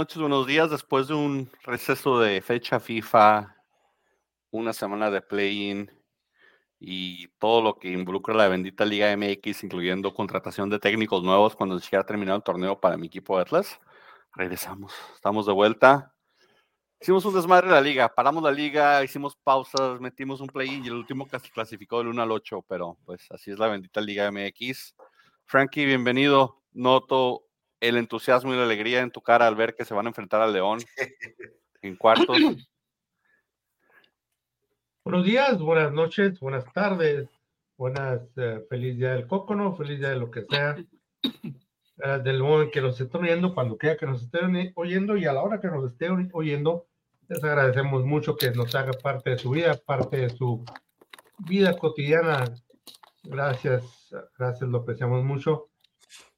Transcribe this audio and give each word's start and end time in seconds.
Noches, 0.00 0.16
buenos 0.16 0.46
días. 0.46 0.70
Después 0.70 1.08
de 1.08 1.14
un 1.14 1.50
receso 1.62 2.18
de 2.20 2.40
fecha 2.40 2.80
FIFA, 2.80 3.54
una 4.50 4.72
semana 4.72 5.10
de 5.10 5.20
play-in 5.20 5.90
y 6.78 7.28
todo 7.38 7.60
lo 7.60 7.78
que 7.78 7.92
involucra 7.92 8.34
la 8.34 8.48
bendita 8.48 8.86
Liga 8.86 9.14
MX, 9.14 9.62
incluyendo 9.62 10.14
contratación 10.14 10.70
de 10.70 10.78
técnicos 10.78 11.22
nuevos 11.22 11.54
cuando 11.54 11.78
se 11.78 11.98
ha 11.98 12.02
terminado 12.02 12.38
el 12.38 12.42
torneo 12.42 12.80
para 12.80 12.96
mi 12.96 13.08
equipo 13.08 13.36
Atlas, 13.36 13.78
regresamos. 14.34 14.94
Estamos 15.14 15.44
de 15.44 15.52
vuelta. 15.52 16.14
Hicimos 16.98 17.26
un 17.26 17.34
desmadre 17.34 17.68
de 17.68 17.74
la 17.74 17.82
liga, 17.82 18.08
paramos 18.08 18.42
la 18.42 18.52
liga, 18.52 19.04
hicimos 19.04 19.36
pausas, 19.36 20.00
metimos 20.00 20.40
un 20.40 20.46
play-in 20.46 20.82
y 20.82 20.88
el 20.88 20.94
último 20.94 21.28
clasificó 21.52 21.98
del 21.98 22.08
1 22.08 22.22
al 22.22 22.32
8, 22.32 22.64
pero 22.66 22.96
pues 23.04 23.30
así 23.32 23.50
es 23.50 23.58
la 23.58 23.68
bendita 23.68 24.00
Liga 24.00 24.32
MX. 24.32 24.94
Frankie, 25.44 25.84
bienvenido. 25.84 26.62
Noto 26.72 27.49
el 27.80 27.96
entusiasmo 27.96 28.52
y 28.52 28.56
la 28.56 28.64
alegría 28.64 29.00
en 29.00 29.10
tu 29.10 29.22
cara 29.22 29.46
al 29.46 29.56
ver 29.56 29.74
que 29.74 29.84
se 29.84 29.94
van 29.94 30.06
a 30.06 30.10
enfrentar 30.10 30.40
al 30.42 30.52
León 30.52 30.80
en 31.82 31.96
cuartos. 31.96 32.36
Buenos 35.02 35.24
días, 35.24 35.58
buenas 35.58 35.92
noches, 35.92 36.38
buenas 36.38 36.70
tardes, 36.74 37.26
buenas, 37.78 38.20
eh, 38.36 38.62
feliz 38.68 38.98
día 38.98 39.14
del 39.14 39.26
cócono, 39.26 39.74
feliz 39.74 39.98
día 39.98 40.10
de 40.10 40.16
lo 40.16 40.30
que 40.30 40.42
sea, 40.42 40.76
uh, 41.24 42.18
del 42.22 42.42
modo 42.42 42.70
que 42.70 42.82
nos 42.82 43.00
estén 43.00 43.22
oyendo, 43.22 43.54
cuando 43.54 43.78
quiera 43.78 43.96
que 43.96 44.04
nos 44.04 44.22
estén 44.22 44.72
oyendo 44.76 45.16
y 45.16 45.24
a 45.24 45.32
la 45.32 45.42
hora 45.42 45.58
que 45.58 45.68
nos 45.68 45.90
estén 45.90 46.28
oyendo, 46.34 46.86
les 47.28 47.42
agradecemos 47.42 48.04
mucho 48.04 48.36
que 48.36 48.50
nos 48.50 48.74
haga 48.74 48.92
parte 48.92 49.30
de 49.30 49.38
su 49.38 49.50
vida, 49.50 49.74
parte 49.74 50.18
de 50.18 50.30
su 50.30 50.66
vida 51.38 51.76
cotidiana. 51.78 52.44
Gracias, 53.22 54.14
gracias, 54.36 54.68
lo 54.68 54.78
apreciamos 54.78 55.24
mucho. 55.24 55.69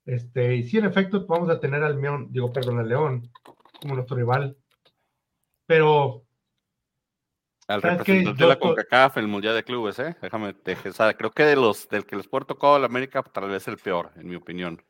Este, 0.04 0.56
y 0.56 0.64
sí, 0.64 0.78
en 0.78 0.86
efecto, 0.86 1.26
vamos 1.26 1.48
a 1.48 1.60
tener 1.60 1.82
al 1.82 2.00
León, 2.00 2.28
digo, 2.30 2.52
perdón, 2.52 2.80
al 2.80 2.88
León 2.88 3.30
como 3.80 3.94
nuestro 3.94 4.16
rival. 4.16 4.56
Pero. 5.66 6.24
Al 7.68 7.80
representante 7.80 8.42
de 8.42 8.48
la 8.48 8.58
CONCACAF, 8.58 9.16
el 9.18 9.28
Mundial 9.28 9.54
de 9.54 9.62
Clubes, 9.62 9.98
¿eh? 10.00 10.16
Déjame, 10.20 10.52
te, 10.52 10.76
creo 10.76 11.30
que 11.30 11.44
de 11.44 11.56
los 11.56 11.88
del 11.88 12.04
que 12.04 12.16
les 12.16 12.26
puede 12.26 12.44
tocado 12.44 12.78
la 12.78 12.86
América, 12.86 13.22
tal 13.22 13.48
vez 13.48 13.66
el 13.68 13.78
peor, 13.78 14.10
en 14.16 14.28
mi 14.28 14.34
opinión. 14.34 14.82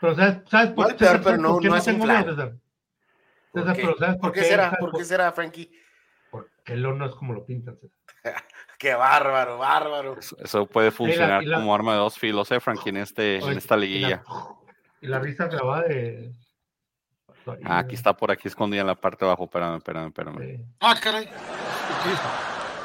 Pero 0.00 0.16
¿sabes, 0.16 0.42
sabes 0.50 0.72
por, 0.72 0.92
no, 0.92 0.98
¿sabes 0.98 1.20
pero 1.24 1.36
no, 1.38 1.48
por 1.52 1.62
qué 1.62 1.68
no, 1.68 1.74
no 1.74 1.78
es 1.78 1.84
tengo 1.84 2.04
miedo, 2.04 2.24
César? 2.24 2.56
¿Por 3.52 3.62
César, 3.62 3.76
qué? 3.76 3.82
pero 3.82 3.98
¿sabes 3.98 4.16
¿Por 4.16 4.32
qué 4.32 4.40
qué? 4.40 4.46
será? 4.46 4.64
¿Sabes 4.64 4.78
¿Por 4.80 4.98
qué 4.98 5.04
será, 5.04 5.32
Frankie? 5.32 5.72
Porque 6.30 6.72
el 6.72 6.82
León 6.82 6.98
no 6.98 7.06
es 7.06 7.14
como 7.14 7.32
lo 7.34 7.46
pintan, 7.46 7.78
César. 7.78 8.01
Qué 8.78 8.94
bárbaro, 8.94 9.58
bárbaro. 9.58 10.18
Eso, 10.18 10.36
eso 10.38 10.66
puede 10.66 10.90
funcionar 10.90 11.44
la- 11.44 11.58
como 11.58 11.74
arma 11.74 11.92
de 11.92 11.98
dos 11.98 12.18
filos, 12.18 12.50
¿eh, 12.50 12.60
Frankie, 12.60 12.90
en, 12.90 12.96
este, 12.98 13.36
en 13.38 13.56
esta 13.56 13.74
y 13.76 13.78
la- 13.78 13.84
liguilla. 13.86 14.22
Y 15.00 15.06
la 15.06 15.18
risa 15.18 15.46
grabada 15.46 15.82
de. 15.82 16.32
Ah, 17.64 17.78
aquí 17.78 17.96
está 17.96 18.12
por 18.16 18.30
aquí 18.30 18.46
escondida 18.46 18.82
en 18.82 18.86
la 18.86 18.94
parte 18.94 19.24
de 19.24 19.30
abajo. 19.30 19.44
Espérame, 19.44 19.76
espérame, 19.78 20.06
espérame. 20.08 20.64
Ah, 20.80 20.94
caray. 21.02 21.28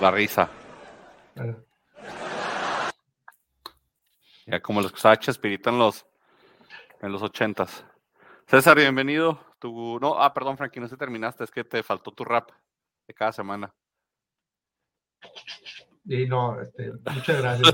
La 0.01 0.09
risa. 0.11 0.49
Ya 4.45 4.59
como 4.61 4.81
los 4.81 4.91
que 4.91 4.95
usaba 4.97 5.17
Chespirito 5.17 5.69
en 5.69 5.77
los, 5.77 6.05
en 7.01 7.11
los 7.11 7.21
ochentas. 7.21 7.85
César, 8.47 8.77
bienvenido. 8.77 9.39
Tu, 9.59 9.99
no, 9.99 10.19
ah, 10.21 10.33
perdón, 10.33 10.57
Frankie, 10.57 10.79
no 10.79 10.87
se 10.87 10.97
terminaste, 10.97 11.43
es 11.43 11.51
que 11.51 11.63
te 11.63 11.83
faltó 11.83 12.11
tu 12.11 12.23
rap 12.23 12.49
de 13.07 13.13
cada 13.13 13.31
semana. 13.31 13.73
Y 16.09 16.25
no, 16.25 16.59
este, 16.61 16.93
muchas 17.13 17.41
gracias. 17.41 17.73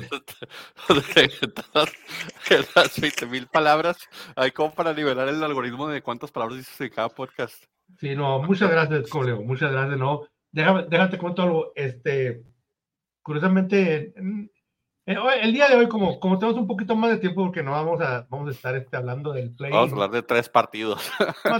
Las 2.75 2.99
20 2.99 3.25
mil 3.27 3.45
palabras, 3.47 3.97
hay 4.35 4.51
como 4.51 4.73
para 4.73 4.91
liberar 4.91 5.27
el 5.27 5.43
algoritmo 5.43 5.87
de 5.87 6.01
cuántas 6.01 6.31
palabras 6.31 6.57
dices 6.57 6.81
en 6.81 6.89
cada 6.89 7.09
podcast. 7.09 7.63
Sí, 7.99 8.15
no, 8.15 8.41
muchas 8.41 8.71
gracias, 8.71 9.07
como 9.09 9.25
le 9.25 9.31
digo, 9.33 9.43
muchas 9.43 9.71
gracias, 9.71 9.99
no. 9.99 10.27
Déjame, 10.51 10.85
déjate 10.89 11.19
cuento 11.19 11.43
algo, 11.43 11.73
este, 11.75 12.43
curiosamente, 13.21 14.13
el 15.05 15.53
día 15.53 15.67
de 15.67 15.75
hoy, 15.75 15.87
como, 15.87 16.19
como 16.19 16.39
tenemos 16.39 16.59
un 16.59 16.67
poquito 16.67 16.95
más 16.95 17.11
de 17.11 17.17
tiempo, 17.17 17.43
porque 17.43 17.61
no 17.61 17.71
vamos 17.71 18.01
a, 18.01 18.25
vamos 18.29 18.47
a 18.47 18.51
estar 18.51 18.75
este, 18.75 18.97
hablando 18.97 19.31
del 19.31 19.55
play. 19.55 19.71
Vamos 19.71 19.91
a 19.91 19.93
hablar 19.93 20.11
de 20.11 20.23
tres 20.23 20.49
partidos. 20.49 21.11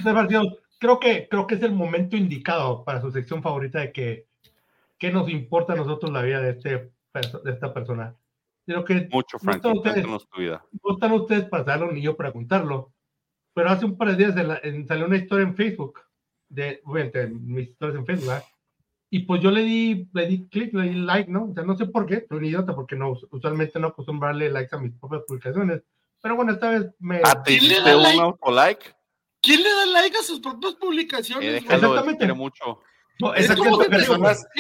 de 0.04 0.14
partidos, 0.14 0.48
creo 0.80 1.00
que, 1.00 1.28
creo 1.30 1.46
que 1.46 1.56
es 1.56 1.62
el 1.62 1.74
momento 1.74 2.18
indicado 2.18 2.84
para 2.84 3.00
su 3.00 3.12
sección 3.12 3.44
favorita 3.44 3.80
de 3.80 3.92
que, 3.92 4.33
¿qué 5.04 5.12
nos 5.12 5.30
importa 5.30 5.74
a 5.74 5.76
nosotros 5.76 6.14
la 6.14 6.22
vida 6.22 6.40
de, 6.40 6.52
este, 6.52 6.70
de 6.70 7.52
esta 7.52 7.74
persona? 7.74 8.16
Creo 8.66 8.86
que 8.86 9.10
Mucho, 9.12 9.36
No 9.36 9.40
Frankie, 9.40 9.58
están 9.58 9.78
ustedes. 9.78 9.94
cuéntanos 9.96 10.30
tu 10.30 10.40
vida. 10.40 10.66
no 10.82 10.94
están 10.94 11.12
ustedes 11.12 11.44
para 11.50 11.64
darlo 11.66 11.92
ni 11.92 12.02
yo 12.02 12.16
para 12.16 12.32
contarlo, 12.32 12.94
pero 13.54 13.70
hace 13.70 13.84
un 13.84 13.98
par 13.98 14.08
de 14.12 14.16
días 14.16 14.34
de 14.34 14.46
la- 14.46 14.62
en- 14.64 14.88
salió 14.88 15.06
una 15.06 15.18
historia 15.18 15.44
en 15.46 15.58
Facebook, 15.58 16.00
de, 16.48 16.80
obviamente, 16.86 17.28
mis 17.28 17.68
historias 17.68 17.98
en 18.00 18.06
Facebook, 18.06 18.28
¿verdad? 18.30 18.44
y 19.10 19.20
pues 19.26 19.42
yo 19.42 19.52
le 19.52 19.62
di, 19.64 20.08
le 20.14 20.26
di 20.26 20.48
clic, 20.48 20.74
le 20.74 20.84
di 20.90 20.96
like, 20.96 21.30
¿no? 21.30 21.50
O 21.52 21.54
sea, 21.54 21.64
no 21.64 21.76
sé 21.78 21.86
por 21.88 22.06
qué, 22.06 22.26
soy 22.30 22.38
un 22.38 22.46
idiota, 22.46 22.74
porque 22.74 22.96
no, 22.96 23.12
usualmente 23.32 23.80
no 23.82 23.88
acostumbro 23.88 24.28
a 24.28 24.32
darle 24.32 24.50
likes 24.50 24.74
a 24.74 24.80
mis 24.80 24.94
propias 24.94 25.24
publicaciones, 25.28 25.84
pero 26.22 26.38
bueno, 26.38 26.54
esta 26.54 26.70
vez 26.70 26.90
me... 27.00 27.20
Ah, 27.26 27.44
¿te 27.44 27.60
¿Quién 27.60 27.74
le 27.74 27.82
da 27.82 27.98
un 27.98 28.04
like? 28.04 28.20
autolike? 28.22 28.96
¿Quién 29.42 29.62
le 29.64 29.70
da 29.70 29.86
like 29.88 30.18
a 30.18 30.24
sus 30.24 30.40
propias 30.40 30.74
Eh, 30.74 30.78
publicaciones? 30.80 31.50
güey? 31.50 31.62
déjalo, 31.62 31.90
Exactamente. 31.90 32.34
mucho. 32.34 32.80
No, 33.20 33.34
Es 33.36 33.48
como 33.56 33.82
si 33.84 33.90
te- 33.90 34.00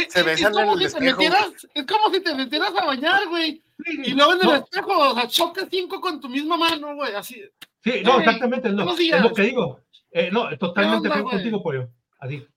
se 0.09 0.24
besan 0.24 0.53
en 0.58 0.69
el 0.69 0.78
si 0.80 0.86
espejo. 0.86 1.18
metieras, 1.18 1.47
es 1.74 1.86
como 1.86 2.14
si 2.14 2.22
te 2.22 2.36
metieras 2.36 2.72
a 2.80 2.86
bañar, 2.86 3.28
güey. 3.28 3.64
Sí, 3.84 4.02
Y 4.06 4.12
luego 4.12 4.34
en 4.34 4.40
el 4.41 4.46
no, 4.47 4.56
espejo, 4.56 4.97
o 5.12 5.14
sea, 5.16 5.28
chocas 5.28 5.68
cinco 5.72 6.00
con 6.00 6.22
tu 6.22 6.30
misma 6.30 6.56
mano, 6.58 6.96
güey, 6.96 7.14
así. 7.16 7.44
Sí, 7.84 8.02
no, 8.03 8.19
exactamente, 8.19 8.68
es 8.69 8.74
lo, 8.75 8.86
buenos 8.86 9.00
es 9.00 9.22
lo 9.22 9.34
que 9.34 9.41
digo. 9.41 9.80
Eh, 10.12 10.30
no, 10.31 10.56
totalmente 10.58 10.97
onda, 11.08 11.09
de 11.09 11.16
acuerdo 11.16 11.24
güey? 11.24 11.36
contigo, 11.36 11.64
pollo. 11.64 11.90
Así. 12.19 12.47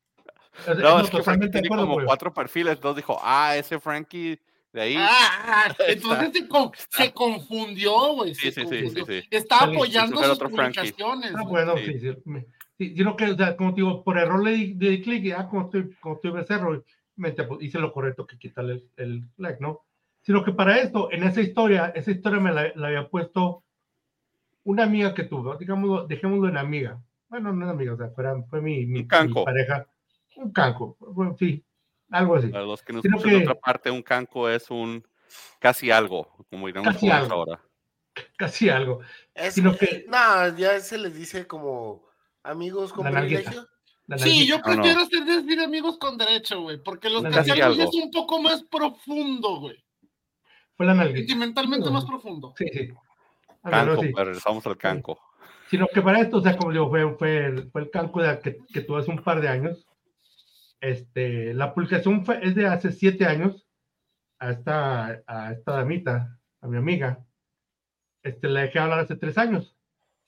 Es- 0.66 0.78
No, 0.78 0.98
no, 0.98 1.00
es 1.00 1.10
que 1.10 1.10
Frankie 1.10 1.10
totalmente 1.10 1.46
de 1.46 1.50
tiene 1.52 1.66
acuerdo, 1.68 1.84
como 1.84 1.94
pollo. 1.94 2.06
cuatro 2.06 2.34
perfiles, 2.34 2.74
entonces 2.74 2.96
dijo, 3.02 3.18
ah, 3.22 3.56
ese 3.56 3.80
Frankie 3.80 4.38
de 4.72 4.80
ahí. 4.82 4.96
Ah, 4.98 5.74
entonces 5.88 6.26
Está. 6.26 6.38
se, 6.38 6.48
con- 6.48 6.70
se 6.90 7.12
confundió, 7.12 8.12
güey. 8.14 8.34
Sí, 8.34 8.52
se 8.52 8.66
sí, 8.66 8.68
sí, 8.68 8.90
sí, 8.90 9.02
sí. 9.06 9.28
Está 9.30 9.64
apoyando 9.64 10.22
sus 10.22 10.38
publicaciones. 10.38 11.32
Ah, 11.34 11.42
bueno, 11.44 11.74
Sí. 11.78 11.98
sí, 11.98 12.08
sí, 12.78 12.94
sino 12.96 13.16
que, 13.16 13.30
o 13.30 13.36
sea, 13.36 13.56
como 13.56 13.74
te 13.74 13.80
digo, 13.82 14.02
por 14.04 14.18
error 14.18 14.42
le 14.42 14.52
di, 14.52 14.74
di 14.74 15.02
clic 15.02 15.24
y 15.24 15.32
ah, 15.32 15.46
como 15.48 15.62
estoy, 15.66 15.90
como 16.00 16.16
estoy 16.16 16.30
becerro, 16.30 16.84
me, 17.16 17.32
pues, 17.32 17.62
hice 17.62 17.78
lo 17.78 17.92
correcto 17.92 18.26
que 18.26 18.38
quitarle 18.38 18.72
el, 18.74 18.90
el 18.96 19.24
like, 19.38 19.58
¿no? 19.60 19.82
Sino 20.22 20.44
que 20.44 20.52
para 20.52 20.78
esto, 20.78 21.10
en 21.12 21.22
esa 21.24 21.40
historia, 21.40 21.92
esa 21.94 22.10
historia 22.10 22.40
me 22.40 22.52
la, 22.52 22.72
la 22.74 22.88
había 22.88 23.08
puesto 23.08 23.62
una 24.64 24.82
amiga 24.84 25.14
que 25.14 25.24
tuve, 25.24 25.56
digamos, 25.58 26.08
dejémoslo 26.08 26.48
en 26.48 26.56
amiga. 26.56 27.00
Bueno, 27.28 27.52
no 27.52 27.64
es 27.64 27.70
amiga, 27.70 27.94
o 27.94 27.96
sea, 27.96 28.08
fuera- 28.10 28.42
fue 28.50 28.60
mi, 28.60 28.84
mi, 28.86 29.00
Un 29.00 29.06
canco. 29.08 29.40
mi 29.40 29.44
pareja. 29.44 29.86
Un 30.36 30.52
canco, 30.52 30.96
bueno, 31.00 31.34
sí, 31.38 31.64
algo 32.10 32.36
así. 32.36 32.48
Para 32.48 32.64
los 32.64 32.82
que 32.82 32.92
nos 32.92 33.02
Sino 33.02 33.16
escuchan 33.16 33.38
de 33.38 33.44
que- 33.44 33.50
otra 33.50 33.60
parte, 33.60 33.90
un 33.90 34.02
canco 34.02 34.48
es 34.50 34.70
un 34.70 35.02
casi 35.60 35.90
algo, 35.90 36.28
como 36.50 36.66
dirán 36.66 36.84
los 36.84 36.94
Casi 36.94 37.08
algo. 37.10 37.32
ahora. 37.34 37.60
Casi 38.36 38.68
algo. 38.68 39.00
Es- 39.34 39.54
Sino 39.54 39.76
que 39.76 40.04
No, 40.08 40.56
ya 40.56 40.78
se 40.80 40.98
les 40.98 41.14
dice 41.14 41.46
como 41.46 42.05
amigos 42.46 42.92
con 42.92 43.10
privilegio. 43.10 43.66
Sí, 44.18 44.46
yo 44.46 44.58
No, 44.58 44.62
prefiero 44.64 45.00
hacer 45.00 45.24
decir 45.24 45.60
amigos 45.60 45.98
con 45.98 46.16
derecho, 46.16 46.62
güey, 46.62 46.80
porque 46.82 47.10
los 47.10 47.22
ya 47.24 47.40
es 47.68 47.94
un 47.94 48.10
poco 48.12 48.40
más 48.40 48.62
profundo, 48.64 49.60
güey. 49.60 49.76
fue 50.76 50.86
la 50.86 50.94
nalguita. 50.94 51.18
Sentimentalmente 51.18 51.86
No. 51.86 51.92
más 51.92 52.04
profundo. 52.04 52.54
Sí, 52.56 52.66
sí. 52.72 52.88
Ah, 53.64 53.84
no, 53.84 53.94
Canco, 53.96 54.02
sí. 54.02 54.08
pues, 54.10 54.24
regresamos 54.26 54.66
al 54.66 54.76
canco. 54.76 55.18
sino 55.70 55.88
que 55.88 56.00
para 56.02 56.20
esto, 56.20 56.36
o 56.36 56.40
sea, 56.40 56.56
como 56.56 56.70
digo, 56.70 56.88
fue, 56.88 57.16
fue, 57.16 57.46
el, 57.46 57.70
fue 57.72 57.80
el 57.82 57.90
canco 57.90 58.22
de, 58.22 58.38
que, 58.38 58.58
que 58.72 58.80
tuve 58.82 59.00
hace 59.00 59.10
un 59.10 59.22
par 59.22 59.40
de 59.40 59.48
años. 59.48 59.84
Este, 60.80 61.52
la 61.54 61.74
publicación 61.74 62.24
fue, 62.24 62.38
es 62.46 62.54
de 62.54 62.66
hace 62.68 62.92
siete 62.92 63.24
años 63.26 63.66
a 64.38 64.50
esta, 64.52 65.22
a 65.26 65.52
esta 65.52 65.72
damita, 65.72 66.38
a 66.60 66.66
mi 66.68 66.76
amiga. 66.76 67.24
Este, 68.22 68.48
la 68.48 68.60
dejé 68.62 68.78
hablar 68.78 69.00
hace 69.00 69.16
tres 69.16 69.36
años. 69.38 69.75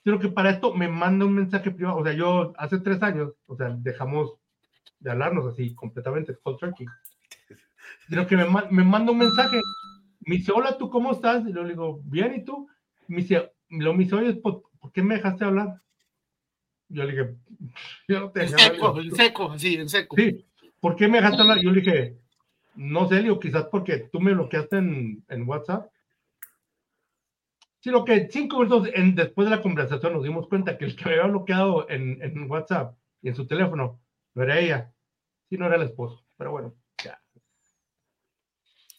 Sino 0.05 0.19
que 0.19 0.29
para 0.29 0.51
esto 0.51 0.75
me 0.75 0.89
manda 0.89 1.25
un 1.25 1.35
mensaje 1.35 1.71
privado. 1.71 1.99
O 1.99 2.05
sea, 2.05 2.13
yo 2.13 2.53
hace 2.57 2.79
tres 2.79 3.03
años, 3.03 3.33
o 3.47 3.57
sea, 3.57 3.69
dejamos 3.79 4.35
de 5.01 5.11
hablarnos 5.11 5.47
así 5.47 5.75
completamente, 5.75 6.37
cold 6.43 6.59
turkey. 6.59 6.87
Sino 8.09 8.27
que 8.27 8.37
me, 8.37 8.47
me 8.71 8.85
manda 8.85 9.13
un 9.13 9.19
mensaje. 9.19 9.61
Me 10.21 10.37
dice, 10.37 10.53
hola, 10.53 10.77
¿tú 10.79 10.89
cómo 10.91 11.13
estás? 11.13 11.47
Y 11.47 11.53
yo 11.53 11.63
le 11.63 11.71
digo, 11.71 12.01
bien, 12.05 12.35
¿y 12.35 12.45
tú? 12.45 12.69
Me 13.07 13.19
dice, 13.19 13.53
lo 13.71 13.95
me 13.95 14.05
dice, 14.05 14.17
oye, 14.17 14.35
¿por, 14.35 14.63
qué 14.93 15.03
me 15.03 15.17
dejaste 15.17 15.45
hablar? 15.45 15.81
Yo 16.89 17.05
le 17.05 17.13
dije, 17.13 17.35
yo 18.09 18.21
no 18.21 18.31
te 18.31 18.45
En 18.45 18.51
dejé 18.51 18.65
seco, 18.65 18.87
hablar. 18.89 19.05
en 19.05 19.15
seco, 19.15 19.53
así, 19.53 19.75
en 19.75 19.89
seco. 19.89 20.17
Sí, 20.17 20.45
¿por 20.81 20.97
qué 20.97 21.09
me 21.09 21.19
dejaste 21.19 21.43
hablar? 21.43 21.59
Yo 21.61 21.71
le 21.71 21.81
dije, 21.81 22.17
no 22.75 23.09
sé, 23.09 23.17
le 23.17 23.23
digo, 23.25 23.41
quizás 23.41 23.65
porque 23.71 24.09
tú 24.11 24.21
me 24.21 24.33
bloqueaste 24.33 24.79
en, 24.79 25.25
en 25.29 25.49
WhatsApp. 25.49 25.91
Sino 27.81 28.05
que 28.05 28.29
cinco 28.31 28.59
minutos 28.59 28.89
en- 28.93 29.15
después 29.15 29.49
de 29.49 29.55
la 29.57 29.63
conversación 29.63 30.13
nos 30.13 30.25
dimos 30.25 30.49
cuenta 30.49 30.77
que 30.77 30.85
el 30.85 30.97
que 30.97 31.05
me 31.05 31.13
había 31.13 31.27
bloqueado 31.27 31.89
en, 31.89 32.21
en 32.23 32.51
WhatsApp 32.51 32.97
y 33.23 33.29
en 33.29 33.35
su 33.37 33.47
teléfono 33.47 34.01
no 34.35 34.43
era 34.43 34.59
ella, 34.59 34.93
sino 35.49 35.67
era 35.67 35.77
el 35.77 35.83
esposo. 35.83 36.25
Pero 36.37 36.51
bueno, 36.53 36.75
ya. 37.05 37.21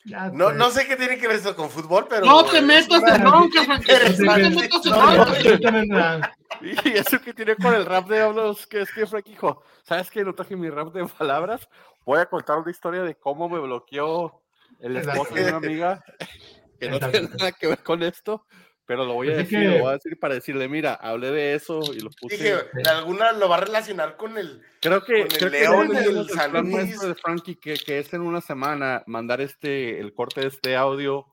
Ya, 0.05 0.29
No, 0.29 0.45
pues, 0.45 0.57
no 0.57 0.69
sé 0.71 0.87
qué 0.87 0.95
tiene 0.95 1.17
que 1.17 1.27
ver 1.27 1.35
esto 1.37 1.55
con 1.55 1.69
fútbol, 1.69 2.07
pero. 2.09 2.25
No 2.25 2.45
te 2.45 2.61
metas 2.61 3.03
en 3.03 3.21
bronca, 3.21 3.63
Frankie. 3.65 3.91
No 4.23 4.35
te 4.35 4.49
metas 4.49 4.85
en 4.85 5.87
bronca. 5.87 6.31
Y 6.61 6.89
eso 6.89 7.21
que 7.21 7.33
tiene 7.33 7.55
con 7.55 7.73
el 7.73 7.85
rap 7.85 8.09
de 8.09 8.19
hablos, 8.19 8.67
que 8.67 8.81
es 8.81 8.91
que 8.91 9.05
Frank 9.07 9.23
dijo, 9.25 9.63
¿sabes 9.83 10.11
qué? 10.11 10.25
No 10.25 10.35
traje 10.35 10.57
mi 10.57 10.69
rap 10.69 10.91
de 10.93 11.05
palabras. 11.05 11.69
Voy 12.05 12.19
a 12.19 12.25
contar 12.25 12.57
una 12.57 12.69
historia 12.69 13.01
de 13.03 13.15
cómo 13.15 13.47
me 13.47 13.59
bloqueó 13.59 14.41
el 14.79 14.97
esposo 14.97 15.35
de 15.35 15.45
una 15.45 15.55
amiga, 15.57 16.03
que 16.79 16.89
no 16.89 16.99
tiene 16.99 17.29
nada 17.29 17.51
que 17.53 17.67
ver 17.67 17.81
con 17.81 18.03
esto, 18.03 18.45
pero 18.89 19.05
lo 19.05 19.13
voy 19.13 19.27
a 19.27 19.33
Así 19.33 19.43
decir, 19.43 19.59
que- 19.59 19.65
lo 19.77 19.79
voy 19.83 19.89
a 19.89 19.93
decir 19.93 20.19
para 20.19 20.33
decirle, 20.33 20.67
mira, 20.67 20.95
hablé 20.95 21.29
de 21.29 21.53
eso 21.53 21.79
y 21.93 21.99
lo 21.99 22.09
puse. 22.09 22.35
Dije, 22.37 22.55
alguna 22.89 23.31
lo 23.33 23.47
va 23.47 23.57
a 23.57 23.59
relacionar 23.59 24.17
con 24.17 24.35
el. 24.35 24.63
Creo 24.81 25.03
que, 25.03 25.27
con 25.27 25.31
el 25.31 25.37
creo 25.37 25.49
León 25.83 25.91
y 25.93 25.97
el 26.07 26.17
el 26.17 26.29
San 26.29 26.51
Luis. 26.71 26.99
de 26.99 27.13
Frankie, 27.13 27.55
que, 27.55 27.75
que 27.75 27.99
es 27.99 28.11
en 28.15 28.21
una 28.21 28.41
semana 28.41 29.03
mandar 29.05 29.41
este, 29.41 29.99
el 29.99 30.11
corte 30.15 30.41
de 30.41 30.47
este 30.47 30.75
audio 30.75 31.27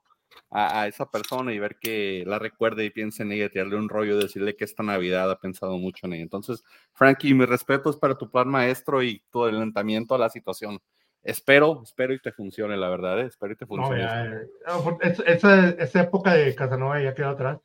a, 0.50 0.82
a 0.82 0.87
esa 0.87 1.11
persona 1.11 1.55
y 1.55 1.58
ver 1.58 1.76
que 1.81 2.25
la 2.26 2.38
recuerde 2.38 2.85
y 2.85 2.91
piense 2.91 3.23
en 3.23 3.32
ella, 3.32 3.49
tirarle 3.49 3.76
un 3.76 3.88
rollo, 3.88 4.19
decirle 4.19 4.55
que 4.55 4.64
esta 4.67 4.82
Navidad 4.82 5.31
ha 5.31 5.41
pensado 5.41 5.79
mucho 5.79 6.06
en 6.06 6.12
ella. 6.12 6.23
Entonces, 6.25 6.62
Frankie, 6.93 7.32
mis 7.32 7.49
respetos 7.49 7.97
para 7.97 8.19
tu 8.19 8.31
plan 8.31 8.49
maestro 8.49 9.02
y 9.02 9.23
tu 9.32 9.44
adelantamiento 9.44 10.14
a 10.14 10.19
la 10.19 10.29
situación. 10.29 10.79
Espero, 11.26 11.82
espero 11.82 12.14
y 12.14 12.20
te 12.20 12.32
funcione, 12.32 12.76
la 12.76 12.88
verdad, 12.88 13.20
¿eh? 13.20 13.26
espero 13.26 13.52
y 13.52 13.56
te 13.56 13.64
No, 13.64 13.69
funcione. 13.69 14.00
ya, 14.02 14.25
eh, 14.26 14.46
no, 14.67 14.82
por- 14.84 14.99
es- 15.05 15.23
esa, 15.26 15.69
esa 15.70 16.02
época 16.02 16.34
de 16.34 16.55
Casanova 16.55 17.00
ya 17.02 17.14
quedó 17.14 17.31
atrás. 17.31 17.58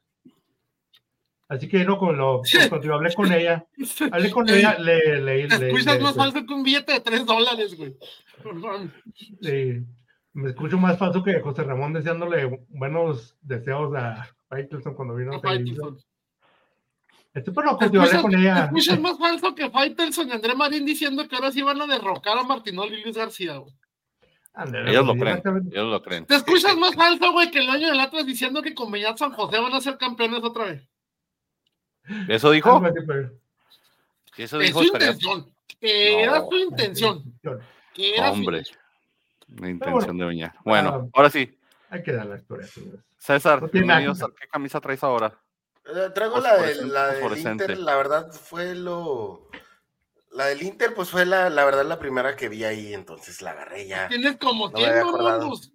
Así 1.47 1.67
que 1.67 1.83
no, 1.83 1.97
con 1.97 2.17
lo, 2.17 2.41
cuando 2.69 2.87
yo 2.87 2.93
hablé 2.95 3.13
con 3.13 3.31
ella, 3.31 3.65
hablé 4.11 4.31
con 4.31 4.49
ella, 4.49 4.79
le 4.79 5.21
leí. 5.21 5.47
Te 5.47 5.59
le, 5.59 5.67
escuchas 5.67 5.97
le- 5.97 6.03
más 6.03 6.15
falso 6.15 6.45
que 6.45 6.53
un 6.53 6.63
billete 6.63 6.93
de 6.93 6.99
3 7.01 7.25
dólares, 7.25 7.75
güey. 7.77 7.95
le- 9.41 9.83
me 10.33 10.49
escucho 10.49 10.77
más 10.77 10.97
falso 10.97 11.23
que 11.23 11.39
José 11.41 11.63
Ramón 11.63 11.91
deseándole 11.93 12.45
buenos 12.69 13.35
deseos 13.41 13.93
a 13.95 14.27
Faitelson 14.47 14.93
cuando 14.95 15.13
vino 15.15 15.33
a 15.35 15.41
Te 17.33 17.41
pues 17.51 17.65
yo 17.65 17.71
hablé 17.79 17.87
escuchas, 18.01 18.21
con 18.21 18.31
te 18.31 18.37
ella. 18.37 18.65
escuchas 18.65 18.99
más 18.99 19.17
falso 19.17 19.55
que 19.55 19.69
Faitelson 19.69 20.27
y 20.27 20.31
André 20.33 20.53
Marín 20.53 20.85
diciendo 20.85 21.25
que 21.27 21.35
ahora 21.35 21.51
sí 21.51 21.61
van 21.61 21.81
a 21.81 21.87
derrocar 21.87 22.37
a 22.37 22.43
Martinoli 22.43 22.97
y 22.99 23.03
Luis 23.03 23.15
García, 23.15 23.57
güey. 23.57 23.73
Ellos 24.85 25.05
lo 25.05 25.15
pues, 25.15 25.41
creen, 25.41 25.69
ellos 25.71 25.89
lo 25.91 26.03
creen. 26.03 26.25
Te 26.25 26.35
escuchas 26.35 26.75
más 26.75 26.93
falso, 26.93 27.31
güey, 27.31 27.49
que 27.49 27.59
el 27.59 27.67
dueño 27.67 27.87
del 27.87 27.99
Atlas 28.01 28.25
diciendo 28.25 28.61
que 28.61 28.75
con 28.75 28.91
Beñat 28.91 29.17
San 29.17 29.31
José 29.31 29.59
van 29.59 29.73
a 29.73 29.79
ser 29.79 29.97
campeones 29.97 30.43
otra 30.43 30.65
vez. 30.65 30.83
¿Eso 32.27 32.51
dijo? 32.51 32.81
Si 34.35 34.43
eso 34.43 34.59
Es 34.59 34.67
dijo, 34.67 34.79
su 34.79 34.85
estaría- 34.87 35.07
intención. 35.11 35.53
Que 35.79 36.21
era 36.23 36.41
su 36.41 36.55
intención. 36.57 37.23
Que 37.93 38.15
era 38.15 38.27
su 38.27 38.33
Hombre, 38.33 38.63
la 39.57 39.69
intención 39.69 40.17
de 40.17 40.25
Beñat. 40.25 40.53
Ah. 40.57 40.61
Bueno, 40.65 41.09
ahora 41.13 41.29
sí. 41.29 41.57
Hay 41.89 42.03
que 42.03 42.11
dar 42.11 42.25
la 42.25 42.35
historia, 42.37 42.67
señores. 42.67 42.99
César, 43.17 43.61
No 43.61 43.69
que 43.69 43.77
bienvenidos. 43.79 44.19
¿Qué 44.37 44.47
camisa 44.47 44.81
traes 44.81 45.01
ahora? 45.03 45.33
Eh, 45.85 46.09
Traigo 46.13 46.39
la, 46.39 46.57
de, 46.57 46.85
la 46.85 47.07
del. 47.07 47.37
Inter, 47.37 47.77
la 47.77 47.95
verdad 47.95 48.31
fue 48.31 48.75
lo. 48.75 49.47
La 50.31 50.45
del 50.45 50.61
Inter, 50.61 50.93
pues 50.93 51.09
fue 51.09 51.25
la, 51.25 51.49
la 51.49 51.65
verdad 51.65 51.85
la 51.85 51.99
primera 51.99 52.35
que 52.35 52.47
vi 52.49 52.63
ahí, 52.63 52.93
entonces 52.93 53.41
la 53.41 53.51
agarré 53.51 53.87
ya. 53.87 54.07
Tienes 54.07 54.37
como 54.37 54.67
No 54.67 54.73
tiempo. 54.73 55.17
Rondus. 55.17 55.73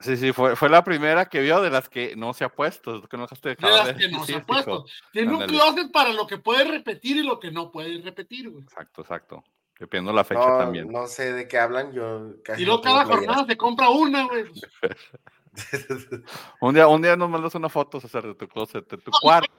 Sí, 0.00 0.16
sí, 0.16 0.32
fue, 0.32 0.56
fue 0.56 0.68
la 0.68 0.82
primera 0.82 1.26
que 1.26 1.40
vio 1.40 1.60
de 1.60 1.70
las 1.70 1.88
que 1.88 2.16
no 2.16 2.34
se 2.34 2.44
ha 2.44 2.48
puesto. 2.48 3.02
Que 3.08 3.16
no 3.16 3.24
dejaste 3.24 3.50
de 3.50 3.56
las 3.60 3.94
que 3.94 4.08
no 4.08 4.24
se 4.24 4.36
ha 4.36 4.44
puesto. 4.44 4.84
Tiene 5.12 5.34
un 5.34 5.46
closet 5.46 5.92
para 5.92 6.12
lo 6.12 6.26
que 6.26 6.38
puedes 6.38 6.68
repetir 6.68 7.18
y 7.18 7.22
lo 7.22 7.38
que 7.38 7.52
no 7.52 7.70
puedes 7.70 8.02
repetir, 8.02 8.50
güey. 8.50 8.64
Exacto, 8.64 9.02
exacto. 9.02 9.44
Dependiendo 9.78 10.12
la 10.12 10.24
fecha 10.24 10.46
No, 10.46 10.58
también. 10.58 10.90
no 10.90 11.06
sé 11.06 11.32
de 11.32 11.48
qué 11.48 11.58
hablan, 11.58 11.92
yo 11.92 12.34
casi 12.44 12.62
Y 12.62 12.64
luego 12.64 12.78
no 12.78 12.84
cada 12.84 13.04
jornada 13.04 13.46
se 13.46 13.56
compra 13.56 13.90
una, 13.90 14.26
güey. 14.26 14.44
Un 16.60 16.74
día, 16.74 16.88
un 16.88 17.02
día 17.02 17.16
nos 17.16 17.28
mandas 17.28 17.54
una 17.54 17.68
foto, 17.68 18.00
César, 18.00 18.26
de 18.26 18.34
tu 18.34 18.48
closet, 18.48 18.88
de 18.88 18.96
tu 18.98 19.10
cuarto. 19.10 19.52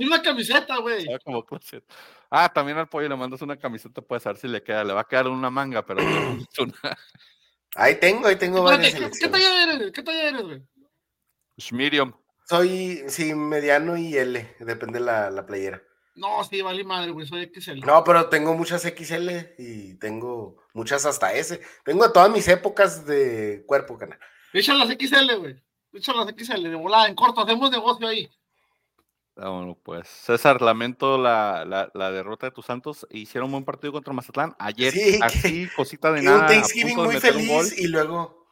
Una 0.00 0.22
camiseta, 0.22 0.78
güey. 0.78 1.04
¿sabes? 1.04 1.20
como 1.24 1.44
closet. 1.44 1.84
Ah, 2.30 2.50
también 2.52 2.78
al 2.78 2.88
pollo 2.88 3.08
le 3.08 3.16
mandas 3.16 3.42
una 3.42 3.56
camiseta, 3.56 4.00
puedes 4.00 4.22
saber 4.22 4.38
si 4.38 4.48
le 4.48 4.62
queda. 4.62 4.84
Le 4.84 4.94
va 4.94 5.02
a 5.02 5.04
quedar 5.04 5.28
una 5.28 5.50
manga, 5.50 5.84
pero 5.84 6.02
una. 6.02 6.46
Ahí 7.78 7.96
tengo, 8.00 8.26
ahí 8.26 8.36
tengo 8.36 8.62
varias 8.62 8.94
¿qué, 8.94 9.28
talla 9.28 9.74
eres? 9.74 9.92
¿Qué 9.92 10.02
talla 10.02 10.28
eres, 10.30 10.42
güey? 10.42 10.62
Pues, 11.56 11.72
Medium. 11.74 12.14
Soy, 12.48 13.02
sí, 13.08 13.34
mediano 13.34 13.98
y 13.98 14.16
L, 14.16 14.56
depende 14.60 14.98
la, 14.98 15.30
la 15.30 15.44
playera. 15.44 15.82
No, 16.14 16.42
sí, 16.44 16.62
vale 16.62 16.84
madre, 16.84 17.10
güey. 17.10 17.26
Soy 17.26 17.52
XL. 17.54 17.80
No, 17.80 18.02
pero 18.02 18.30
tengo 18.30 18.54
muchas 18.54 18.82
XL 18.82 19.28
y 19.58 19.94
tengo 19.98 20.56
muchas 20.72 21.04
hasta 21.04 21.34
S. 21.34 21.60
Tengo 21.84 22.10
todas 22.12 22.30
mis 22.30 22.48
épocas 22.48 23.04
de 23.04 23.62
cuerpo, 23.66 23.98
cana. 23.98 24.18
Echa 24.58 24.74
las 24.74 24.88
XL, 24.88 25.34
güey. 25.38 25.62
Echa 25.92 26.12
las 26.12 26.26
XL 26.28 26.62
de 26.68 26.74
volada, 26.74 27.08
en 27.08 27.14
corto. 27.14 27.40
Hacemos 27.42 27.70
negocio 27.70 28.06
ahí. 28.08 28.30
Ah, 29.36 29.50
bueno, 29.50 29.78
pues. 29.82 30.08
César, 30.08 30.62
lamento 30.62 31.18
la, 31.18 31.64
la, 31.66 31.90
la 31.94 32.10
derrota 32.10 32.46
de 32.46 32.52
tus 32.52 32.64
Santos. 32.66 33.06
Hicieron 33.10 33.46
un 33.46 33.52
buen 33.52 33.64
partido 33.64 33.92
contra 33.92 34.12
Mazatlán. 34.12 34.54
Ayer, 34.58 34.92
Sí, 34.92 35.18
que- 35.18 35.24
así, 35.24 35.68
cosita 35.76 36.10
de 36.12 36.22
Y 36.22 36.24
nada. 36.24 36.38
un 36.38 36.44
a 36.44 36.48
Thanksgiving 36.48 36.96
muy 36.96 37.08
meter 37.14 37.36
un 37.36 37.48
gol. 37.48 37.64
feliz 37.66 37.78
y 37.78 37.86
luego 37.88 38.46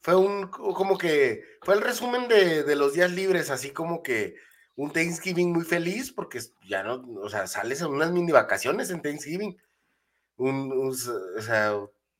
fue 0.00 0.16
un 0.16 0.48
como 0.48 0.96
que 0.98 1.42
fue 1.62 1.74
el 1.74 1.80
resumen 1.82 2.26
de, 2.28 2.62
de 2.64 2.76
los 2.76 2.94
días 2.94 3.12
libres, 3.12 3.50
así 3.50 3.70
como 3.70 4.02
que 4.02 4.34
un 4.74 4.90
Thanksgiving 4.90 5.52
muy 5.52 5.64
feliz 5.64 6.10
porque 6.12 6.40
ya 6.66 6.82
no, 6.82 7.04
o 7.22 7.28
sea, 7.28 7.46
sales 7.46 7.82
en 7.82 7.88
unas 7.88 8.10
mini 8.10 8.32
vacaciones 8.32 8.90
en 8.90 9.02
Thanksgiving. 9.02 9.56
Un, 10.36 10.72
un- 10.72 10.88
o 10.88 11.42
sea, 11.42 11.74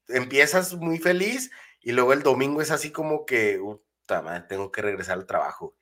empiezas 0.08 0.74
muy 0.74 0.98
feliz 0.98 1.50
y 1.82 1.92
luego 1.92 2.12
el 2.12 2.22
domingo 2.22 2.60
es 2.62 2.70
así 2.70 2.90
como 2.92 3.24
que, 3.26 3.58
puta 3.58 4.22
madre, 4.22 4.44
tengo 4.48 4.70
que 4.72 4.82
regresar 4.82 5.18
al 5.18 5.26
trabajo. 5.26 5.76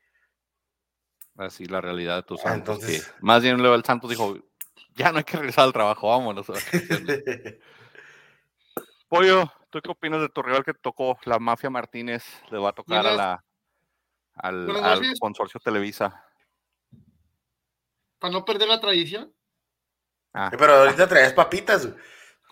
Así 1.36 1.64
la 1.66 1.80
realidad 1.80 2.16
de 2.16 2.22
tus 2.24 2.40
Ah, 2.40 2.50
Santos. 2.50 2.76
entonces- 2.80 3.04
sí. 3.04 3.10
Más 3.20 3.42
bien 3.42 3.58
luego 3.58 3.74
el 3.74 3.84
Santos 3.84 4.10
dijo, 4.10 4.36
ya 4.94 5.12
no 5.12 5.18
hay 5.18 5.24
que 5.24 5.36
regresar 5.36 5.64
al 5.64 5.72
trabajo, 5.72 6.08
vámonos. 6.08 6.48
a 6.50 6.52
vacaciones". 6.54 7.22
Pollo, 9.08 9.52
¿tú 9.70 9.80
qué 9.80 9.90
opinas 9.90 10.20
de 10.20 10.28
tu 10.28 10.42
rival 10.42 10.64
que 10.64 10.74
tocó? 10.74 11.18
La 11.24 11.38
Mafia 11.38 11.70
Martínez 11.70 12.24
le 12.50 12.58
va 12.58 12.70
a 12.70 12.72
tocar 12.72 12.98
a 12.98 13.10
Buenas- 13.10 13.16
la 13.16 13.44
al, 14.34 15.14
consorcio 15.18 15.60
Televisa. 15.60 16.24
Para 18.18 18.32
no 18.32 18.44
perder 18.44 18.68
la 18.68 18.80
tradición. 18.80 19.34
Ah, 20.32 20.50
Pero 20.56 20.72
ahorita 20.74 21.08
traes 21.08 21.32
papitas. 21.32 21.88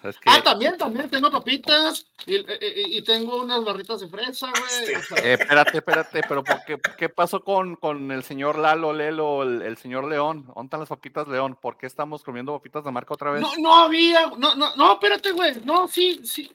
Güey. 0.02 0.10
es 0.10 0.18
que, 0.18 0.30
Ah, 0.30 0.42
también, 0.42 0.76
también. 0.78 1.08
Tengo 1.10 1.30
papitas 1.30 2.06
y, 2.26 2.36
y- 2.36 2.98
y 2.98 3.02
tengo 3.02 3.42
unas 3.42 3.64
barritas 3.64 4.00
de 4.00 4.08
fresa, 4.08 4.48
güey. 4.50 4.94
O 4.94 5.02
sea, 5.02 5.18
eh, 5.24 5.32
espérate, 5.34 5.78
espérate, 5.78 6.20
pero 6.28 6.42
¿por 6.44 6.64
qué, 6.64 6.78
qué 6.96 7.08
pasó 7.08 7.42
con, 7.42 7.76
con 7.76 8.10
el 8.12 8.22
señor 8.22 8.58
Lalo, 8.58 8.92
Lelo, 8.92 9.42
el, 9.42 9.62
el 9.62 9.76
señor 9.76 10.04
León? 10.08 10.44
¿Dónde 10.46 10.64
están 10.64 10.80
las 10.80 10.88
papitas 10.88 11.26
León? 11.28 11.56
¿Por 11.60 11.76
qué 11.76 11.86
estamos 11.86 12.22
comiendo 12.22 12.56
papitas 12.56 12.84
de 12.84 12.90
marca 12.92 13.14
otra 13.14 13.30
vez? 13.32 13.42
no, 13.42 13.50
no 13.58 13.74
había. 13.74 14.26
No, 14.38 14.54
no, 14.54 14.74
no, 14.76 14.92
espérate, 14.94 15.32
güey. 15.32 15.54
No, 15.64 15.88
sí, 15.88 16.20
sí. 16.24 16.50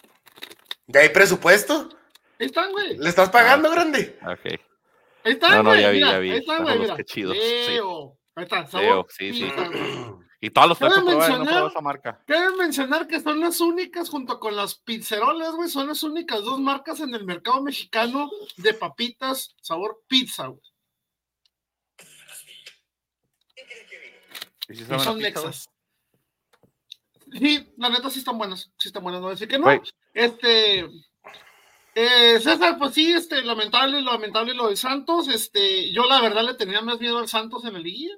¿Ya 0.88 1.02
hay 1.02 1.10
presupuesto? 1.10 1.90
Ahí 2.40 2.48
están, 2.48 2.72
güey. 2.72 2.98
¿Le 2.98 3.10
estás 3.10 3.30
pagando, 3.30 3.70
grande? 3.72 4.18
Ok. 4.24 4.60
Ahí 5.26 5.32
están, 5.34 5.52
No, 5.52 5.64
no, 5.64 5.70
güey. 5.70 5.82
ya 5.82 5.90
vi, 5.92 5.98
mira, 6.00 6.12
ya 6.12 6.20
vi. 6.20 6.32
Ahí 6.32 6.38
están, 6.40 6.64
güey. 6.64 6.96
que 6.98 7.06
chidos, 7.06 7.38
sí. 7.38 7.72
Leo. 7.72 8.18
Ahí 8.36 8.44
está. 8.44 8.66
sabor 8.68 8.86
Leo, 8.86 9.08
sí, 9.10 9.34
sí. 9.34 9.52
Y 10.46 10.50
todos 10.50 10.68
los 10.68 10.82
no 10.82 10.88
he 10.88 10.90
mencionar- 11.16 11.44
probado 11.46 11.68
esa 11.70 11.80
marca. 11.80 12.22
Cabe 12.28 12.58
mencionar 12.58 13.08
que 13.08 13.22
son 13.22 13.40
las 13.40 13.62
únicas, 13.62 14.10
junto 14.10 14.42
con 14.42 14.58
las 14.58 14.76
pizzerolas, 14.76 15.54
güey, 15.56 15.70
son 15.70 15.88
las 15.88 16.04
únicas 16.04 16.44
dos 16.44 16.60
marcas 16.60 17.00
en 17.00 17.16
el 17.16 17.24
mercado 17.24 17.62
mexicano 17.62 18.30
de 18.58 18.74
papitas 18.74 19.56
sabor 19.62 20.04
pizza, 20.06 20.48
güey. 20.48 20.60
¿Y 24.68 24.76
si 24.76 24.94
a 24.94 25.00
son? 25.00 25.20
Nexas. 25.20 25.70
Sí, 27.32 27.74
la 27.78 27.88
neta 27.88 28.10
sí 28.10 28.20
están 28.20 28.38
buenas, 28.38 28.70
sí 28.78 28.90
están 28.90 29.04
buenas, 29.04 29.22
no 29.22 29.30
decir 29.30 29.48
que 29.48 29.58
no. 29.58 29.68
Este, 30.14 30.80
eh, 31.96 32.40
César, 32.42 32.78
pues 32.78 32.94
sí, 32.94 33.14
este, 33.14 33.42
lamentable, 33.44 34.02
lamentable 34.02 34.54
lo 34.54 34.68
del 34.68 34.76
Santos, 34.76 35.30
este, 35.30 35.94
yo 35.94 36.04
la 36.06 36.20
verdad 36.20 36.44
le 36.44 36.56
tenía 36.56 36.82
más 36.82 37.00
miedo 37.00 37.20
al 37.20 37.30
Santos 37.30 37.64
en 37.64 37.78
el 37.78 37.84
liguilla. 37.84 38.18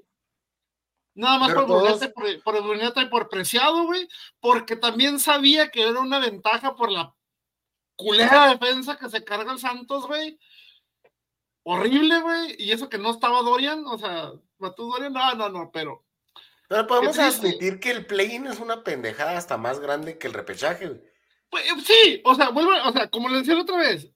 Nada 1.15 1.39
más 1.39 1.53
por 1.53 1.65
todos- 1.65 1.83
Bruneta, 1.99 2.13
por, 2.13 2.43
por 2.43 2.63
Bruneta 2.63 3.01
y 3.01 3.09
por 3.09 3.29
Preciado, 3.29 3.83
güey, 3.85 4.07
porque 4.39 4.75
también 4.75 5.17
sabía 5.19 5.69
que 5.69 5.81
era 5.81 5.99
una 6.01 6.19
ventaja 6.19 6.75
por 6.75 6.91
la 6.91 7.13
culera 7.95 8.49
defensa 8.49 8.97
que 8.97 9.09
se 9.09 9.23
carga 9.23 9.53
el 9.53 9.59
Santos, 9.59 10.05
güey. 10.07 10.37
Horrible, 11.63 12.19
güey, 12.21 12.55
y 12.59 12.71
eso 12.71 12.89
que 12.89 12.97
no 12.97 13.09
estaba 13.11 13.41
Dorian, 13.41 13.85
o 13.87 13.97
sea, 13.97 14.31
Matú 14.59 14.91
Dorian, 14.91 15.13
no, 15.13 15.33
no, 15.35 15.49
no, 15.49 15.71
pero 15.71 16.05
Pero 16.67 16.85
podemos 16.85 17.17
admitir 17.17 17.79
que 17.79 17.91
el 17.91 18.05
play-in 18.05 18.45
es 18.47 18.59
una 18.59 18.83
pendejada 18.83 19.37
hasta 19.37 19.57
más 19.57 19.79
grande 19.79 20.17
que 20.19 20.27
el 20.27 20.33
repechaje. 20.33 20.87
güey. 20.87 21.01
Pues, 21.49 21.63
sí, 21.85 22.21
o 22.23 22.35
sea, 22.35 22.49
vuelvo, 22.49 22.71
o 22.87 22.91
sea, 22.91 23.07
como 23.09 23.29
le 23.29 23.39
decía 23.39 23.55
la 23.55 23.61
otra 23.61 23.77
vez, 23.77 24.11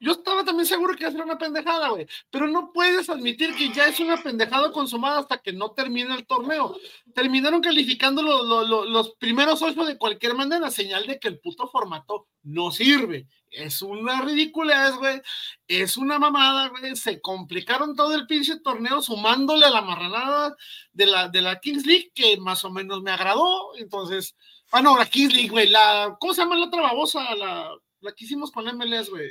yo 0.00 0.12
estaba 0.12 0.44
también 0.44 0.66
seguro 0.66 0.94
que 0.94 1.02
iba 1.02 1.08
a 1.08 1.12
ser 1.12 1.22
una 1.22 1.38
pendejada, 1.38 1.88
güey. 1.88 2.06
Pero 2.30 2.46
no 2.46 2.72
puedes 2.72 3.08
admitir 3.10 3.54
que 3.56 3.70
ya 3.72 3.86
es 3.86 3.98
una 4.00 4.16
pendejada 4.22 4.70
consumada 4.72 5.20
hasta 5.20 5.38
que 5.38 5.52
no 5.52 5.72
termine 5.72 6.14
el 6.14 6.26
torneo. 6.26 6.76
Terminaron 7.14 7.60
calificando 7.60 8.22
lo- 8.22 8.42
lo- 8.44 8.64
lo- 8.64 8.84
los 8.84 9.14
primeros 9.16 9.60
ocho 9.62 9.84
de 9.84 9.98
cualquier 9.98 10.34
manera, 10.34 10.70
señal 10.70 11.06
de 11.06 11.18
que 11.18 11.28
el 11.28 11.40
puto 11.40 11.66
formato 11.68 12.28
no 12.42 12.70
sirve. 12.70 13.26
Es 13.50 13.82
una 13.82 14.20
ridiculez, 14.22 14.94
güey. 14.96 15.20
Es 15.66 15.96
una 15.96 16.18
mamada, 16.18 16.68
güey. 16.68 16.94
Se 16.96 17.20
complicaron 17.20 17.96
todo 17.96 18.14
el 18.14 18.26
pinche 18.26 18.60
torneo 18.60 19.00
sumándole 19.02 19.64
a 19.66 19.70
la 19.70 19.80
marranada 19.80 20.54
de 20.92 21.06
la, 21.06 21.28
de 21.28 21.42
la 21.42 21.58
Kings 21.58 21.86
League, 21.86 22.10
que 22.14 22.36
más 22.36 22.64
o 22.64 22.70
menos 22.70 23.02
me 23.02 23.10
agradó. 23.10 23.74
Entonces, 23.76 24.36
ah, 24.70 24.82
no, 24.82 24.96
la 24.98 25.06
Kings 25.06 25.32
League, 25.34 25.48
güey. 25.48 25.68
La, 25.68 26.16
¿Cómo 26.20 26.34
se 26.34 26.42
llama 26.42 26.56
la 26.56 26.66
otra 26.66 26.82
babosa? 26.82 27.34
La, 27.34 27.70
la 28.00 28.12
que 28.12 28.24
hicimos 28.26 28.52
con 28.52 28.66
MLS, 28.68 29.08
güey. 29.10 29.30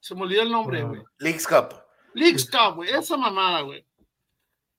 Se 0.00 0.14
me 0.14 0.22
olvidó 0.22 0.42
el 0.42 0.50
nombre, 0.50 0.82
güey. 0.82 1.02
Leagues 1.18 1.46
Cup. 1.46 1.74
Leagues 2.14 2.50
Cup, 2.50 2.76
güey, 2.76 2.90
esa 2.90 3.16
mamada, 3.16 3.60
güey. 3.60 3.84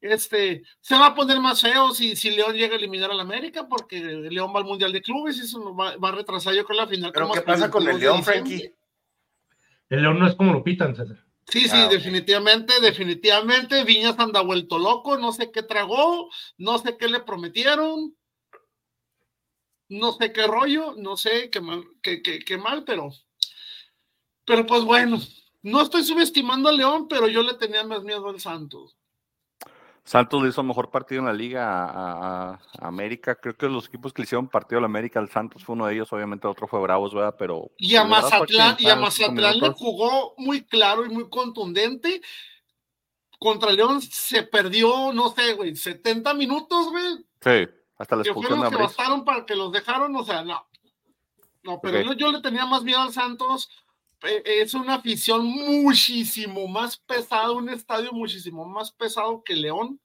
Este, 0.02 0.64
se 0.80 0.96
va 0.96 1.08
a 1.08 1.16
poner 1.16 1.40
más 1.40 1.62
feo 1.62 1.92
si, 1.94 2.16
si 2.16 2.32
León 2.32 2.56
llega 2.56 2.74
a 2.74 2.78
eliminar 2.78 3.12
al 3.12 3.20
América, 3.20 3.68
porque 3.68 4.00
León 4.00 4.52
va 4.54 4.60
al 4.60 4.66
Mundial 4.66 4.92
de 4.92 5.02
Clubes 5.02 5.38
y 5.38 5.42
eso 5.42 5.60
nos 5.60 5.74
va, 5.80 5.96
va 5.98 6.10
a 6.10 6.14
retrasar 6.14 6.56
yo 6.56 6.66
con 6.66 6.76
la 6.76 6.88
final. 6.88 7.12
Pero 7.14 7.32
¿qué 7.32 7.42
pasa 7.42 7.70
con 7.70 7.84
el 7.84 7.90
22 7.90 8.00
de 8.00 8.08
León. 8.08 8.24
Frankie? 8.24 8.74
El 9.90 10.02
León 10.02 10.18
no 10.20 10.28
es 10.28 10.34
como 10.36 10.54
lo 10.54 10.64
pitan, 10.64 10.96
César. 10.96 11.24
Sí, 11.48 11.62
sí, 11.68 11.70
Ah, 11.78 11.88
definitivamente, 11.88 12.80
definitivamente. 12.82 13.84
Viñas 13.84 14.18
anda 14.18 14.42
vuelto 14.42 14.80
loco, 14.80 15.18
no 15.18 15.32
sé 15.34 15.52
qué 15.52 15.62
tragó, 15.64 16.30
no 16.58 16.80
sé 16.80 16.98
qué 16.98 17.08
le 17.08 17.20
prometieron, 17.20 18.16
no 19.90 20.14
sé 20.14 20.32
qué 20.32 20.48
rollo, 20.48 20.96
no 20.98 21.18
sé 21.18 21.50
qué 21.50 21.60
mal, 21.62 21.84
qué, 22.02 22.22
qué- 22.22 22.40
qué 22.40 22.58
mal, 22.58 22.84
pero, 22.86 23.10
pero 24.46 24.66
pues 24.66 24.84
bueno, 24.84 25.18
no 25.62 25.82
estoy 25.82 26.04
subestimando 26.04 26.70
a 26.70 26.72
León, 26.74 27.08
pero 27.08 27.28
yo 27.28 27.44
le 27.44 27.54
tenía 27.56 27.84
más 27.84 28.04
miedo 28.04 28.28
al 28.30 28.40
Santos. 28.40 28.98
Santos 30.04 30.42
le 30.42 30.50
hizo 30.50 30.64
mejor 30.64 30.90
partido 30.90 31.20
en 31.20 31.28
la 31.28 31.34
liga 31.34 31.64
a, 31.86 31.86
a- 31.86 32.52
a 32.80 32.88
América. 32.88 33.36
Creo 33.36 33.56
que 33.56 33.70
los 33.70 33.86
equipos 33.88 34.12
que 34.12 34.22
le 34.22 34.26
hicieron 34.26 34.48
partido 34.50 34.80
a 34.80 34.82
la 34.82 34.88
América, 34.88 35.20
el 35.20 35.30
Santos 35.30 35.64
fue 35.64 35.74
uno 35.76 35.86
de 35.86 35.94
ellos, 35.94 36.12
obviamente 36.12 36.48
el 36.48 36.52
otro 36.52 36.68
fue 36.68 36.82
Bravos, 36.82 37.14
¿verdad? 37.14 37.36
Pero. 37.38 37.70
Y 37.78 37.96
a 37.96 38.04
Mazatlán, 38.04 38.76
y 38.80 38.90
a 38.90 38.96
Mazatlán 38.96 39.60
le 39.60 39.70
jugó 39.74 40.34
muy 40.38 40.64
claro 40.66 41.06
y 41.06 41.10
muy 41.10 41.30
contundente. 41.30 42.20
Contra 43.38 43.72
León 43.72 44.02
se 44.02 44.44
perdió, 44.44 45.14
no 45.14 45.30
sé, 45.30 45.54
güey, 45.54 45.76
70 45.76 46.34
minutos, 46.36 46.90
güey, 46.92 47.26
Sí, 47.44 47.68
hasta 47.98 48.16
la 48.16 48.24
que 48.24 48.30
expulsión 48.30 48.58
fueron 48.60 48.60
de 48.60 48.64
los 48.64 48.70
que 48.72 48.84
bastaron 48.84 49.26
para 49.26 49.46
que 49.46 49.56
los 49.56 49.72
dejaron, 49.72 50.16
o 50.16 50.24
sea, 50.24 50.44
no. 50.44 50.66
No, 51.64 51.80
pero 51.82 52.14
yo 52.14 52.32
le 52.32 52.42
tenía 52.42 52.66
más 52.66 52.84
miedo 52.84 53.00
al 53.00 53.14
Santos. 53.14 53.70
Eh, 54.24 54.44
Es 54.62 54.74
una 54.74 54.96
afición 54.96 55.46
muchísimo 55.46 56.68
más 56.68 56.98
pesada, 56.98 57.52
un 57.52 57.70
estadio 57.70 58.12
muchísimo 58.12 58.66
más 58.66 58.92
pesado 58.92 59.44
que 59.44 59.56
León. 59.56 60.00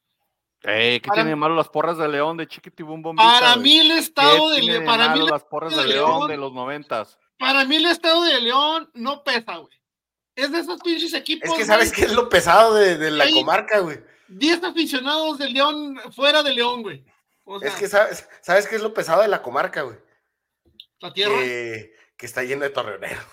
Eh, 0.63 1.01
¿Qué 1.03 1.09
Para- 1.09 1.17
tiene 1.23 1.31
de 1.31 1.37
malo 1.37 1.55
las 1.55 1.69
porras 1.69 1.99
de 1.99 2.09
León 2.09 2.37
de 2.37 2.47
Chiquitibum 2.49 3.03
Bombita? 3.03 3.25
Para 3.41 3.57
mí 3.57 3.79
el 3.79 3.89
¿Qué 3.93 3.99
estado 3.99 4.51
de, 4.51 4.61
de 4.63 4.81
para 4.81 5.15
mí 5.15 5.21
las 5.29 5.45
porras 5.45 5.77
de 5.77 5.83
de 5.83 5.89
León 5.89 6.11
León? 6.11 6.29
de 6.31 6.37
los 6.39 6.53
noventas? 6.53 7.19
para 7.39 7.65
mí 7.67 7.77
el 7.77 7.85
estado 7.87 8.25
de 8.25 8.41
León 8.41 8.91
no 8.95 9.23
pesa, 9.23 9.57
güey. 9.59 9.75
Es 10.35 10.51
de 10.51 10.61
esos 10.61 10.81
pinches 10.81 11.13
equipos. 11.15 11.51
Es 11.51 11.55
que 11.57 11.65
sabes 11.67 11.93
qué 11.93 12.03
es 12.07 12.13
lo 12.13 12.29
pesado 12.31 12.75
de, 12.75 12.97
de 12.97 13.11
la 13.11 13.31
comarca, 13.31 13.79
güey. 13.81 13.99
10 14.29 14.65
aficionados 14.65 15.39
de 15.39 15.51
León 15.51 15.99
fuera 16.15 16.43
de 16.43 16.53
León, 16.55 16.83
güey. 16.83 17.05
O 17.45 17.61
sea, 17.61 17.69
Es 17.69 17.75
que 17.77 17.89
sabes, 17.89 18.29
sabes 18.41 18.67
qué 18.67 18.77
es 18.77 18.83
lo 18.83 18.93
pesado 18.93 19.21
de 19.23 19.29
la 19.29 19.41
comarca, 19.43 19.83
güey. 19.83 19.97
la 21.01 21.13
tierra. 21.13 21.35
Que, 21.39 21.93
que 22.17 22.27
está 22.27 22.43
lleno 22.43 22.63
de 22.65 22.71
torreoneros. 22.71 23.25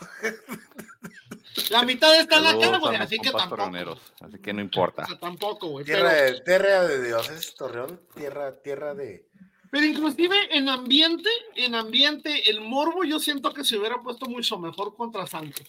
La 1.69 1.83
mitad 1.83 2.13
está 2.19 2.37
en 2.37 2.43
la 2.43 2.59
cara, 2.59 2.77
güey. 2.79 2.95
Así 2.95 3.17
que 3.19 3.29
tampoco. 3.31 3.49
torreoneros, 3.49 3.99
así 4.21 4.39
que 4.39 4.53
no 4.53 4.61
importa. 4.61 5.03
O 5.03 5.05
sea, 5.07 5.19
tampoco, 5.19 5.67
güey. 5.67 5.85
Tierra 5.85 6.09
Pero, 6.09 6.33
de, 6.33 6.41
tierra 6.41 6.81
de 6.87 7.03
dioses, 7.05 7.55
Torreón. 7.55 8.01
Tierra, 8.15 8.53
tierra 8.61 8.93
de. 8.95 9.27
pero 9.69 9.85
inclusive 9.85 10.35
en 10.57 10.67
ambiente, 10.69 11.29
en 11.55 11.75
ambiente, 11.75 12.49
el 12.49 12.61
morbo 12.61 13.03
yo 13.03 13.19
siento 13.19 13.53
que 13.53 13.63
se 13.63 13.77
hubiera 13.77 14.01
puesto 14.01 14.25
mucho 14.25 14.57
mejor 14.57 14.95
contra 14.95 15.27
Santos. 15.27 15.65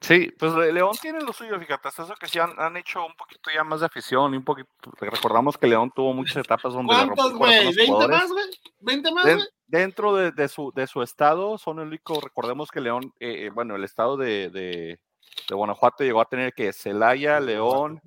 Sí, 0.00 0.30
pues 0.38 0.52
Le- 0.52 0.70
León 0.72 0.94
tiene 1.00 1.22
lo 1.22 1.32
suyo, 1.32 1.58
fíjate, 1.58 1.88
hasta 1.88 2.02
eso 2.04 2.14
que 2.20 2.26
sí 2.28 2.38
han, 2.38 2.52
han 2.60 2.76
hecho 2.76 3.06
un 3.06 3.16
poquito 3.16 3.50
ya 3.54 3.64
más 3.64 3.80
de 3.80 3.86
afición 3.86 4.34
y 4.34 4.36
un 4.36 4.44
poquito, 4.44 4.68
recordamos 5.00 5.56
que 5.56 5.66
León 5.66 5.90
tuvo 5.96 6.12
muchas 6.12 6.36
etapas 6.44 6.74
donde 6.74 6.92
le 6.92 7.06
rompió 7.06 7.14
¿Cuántos, 7.14 7.32
el 7.32 7.38
corazón 7.38 7.56
a 7.56 7.62
güey? 7.62 7.64
los 7.64 7.76
¿20 7.76 7.86
jugadores. 7.86 8.18
más, 8.20 8.30
güey? 8.30 8.96
¿20 9.00 9.14
más, 9.14 9.24
güey? 9.24 9.48
Dentro 9.66 10.14
de, 10.14 10.32
de 10.32 10.48
su, 10.48 10.72
de 10.74 10.86
su 10.86 11.02
estado, 11.02 11.58
son 11.58 11.80
el 11.80 11.88
único, 11.88 12.20
recordemos 12.20 12.70
que 12.70 12.80
León, 12.80 13.12
eh, 13.20 13.46
eh, 13.46 13.50
bueno, 13.50 13.76
el 13.76 13.84
estado 13.84 14.16
de, 14.16 14.50
de, 14.50 15.00
de 15.48 15.54
Guanajuato 15.54 16.04
llegó 16.04 16.20
a 16.20 16.28
tener 16.28 16.52
que 16.52 16.72
Celaya, 16.72 17.40
León, 17.40 18.00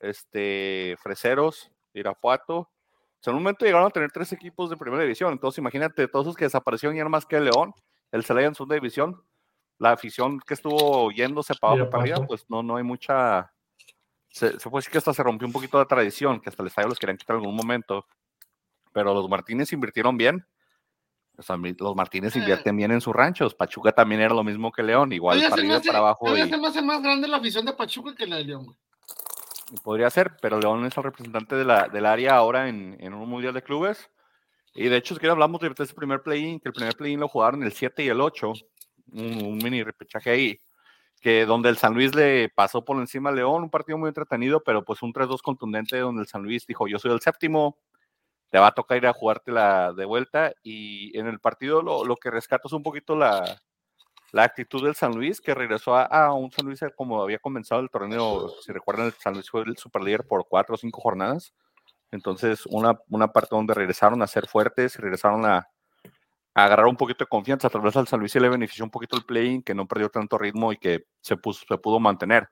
este, 0.00 0.96
Freseros, 1.02 1.70
Irapuato. 1.92 2.70
En 3.26 3.32
un 3.32 3.42
momento 3.42 3.64
llegaron 3.64 3.86
a 3.86 3.90
tener 3.90 4.10
tres 4.12 4.32
equipos 4.32 4.68
de 4.68 4.76
primera 4.76 5.02
división. 5.02 5.32
Entonces, 5.32 5.58
imagínate, 5.58 6.08
todos 6.08 6.26
esos 6.26 6.36
que 6.36 6.44
desaparecieron 6.44 6.94
ya 6.94 7.04
no 7.04 7.10
más 7.10 7.24
que 7.24 7.40
León, 7.40 7.72
el 8.12 8.22
Celaya 8.22 8.48
en 8.48 8.54
segunda 8.54 8.74
división. 8.74 9.22
La 9.78 9.92
afición 9.92 10.40
que 10.40 10.54
estuvo 10.54 11.10
yéndose 11.10 11.54
para 11.54 11.72
abajo 11.72 11.90
para 11.90 12.02
arriba, 12.02 12.26
pues 12.26 12.44
no, 12.50 12.62
no 12.62 12.76
hay 12.76 12.84
mucha. 12.84 13.50
Se, 14.28 14.60
se 14.60 14.68
puede 14.70 14.80
decir 14.80 14.92
que 14.92 14.98
hasta 14.98 15.14
se 15.14 15.22
rompió 15.22 15.46
un 15.46 15.52
poquito 15.52 15.78
la 15.78 15.86
tradición, 15.86 16.38
que 16.40 16.50
hasta 16.50 16.62
el 16.62 16.68
estadio 16.68 16.88
los 16.88 16.98
querían 16.98 17.16
quitar 17.16 17.36
en 17.36 17.42
algún 17.42 17.56
momento. 17.56 18.06
Pero 18.92 19.14
los 19.14 19.28
Martínez 19.28 19.72
invirtieron 19.72 20.18
bien. 20.18 20.46
Los 21.36 21.96
Martínez 21.96 22.34
Eh. 22.36 22.38
invierten 22.38 22.76
bien 22.76 22.90
en 22.92 23.00
sus 23.00 23.14
ranchos. 23.14 23.54
Pachuca 23.54 23.92
también 23.92 24.20
era 24.20 24.34
lo 24.34 24.44
mismo 24.44 24.70
que 24.72 24.82
León, 24.82 25.12
igual 25.12 25.40
para 25.42 25.54
arriba 25.54 25.76
hace- 25.76 25.86
para 25.88 25.98
abajo. 25.98 26.36
y- 26.36 26.48
se 26.48 26.56
me 26.56 26.68
hace 26.68 26.82
más 26.82 27.02
grande 27.02 27.26
la 27.28 27.38
afición 27.38 27.64
de 27.64 27.72
Pachuca 27.72 28.14
que 28.14 28.26
la 28.26 28.36
de 28.36 28.44
León, 28.44 28.66
güey. 28.66 28.76
Podría 29.82 30.10
ser, 30.10 30.36
pero 30.40 30.60
León 30.60 30.84
es 30.84 30.96
el 30.96 31.02
representante 31.02 31.56
de 31.56 31.64
la, 31.64 31.88
del 31.88 32.06
área 32.06 32.36
ahora 32.36 32.68
en, 32.68 32.96
en 33.00 33.14
un 33.14 33.28
mundial 33.28 33.54
de 33.54 33.62
clubes. 33.62 34.08
Y 34.74 34.88
de 34.88 34.96
hecho, 34.96 35.14
si 35.14 35.20
que 35.20 35.28
hablamos 35.28 35.60
de 35.60 35.72
ese 35.76 35.94
primer 35.94 36.22
play-in, 36.22 36.60
que 36.60 36.68
el 36.68 36.72
primer 36.74 36.94
play-in 36.96 37.18
lo 37.20 37.28
jugaron 37.28 37.62
el 37.62 37.72
7 37.72 38.04
y 38.04 38.08
el 38.08 38.20
8, 38.20 38.52
un, 39.12 39.44
un 39.44 39.58
mini 39.58 39.82
repechaje 39.82 40.30
ahí, 40.30 40.60
que 41.20 41.46
donde 41.46 41.68
el 41.70 41.78
San 41.78 41.94
Luis 41.94 42.14
le 42.14 42.50
pasó 42.50 42.84
por 42.84 42.98
encima 42.98 43.30
a 43.30 43.32
León, 43.32 43.62
un 43.62 43.70
partido 43.70 43.96
muy 43.98 44.08
entretenido, 44.08 44.62
pero 44.62 44.84
pues 44.84 45.02
un 45.02 45.12
3-2 45.12 45.42
contundente 45.42 45.98
donde 45.98 46.22
el 46.22 46.28
San 46.28 46.42
Luis 46.42 46.66
dijo, 46.66 46.86
yo 46.86 46.98
soy 46.98 47.12
el 47.12 47.20
séptimo, 47.20 47.78
te 48.54 48.60
va 48.60 48.68
a 48.68 48.72
tocar 48.72 48.98
ir 48.98 49.06
a 49.08 49.12
jugártela 49.12 49.92
de 49.94 50.04
vuelta. 50.04 50.54
Y 50.62 51.18
en 51.18 51.26
el 51.26 51.40
partido 51.40 51.82
lo, 51.82 52.04
lo 52.04 52.14
que 52.14 52.30
rescato 52.30 52.68
es 52.68 52.72
un 52.72 52.84
poquito 52.84 53.16
la, 53.16 53.60
la 54.30 54.44
actitud 54.44 54.80
del 54.84 54.94
San 54.94 55.12
Luis, 55.12 55.40
que 55.40 55.54
regresó 55.54 55.96
a, 55.96 56.32
un 56.32 56.52
San 56.52 56.66
Luis 56.66 56.78
como 56.94 57.20
había 57.20 57.40
comenzado 57.40 57.80
el 57.80 57.90
torneo, 57.90 58.48
si 58.64 58.70
recuerdan, 58.70 59.06
el 59.06 59.12
San 59.14 59.32
Luis 59.32 59.50
fue 59.50 59.62
el 59.62 59.76
superlíder 59.76 60.22
por 60.22 60.46
cuatro 60.46 60.76
o 60.76 60.78
cinco 60.78 61.00
jornadas. 61.00 61.52
Entonces, 62.12 62.64
una, 62.66 62.96
una 63.08 63.26
parte 63.26 63.56
donde 63.56 63.74
regresaron 63.74 64.22
a 64.22 64.28
ser 64.28 64.46
fuertes, 64.46 64.98
regresaron 64.98 65.44
a, 65.46 65.68
agarrar 66.54 66.86
un 66.86 66.96
poquito 66.96 67.24
de 67.24 67.28
confianza. 67.28 67.68
Tal 67.68 67.80
vez 67.80 67.96
al 67.96 68.06
San 68.06 68.20
Luis 68.20 68.30
sí 68.30 68.38
le 68.38 68.48
benefició 68.48 68.84
un 68.84 68.92
poquito 68.92 69.16
el 69.16 69.24
playing, 69.24 69.64
que 69.64 69.74
no 69.74 69.88
perdió 69.88 70.10
tanto 70.10 70.38
ritmo 70.38 70.72
y 70.72 70.76
que 70.76 71.06
se, 71.20 71.36
puso, 71.36 71.64
se 71.66 71.76
pudo 71.76 71.98
mantener. 71.98 72.48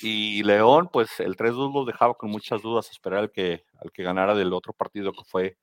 Y 0.00 0.42
León, 0.44 0.88
pues 0.92 1.18
el 1.20 1.36
3-2 1.36 1.72
los 1.74 1.86
dejaba 1.86 2.14
con 2.14 2.30
muchas 2.30 2.62
dudas, 2.62 2.90
esperar 2.90 3.20
al 3.20 3.32
que, 3.32 3.64
al 3.80 3.90
que 3.92 4.02
ganara 4.02 4.34
del 4.34 4.52
otro 4.52 4.72
partido 4.72 5.12
que 5.12 5.24
fue, 5.24 5.58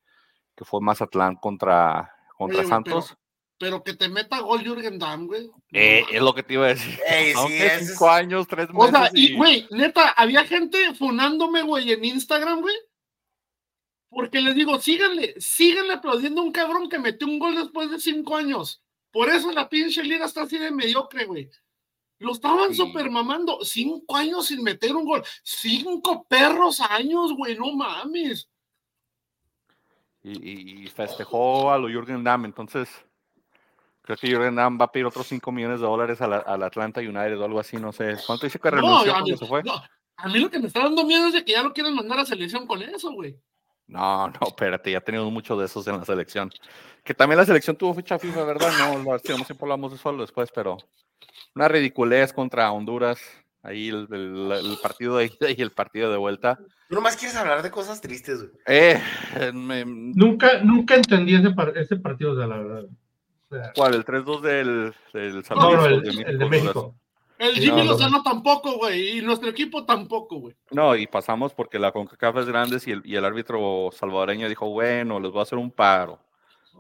que 0.55 0.65
fue 0.65 0.82
Mazatlán 0.82 1.36
contra, 1.36 2.13
contra 2.38 2.60
Oye, 2.60 2.67
Santos. 2.67 3.15
Pero 3.58 3.82
que 3.84 3.94
te 3.94 4.10
meta 4.10 4.39
gol 4.41 4.62
Jürgen 4.63 5.00
Damm, 5.00 5.27
güey. 5.27 5.50
Eh, 5.72 6.03
es 6.12 6.22
lo 6.22 6.36
que 6.36 6.44
te 6.44 6.55
iba 6.55 6.65
a 6.65 6.70
decir. 6.70 7.00
Ey, 7.08 7.27
sí, 7.32 7.34
Aunque 7.38 7.65
ese 7.67 7.86
cinco 7.86 8.05
es- 8.08 8.12
años, 8.12 8.48
tres 8.48 8.67
O 8.74 8.84
meses. 8.84 8.91
sea, 8.91 9.10
y, 9.13 9.32
y- 9.32 9.38
güey, 9.38 9.67
neta, 9.72 10.10
había 10.10 10.44
gente 10.44 10.94
funándome, 10.96 11.62
güey, 11.62 11.91
en 11.94 12.03
Instagram, 12.03 12.60
güey. 12.62 12.75
Porque 14.10 14.39
les 14.41 14.55
digo, 14.55 14.79
síganle, 14.79 15.34
síganle 15.39 15.94
aplaudiendo 15.94 16.41
a 16.41 16.44
un 16.46 16.51
cabrón 16.51 16.89
que 16.89 17.00
metió 17.00 17.27
un 17.27 17.39
gol 17.39 17.55
después 17.55 17.89
de 17.91 18.00
cinco 18.00 18.36
años. 18.36 18.82
Por 19.12 19.29
eso 19.29 19.51
la 19.51 19.67
pinche 19.70 20.03
liga 20.03 20.25
está 20.25 20.44
así 20.44 20.58
de 20.58 20.72
mediocre, 20.72 21.25
güey. 21.25 21.50
Lo 22.19 22.31
estaban 22.31 22.69
Sí. 22.69 22.75
super 22.77 23.10
mamando. 23.10 23.60
Cinco 23.63 24.15
años 24.15 24.48
sin 24.48 24.63
meter 24.63 24.95
un 24.95 25.05
gol. 25.05 25.24
Cinco 25.43 26.25
perros 26.27 26.79
años, 26.79 27.34
güey, 27.34 27.57
no 27.57 27.72
mames. 27.74 28.50
y, 30.24 30.31
y- 30.50 30.84
y 30.86 30.88
festejó 30.88 31.72
a 31.72 31.77
lo 31.77 31.88
Jürgen 31.88 32.24
Damm. 32.24 32.45
Entonces, 32.45 32.89
creo 34.01 34.17
que 34.17 34.27
Jürgen 34.27 34.55
Damm 34.55 34.79
va 34.79 34.86
a 34.86 34.91
pedir 34.91 35.05
otros 35.05 35.27
5 35.27 35.51
millones 35.51 35.79
de 35.81 35.86
dólares 35.86 36.19
al, 36.22 36.34
al 36.34 36.63
Atlanta 36.63 37.00
United 37.00 37.39
o 37.39 37.45
algo 37.45 37.60
así. 37.60 37.77
No 37.77 37.91
sé. 37.91 38.15
¿Cuánto 38.25 38.48
dice 38.48 38.57
que 38.60 38.72
No, 38.72 38.77
renunció 38.77 39.12
a 39.12 39.15
cuando 39.15 39.31
mí, 39.31 39.38
se 39.38 39.45
fue? 39.45 39.62
no, 39.63 39.74
a 40.17 40.27
mí 40.29 40.39
lo 40.39 40.50
que 40.50 40.57
me 40.60 40.65
está 40.67 40.79
dando 40.81 41.03
miedo 41.05 41.27
es 41.27 41.34
de 41.34 41.45
que 41.45 41.51
ya 41.51 41.62
lo 41.62 41.74
quieren 41.74 41.93
mandar 41.93 42.17
a 42.19 42.25
selección 42.25 42.65
con 42.65 42.81
eso, 42.81 43.12
güey. 43.12 43.39
No, 43.88 44.27
no, 44.29 44.48
espérate, 44.48 44.91
ya 44.91 45.00
tenemos 45.01 45.31
muchos 45.31 45.60
de 45.60 45.65
esos 45.65 45.86
en 45.88 45.98
la 46.00 46.05
selección. 46.05 46.50
Que 47.03 47.13
también 47.13 47.38
la 47.38 47.45
selección 47.45 47.75
tuvo 47.75 47.93
fecha 47.93 48.17
FIFA, 48.17 48.43
¿verdad? 48.45 48.72
No, 48.79 48.98
lo- 49.13 49.19
si 49.19 49.27
no 49.29 49.43
siempre 49.45 49.57
hablamos 49.62 49.91
de 49.91 49.98
eso 49.98 50.17
después, 50.17 50.50
pero 50.55 50.77
una 51.55 51.67
ridiculez 51.67 52.34
contra 52.34 52.72
Honduras. 52.72 53.19
Ahí 53.63 53.89
el, 53.89 54.07
el- 54.12 54.51
el 54.51 54.77
partido 54.81 55.17
de 55.17 55.25
ida 55.25 55.50
y 55.50 55.62
el 55.62 55.72
partido 55.72 56.12
de 56.12 56.17
vuelta. 56.17 56.60
Tú 56.88 56.93
nomás 56.95 57.17
quieres 57.17 57.36
hablar 57.36 57.63
de 57.63 57.72
cosas 57.72 58.00
tristes, 58.00 58.39
güey. 58.39 58.51
Eh, 58.67 59.01
me- 59.53 59.84
Nunca, 59.86 60.60
nunca 60.63 60.93
entendí 60.95 61.34
ese, 61.36 61.50
par- 61.51 61.75
ese 61.75 61.95
partido, 61.95 62.36
de 62.36 62.48
la 62.48 62.57
verdad. 62.57 62.84
O 63.50 63.55
sea, 63.55 63.72
¿Cuál? 63.75 63.95
¿El 63.95 64.05
3-2 64.05 64.41
del, 64.41 64.93
del 65.13 65.43
San 65.43 65.57
no, 65.57 65.72
Luis 65.72 65.77
no, 65.77 65.84
o 65.84 65.88
el, 65.88 66.01
de 66.03 66.10
el 66.10 66.15
de 66.15 66.22
Honduras? 66.45 66.50
México. 66.50 66.95
El 67.38 67.53
Jimmy 67.55 67.86
Lozano 67.86 68.24
tampoco, 68.24 68.77
güey. 68.77 69.17
Y 69.17 69.22
nuestro 69.22 69.50
equipo 69.50 69.84
tampoco, 69.86 70.38
güey. 70.39 70.55
No, 70.72 70.95
y 70.95 71.05
pasamos 71.07 71.53
porque 71.53 71.79
la 71.79 71.91
CONCACAF 71.91 72.38
es 72.38 72.45
grande 72.45 72.77
y 72.86 72.91
el, 72.91 73.01
y 73.03 73.15
el 73.15 73.25
árbitro 73.25 73.89
salvadoreño 73.91 74.48
dijo, 74.48 74.69
bueno, 74.69 75.19
les 75.19 75.31
voy 75.31 75.39
a 75.39 75.43
hacer 75.43 75.57
un 75.57 75.69
paro. 75.72 76.19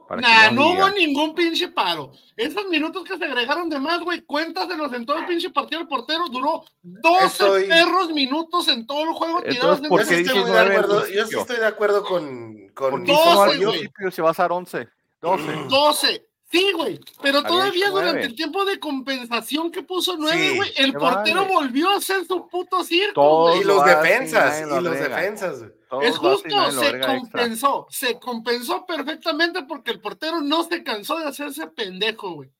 Nah, 0.09 0.51
no 0.51 0.69
hubo 0.69 0.89
ningún 0.89 1.33
pinche 1.33 1.67
paro. 1.69 2.11
Esos 2.35 2.65
minutos 2.67 3.03
que 3.03 3.17
se 3.17 3.25
agregaron 3.25 3.69
de 3.69 3.79
más, 3.79 3.99
güey, 4.01 4.21
cuéntaselos 4.21 4.93
en 4.93 5.05
todo 5.05 5.17
el 5.17 5.25
pinche 5.25 5.49
partido. 5.49 5.81
El 5.81 5.87
portero 5.87 6.27
duró 6.29 6.63
12 6.83 7.67
perros 7.67 8.11
minutos 8.11 8.67
en 8.67 8.85
todo 8.85 9.01
el 9.01 9.13
juego 9.13 9.41
tirados 9.41 9.79
en 9.79 9.89
yo, 9.89 9.97
sí 10.03 10.13
estoy 10.15 10.43
de 10.51 10.59
acuerdo, 10.59 11.07
yo 11.07 11.25
sí 11.25 11.37
estoy 11.37 11.57
de 11.57 11.65
acuerdo 11.65 12.03
con. 12.03 12.69
con 12.73 13.05
12, 13.05 13.65
güey. 13.65 13.89
Si 14.11 14.21
vas 14.21 14.39
a 14.39 14.43
dar 14.43 14.51
11. 14.51 14.87
12. 15.21 15.43
12. 15.69 16.25
Sí, 16.51 16.71
güey, 16.73 16.99
pero 17.21 17.41
todavía 17.43 17.89
durante 17.89 18.23
el 18.23 18.35
tiempo 18.35 18.63
de 18.65 18.79
compensación 18.79 19.71
que 19.71 19.81
puso 19.81 20.15
nueve, 20.17 20.53
güey, 20.55 20.71
el 20.77 20.93
portero 20.93 21.45
volvió 21.45 21.89
a 21.89 21.97
hacer 21.97 22.23
su 22.25 22.47
puto 22.47 22.83
circo. 22.83 23.55
Y 23.59 23.63
los 23.63 23.83
defensas, 23.83 24.61
y 24.61 24.81
los 24.81 24.83
defensas. 24.93 25.63
Es 26.01 26.17
justo, 26.17 26.71
se 26.71 26.99
compensó, 26.99 27.87
se 27.89 28.19
compensó 28.19 28.85
perfectamente 28.85 29.63
porque 29.63 29.91
el 29.91 29.99
portero 29.99 30.41
no 30.41 30.63
se 30.63 30.83
cansó 30.83 31.19
de 31.19 31.27
hacerse 31.27 31.67
pendejo, 31.67 32.33
güey. 32.33 32.51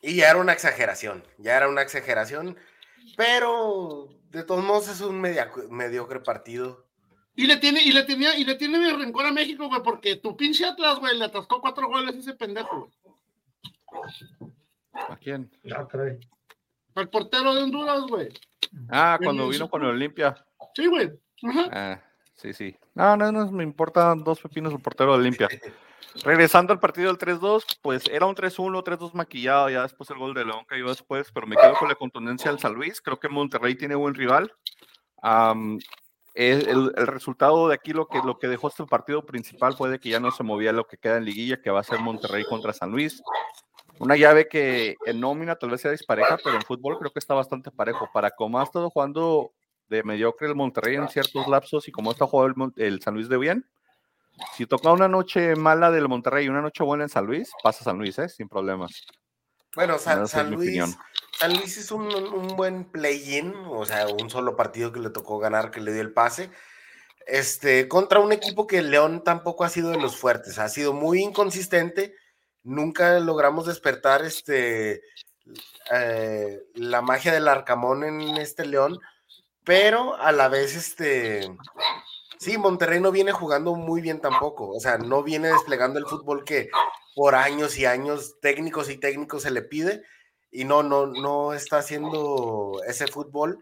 Y 0.00 0.16
ya 0.16 0.30
era 0.30 0.38
una 0.38 0.52
exageración, 0.52 1.24
ya 1.38 1.56
era 1.56 1.68
una 1.68 1.82
exageración, 1.82 2.56
pero 3.16 4.08
de 4.30 4.44
todos 4.44 4.64
modos 4.64 4.88
es 4.88 5.00
un 5.00 5.20
mediocre 5.20 6.20
partido. 6.20 6.86
Y 7.34 7.46
le 7.46 7.56
tiene, 7.56 7.82
y 7.82 7.92
le 7.92 8.02
tenía, 8.04 8.36
y 8.36 8.44
le 8.44 8.56
tiene 8.56 8.78
mi 8.78 8.90
rencor 8.90 9.26
a 9.26 9.32
México, 9.32 9.68
güey, 9.68 9.82
porque 9.82 10.16
tu 10.16 10.36
pinche 10.36 10.64
Atlas, 10.64 10.98
güey, 10.98 11.16
le 11.16 11.24
atascó 11.24 11.60
cuatro 11.60 11.88
goles 11.88 12.14
a 12.14 12.18
ese 12.18 12.34
pendejo, 12.34 12.90
¿A 14.92 15.16
quién? 15.16 15.50
Al 16.94 17.08
portero 17.08 17.54
de 17.54 17.62
Honduras, 17.62 18.00
güey. 18.08 18.28
Ah, 18.88 19.18
cuando 19.22 19.48
vino 19.48 19.70
con 19.70 19.82
el 19.82 19.90
Olimpia. 19.90 20.44
Sí, 20.74 20.86
güey. 20.86 21.10
Ah, 21.70 22.02
sí, 22.38 22.54
sí. 22.54 22.76
No, 22.94 23.16
no, 23.16 23.30
no, 23.30 23.50
me 23.52 23.64
importan 23.64 24.24
dos 24.24 24.40
pepinos 24.40 24.72
el 24.72 24.80
portero 24.80 25.12
de 25.12 25.18
Olimpia. 25.18 25.48
Regresando 26.24 26.72
al 26.72 26.80
partido 26.80 27.08
del 27.08 27.18
3-2, 27.18 27.78
pues 27.82 28.08
era 28.10 28.24
un 28.26 28.34
3-1, 28.34 28.82
3-2 28.82 29.12
maquillado, 29.12 29.68
ya 29.68 29.82
después 29.82 30.08
el 30.10 30.18
gol 30.18 30.34
de 30.34 30.44
León 30.44 30.64
cayó 30.66 30.88
después, 30.88 31.30
pero 31.32 31.46
me 31.46 31.54
quedo 31.54 31.74
con 31.74 31.88
la 31.88 31.94
contundencia 31.94 32.50
del 32.50 32.58
San 32.58 32.74
Luis. 32.74 33.00
Creo 33.00 33.20
que 33.20 33.28
Monterrey 33.28 33.74
tiene 33.74 33.94
buen 33.94 34.14
rival 34.14 34.52
el, 36.38 36.92
resultado 37.06 37.68
de 37.68 37.74
aquí 37.74 37.92
lo 37.92 38.06
que, 38.06 38.20
lo 38.24 38.38
que 38.38 38.46
dejó 38.46 38.68
este 38.68 38.84
partido 38.84 39.26
principal 39.26 39.74
fue 39.74 39.90
de 39.90 39.98
que 39.98 40.10
ya 40.10 40.20
no 40.20 40.30
se 40.30 40.44
movía 40.44 40.72
lo 40.72 40.86
que 40.86 40.96
queda 40.96 41.16
en 41.16 41.24
liguilla, 41.24 41.60
que 41.60 41.70
va 41.70 41.80
a 41.80 41.84
ser 41.84 41.98
Monterrey 41.98 42.44
contra 42.44 42.72
San 42.72 42.90
Luis. 42.90 43.22
Una 43.98 44.16
llave 44.16 44.46
que 44.46 44.94
en 45.06 45.18
nómina 45.18 45.56
tal 45.56 45.70
vez 45.70 45.80
sea 45.80 45.90
dispareja, 45.90 46.38
pero 46.42 46.54
en 46.54 46.62
fútbol 46.62 46.98
creo 46.98 47.10
que 47.10 47.18
está 47.18 47.34
bastante 47.34 47.72
parejo. 47.72 48.08
Para 48.12 48.30
como 48.30 48.60
ha 48.60 48.62
estado 48.62 48.88
jugando 48.90 49.50
de 49.88 50.02
mediocre 50.02 50.46
el 50.46 50.54
Monterrey 50.54 50.96
en 50.96 51.08
ciertos 51.08 51.48
lapsos 51.48 51.88
y 51.88 51.92
como 51.92 52.12
está 52.12 52.26
jugando 52.26 52.72
el, 52.76 53.00
San 53.02 53.14
Luis 53.14 53.28
de 53.28 53.38
bien, 53.38 53.66
si 54.56 54.66
toca 54.66 54.92
una 54.92 55.08
noche 55.08 55.56
mala 55.56 55.90
del 55.90 56.08
Monterrey 56.08 56.46
y 56.46 56.48
una 56.48 56.62
noche 56.62 56.84
buena 56.84 57.04
en 57.04 57.10
San 57.10 57.26
Luis, 57.26 57.50
pasa 57.62 57.84
San 57.84 57.98
Luis, 57.98 58.18
¿eh? 58.18 58.28
sin 58.28 58.48
problemas. 58.48 59.04
Bueno, 59.74 59.98
San, 59.98 60.20
Luis, 60.50 60.96
San 61.38 61.54
Luis 61.54 61.76
es 61.76 61.92
un, 61.92 62.08
buen 62.56 62.84
play-in, 62.90 63.54
o 63.68 63.84
sea, 63.84 64.08
un 64.08 64.30
solo 64.30 64.56
partido 64.56 64.92
que 64.92 65.00
le 65.00 65.10
tocó 65.10 65.38
ganar, 65.38 65.70
que 65.70 65.80
le 65.80 65.92
dio 65.92 66.00
el 66.00 66.12
pase. 66.12 66.50
Este, 67.26 67.86
contra 67.86 68.20
un 68.20 68.32
equipo 68.32 68.66
que 68.66 68.80
León 68.80 69.22
tampoco 69.22 69.64
ha 69.64 69.68
sido 69.68 69.90
de 69.90 69.98
los 69.98 70.16
fuertes, 70.16 70.58
ha 70.58 70.68
sido 70.68 70.94
muy 70.94 71.20
inconsistente. 71.20 72.14
Nunca 72.64 73.20
logramos 73.20 73.66
despertar 73.66 74.24
este, 74.24 75.02
eh, 75.92 76.60
la 76.74 77.02
magia 77.02 77.32
del 77.32 77.48
Arcamón 77.48 78.04
en 78.04 78.36
este 78.38 78.66
León, 78.66 78.98
pero 79.68 80.16
a 80.16 80.32
la 80.32 80.48
vez, 80.48 80.74
este, 80.74 81.46
sí, 82.38 82.56
Monterrey 82.56 83.00
no 83.00 83.12
viene 83.12 83.32
jugando 83.32 83.74
muy 83.74 84.00
bien 84.00 84.18
tampoco, 84.18 84.70
o 84.70 84.80
sea, 84.80 84.96
no 84.96 85.22
viene 85.22 85.48
desplegando 85.48 85.98
el 85.98 86.06
fútbol 86.06 86.42
que 86.42 86.70
por 87.14 87.34
años 87.34 87.76
y 87.76 87.84
años 87.84 88.36
técnicos 88.40 88.88
y 88.88 88.96
técnicos 88.96 89.42
se 89.42 89.50
le 89.50 89.60
pide 89.60 90.02
y 90.50 90.64
no, 90.64 90.82
no, 90.82 91.08
no 91.08 91.52
está 91.52 91.80
haciendo 91.80 92.80
ese 92.86 93.08
fútbol, 93.08 93.58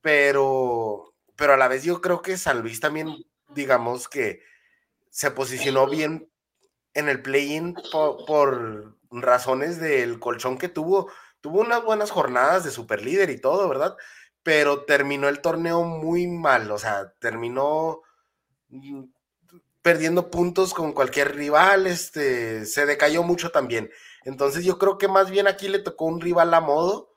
pero, 0.00 1.12
pero 1.36 1.52
a 1.52 1.58
la 1.58 1.68
vez 1.68 1.84
yo 1.84 2.00
creo 2.00 2.22
que 2.22 2.38
San 2.38 2.62
Luis 2.62 2.80
también, 2.80 3.14
digamos 3.50 4.08
que 4.08 4.40
se 5.10 5.30
posicionó 5.30 5.86
bien 5.86 6.26
en 6.94 7.10
el 7.10 7.20
play-in 7.20 7.74
por, 7.92 8.96
razones 9.10 9.78
del 9.78 10.18
colchón 10.18 10.56
que 10.56 10.70
tuvo. 10.70 11.10
Tuvo 11.42 11.60
unas 11.60 11.84
buenas 11.84 12.10
jornadas 12.10 12.64
de 12.64 12.70
superlíder 12.70 13.28
y 13.28 13.38
todo, 13.38 13.68
¿verdad? 13.68 13.94
Pero 14.44 14.84
terminó 14.84 15.28
el 15.28 15.40
torneo 15.40 15.82
muy 15.82 16.28
mal, 16.28 16.70
o 16.70 16.78
sea, 16.78 17.12
terminó 17.18 18.02
mm, 18.68 19.04
perdiendo 19.84 20.30
puntos 20.30 20.72
con 20.72 20.94
cualquier 20.94 21.34
rival, 21.34 21.86
este, 21.86 22.64
se 22.64 22.86
decayó 22.86 23.22
mucho 23.22 23.50
también. 23.50 23.90
Entonces 24.24 24.64
yo 24.64 24.78
creo 24.78 24.96
que 24.96 25.08
más 25.08 25.30
bien 25.30 25.46
aquí 25.46 25.68
le 25.68 25.78
tocó 25.78 26.06
un 26.06 26.22
rival 26.22 26.54
a 26.54 26.60
modo. 26.62 27.10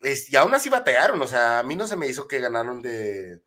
y 0.00 0.36
aún 0.36 0.54
así 0.54 0.70
batearon, 0.70 1.20
o 1.20 1.26
sea, 1.26 1.58
a 1.58 1.62
mí 1.62 1.76
no 1.76 1.86
se 1.86 1.96
me 1.96 2.06
hizo 2.06 2.26
que 2.26 2.40
ganaron 2.40 2.80
de... 2.80 3.42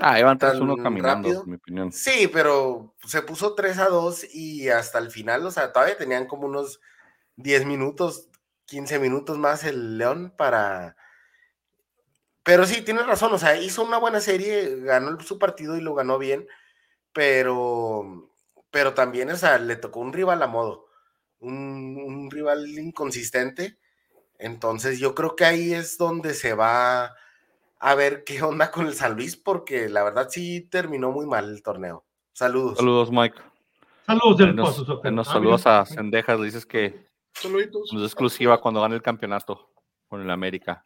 Ah, 0.00 0.18
iban 0.18 0.36
3-1 0.36 0.82
caminando, 0.82 1.28
en 1.28 1.50
mi 1.50 1.54
opinión. 1.54 1.92
Sí, 1.92 2.28
pero 2.32 2.96
se 3.06 3.22
puso 3.22 3.54
3 3.54 3.78
a 3.78 3.88
2 3.88 4.34
y 4.34 4.68
hasta 4.68 4.98
el 4.98 5.12
final, 5.12 5.46
o 5.46 5.52
sea, 5.52 5.72
todavía 5.72 5.96
tenían 5.96 6.26
como 6.26 6.48
unos 6.48 6.80
10 7.36 7.66
minutos, 7.66 8.30
15 8.66 8.98
minutos 8.98 9.38
más 9.38 9.62
el 9.62 9.96
León 9.96 10.34
para... 10.36 10.96
Pero 12.44 12.66
sí, 12.66 12.82
tienes 12.82 13.06
razón, 13.06 13.32
o 13.32 13.38
sea, 13.38 13.56
hizo 13.56 13.82
una 13.82 13.98
buena 13.98 14.20
serie, 14.20 14.80
ganó 14.80 15.18
su 15.20 15.38
partido 15.38 15.76
y 15.76 15.80
lo 15.80 15.94
ganó 15.94 16.18
bien, 16.18 16.46
pero, 17.12 18.30
pero 18.70 18.94
también, 18.94 19.30
o 19.30 19.36
sea, 19.36 19.58
le 19.58 19.76
tocó 19.76 20.00
un 20.00 20.12
rival 20.12 20.42
a 20.42 20.46
modo 20.46 20.84
un, 21.44 22.30
rival 22.30 22.66
inconsistente. 22.68 23.78
Entonces 24.38 24.98
yo 24.98 25.14
creo 25.14 25.36
que 25.36 25.44
ahí 25.44 25.72
es 25.72 25.96
donde 25.98 26.34
se 26.34 26.54
va 26.54 27.14
a 27.78 27.94
ver 27.94 28.24
qué 28.24 28.42
onda 28.42 28.70
con 28.70 28.86
el 28.86 28.94
San 28.94 29.14
Luis, 29.14 29.36
porque 29.36 29.88
la 29.88 30.02
verdad 30.02 30.28
sí 30.30 30.62
terminó 30.62 31.12
muy 31.12 31.26
mal 31.26 31.50
el 31.50 31.62
torneo. 31.62 32.04
Saludos. 32.32 32.78
Saludos, 32.78 33.10
Mike. 33.10 33.36
Saludos 34.06 34.36
del 34.36 34.56
nos, 34.56 34.86
nos 34.86 35.28
ah, 35.28 35.32
saludos 35.32 35.66
a 35.66 35.86
Sendejas, 35.86 36.40
dices 36.40 36.66
que 36.66 37.06
es 37.34 38.02
exclusiva 38.02 38.60
cuando 38.60 38.82
gane 38.82 38.94
el 38.96 39.02
campeonato 39.02 39.70
con 40.08 40.20
el 40.20 40.30
América. 40.30 40.84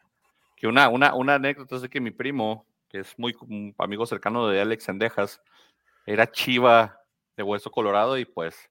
Que 0.59 0.67
una, 0.67 0.89
una, 0.89 1.15
una 1.15 1.35
anécdota 1.35 1.77
es 1.77 1.81
de 1.81 1.89
que 1.89 2.01
mi 2.01 2.11
primo, 2.11 2.67
que 2.89 2.99
es 2.99 3.17
muy 3.17 3.35
amigo 3.77 4.05
cercano 4.05 4.47
de 4.47 4.61
Alex 4.61 4.83
Sendejas, 4.83 5.41
era 6.05 6.29
chiva 6.31 7.01
de 7.35 7.43
hueso 7.43 7.71
colorado 7.71 8.17
y 8.17 8.25
pues 8.25 8.69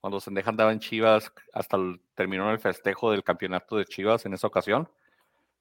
cuando 0.00 0.20
Sendeja 0.20 0.50
andaba 0.50 0.70
en 0.70 0.80
Chivas, 0.80 1.32
hasta 1.54 1.78
terminó 2.14 2.50
el 2.50 2.58
festejo 2.58 3.10
del 3.10 3.24
campeonato 3.24 3.76
de 3.76 3.86
Chivas 3.86 4.26
en 4.26 4.34
esa 4.34 4.46
ocasión, 4.46 4.86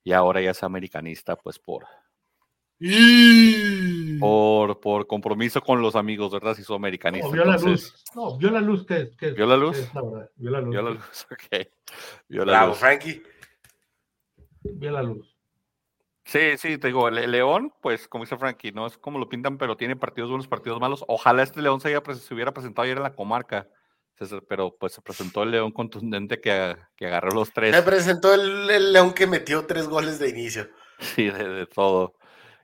y 0.03 0.11
ahora 0.11 0.41
ya 0.41 0.51
es 0.51 0.61
americanista, 0.63 1.37
pues 1.37 1.57
por, 1.57 1.85
por, 4.19 4.81
por 4.81 5.07
compromiso 5.07 5.61
con 5.61 5.81
los 5.81 5.95
amigos, 5.95 6.33
¿verdad? 6.33 6.55
Si 6.55 6.63
son 6.63 6.75
americanistas. 6.75 7.31
No, 7.31 7.35
vio 7.37 7.45
la 7.45 7.57
luz. 7.57 8.03
No, 8.13 8.37
vio 8.37 8.51
la 8.51 8.59
luz 8.59 8.85
que, 8.85 9.11
que 9.17 9.31
¿Vio 9.31 9.45
la 9.45 9.55
luz? 9.55 9.89
vio 10.35 10.51
la 10.51 10.59
luz. 10.59 10.71
Vio 10.71 10.81
la 10.81 10.89
luz, 10.89 11.27
ok. 11.31 11.67
Vio 12.27 12.43
la 12.43 12.51
Bravo, 12.51 12.73
Frankie. 12.73 13.23
Vio 14.61 14.91
la 14.91 15.03
luz. 15.03 15.32
Sí, 16.25 16.57
sí, 16.57 16.77
te 16.77 16.87
digo, 16.87 17.09
el 17.09 17.31
León, 17.31 17.73
pues 17.81 18.07
como 18.07 18.23
dice 18.23 18.37
Frankie, 18.37 18.71
no 18.71 18.87
es 18.87 18.97
como 18.97 19.19
lo 19.19 19.27
pintan, 19.27 19.57
pero 19.57 19.75
tiene 19.75 19.95
partidos 19.95 20.29
buenos, 20.29 20.47
partidos 20.47 20.79
malos. 20.79 21.03
Ojalá 21.07 21.43
este 21.43 21.61
León 21.61 21.81
se, 21.81 21.89
haya, 21.89 22.01
se 22.13 22.33
hubiera 22.33 22.53
presentado 22.53 22.83
ayer 22.83 22.97
en 22.97 23.03
la 23.03 23.15
comarca 23.15 23.67
pero 24.47 24.75
pues 24.77 24.93
se 24.93 25.01
presentó 25.01 25.43
el 25.43 25.51
León 25.51 25.71
contundente 25.71 26.39
que, 26.39 26.75
que 26.95 27.07
agarró 27.07 27.31
los 27.31 27.51
tres. 27.51 27.75
Se 27.75 27.81
presentó 27.81 28.33
el, 28.33 28.93
León 28.93 29.13
que 29.13 29.27
metió 29.27 29.65
tres 29.65 29.87
goles 29.87 30.19
de 30.19 30.29
inicio. 30.29 30.69
Sí, 30.99 31.29
de, 31.29 31.65
todo. 31.65 32.13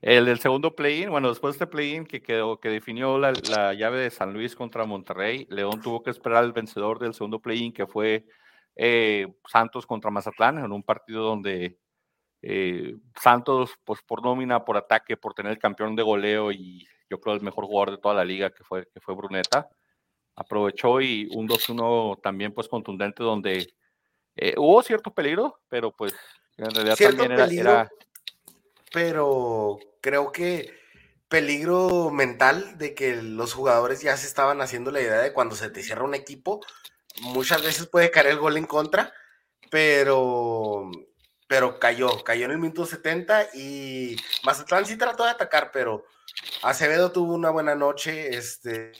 El 0.01 0.25
del 0.25 0.39
segundo 0.39 0.73
play-in, 0.73 1.09
bueno, 1.09 1.27
después 1.27 1.55
de 1.55 1.65
este 1.65 1.67
play-in 1.67 2.05
que 2.05 2.21
quedó, 2.21 2.59
que 2.59 2.69
definió 2.69 3.17
la, 3.17 3.33
la, 3.49 3.73
llave 3.73 3.99
de 3.99 4.11
San 4.11 4.31
Luis 4.31 4.55
contra 4.55 4.85
Monterrey, 4.85 5.45
León 5.49 5.81
tuvo 5.81 6.03
que 6.03 6.11
esperar 6.11 6.37
al 6.43 6.53
vencedor 6.53 6.99
del 6.99 7.13
segundo 7.13 7.41
play-in, 7.41 7.73
que 7.73 7.85
fue 7.85 8.25
eh, 8.77 9.27
Santos 9.45 9.85
contra 9.85 10.11
Mazatlán, 10.11 10.59
en 10.59 10.71
un 10.71 10.83
partido 10.83 11.23
donde 11.23 11.79
eh, 12.41 12.95
Santos, 13.19 13.71
pues 13.83 14.01
por 14.01 14.23
nómina, 14.23 14.63
por 14.63 14.77
ataque, 14.77 15.17
por 15.17 15.33
tener 15.33 15.51
el 15.51 15.59
campeón 15.59 15.95
de 15.95 16.03
goleo 16.03 16.51
y 16.51 16.87
yo 17.09 17.19
creo 17.19 17.35
el 17.35 17.41
mejor 17.41 17.65
jugador 17.65 17.91
de 17.91 18.01
toda 18.01 18.15
la 18.15 18.25
liga, 18.25 18.51
que 18.51 18.63
fue, 18.63 18.87
que 18.93 18.99
fue 18.99 19.15
Bruneta, 19.15 19.69
aprovechó 20.35 21.01
y 21.01 21.27
un 21.33 21.47
2-1 21.47 22.21
también 22.21 22.53
pues 22.53 22.67
contundente 22.67 23.23
donde 23.23 23.73
eh, 24.35 24.53
hubo 24.57 24.81
cierto 24.83 25.11
peligro, 25.13 25.59
pero 25.67 25.91
pues 25.91 26.13
en 26.57 26.71
realidad 26.71 26.97
también 26.97 27.31
era, 27.33 27.89
Pero 28.93 29.79
creo 30.01 30.31
que 30.31 30.71
peligro 31.27 32.09
mental 32.09 32.77
de 32.77 32.95
que 32.95 33.21
los 33.21 33.53
jugadores 33.53 34.01
ya 34.01 34.15
se 34.17 34.27
estaban 34.27 34.61
haciendo 34.61 34.91
la 34.91 35.01
idea 35.01 35.19
de 35.19 35.33
cuando 35.33 35.55
se 35.55 35.69
te 35.69 35.83
cierra 35.83 36.03
un 36.03 36.15
equipo, 36.15 36.61
muchas 37.21 37.63
veces 37.63 37.87
puede 37.87 38.11
caer 38.11 38.27
el 38.27 38.39
gol 38.39 38.57
en 38.57 38.65
contra, 38.65 39.13
pero 39.69 40.89
pero 41.49 41.79
cayó, 41.79 42.23
cayó 42.23 42.45
en 42.45 42.51
el 42.51 42.59
minuto 42.59 42.85
70 42.85 43.55
y 43.55 44.15
Mazatlán 44.43 44.85
sí 44.85 44.99
trató 44.99 45.23
de 45.23 45.31
atacar, 45.31 45.71
pero 45.73 46.05
Acevedo 46.61 47.11
tuvo 47.11 47.33
una 47.33 47.49
buena 47.49 47.73
noche, 47.73 48.37
este, 48.37 48.91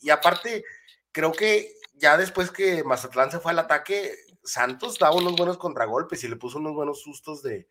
y 0.00 0.10
aparte, 0.10 0.64
creo 1.12 1.30
que 1.30 1.72
ya 1.94 2.16
después 2.16 2.50
que 2.50 2.82
Mazatlán 2.82 3.30
se 3.30 3.38
fue 3.38 3.52
al 3.52 3.60
ataque, 3.60 4.12
Santos 4.42 4.98
daba 4.98 5.14
unos 5.14 5.36
buenos 5.36 5.56
contragolpes 5.56 6.24
y 6.24 6.28
le 6.28 6.34
puso 6.34 6.58
unos 6.58 6.74
buenos 6.74 7.00
sustos 7.00 7.44
de, 7.44 7.68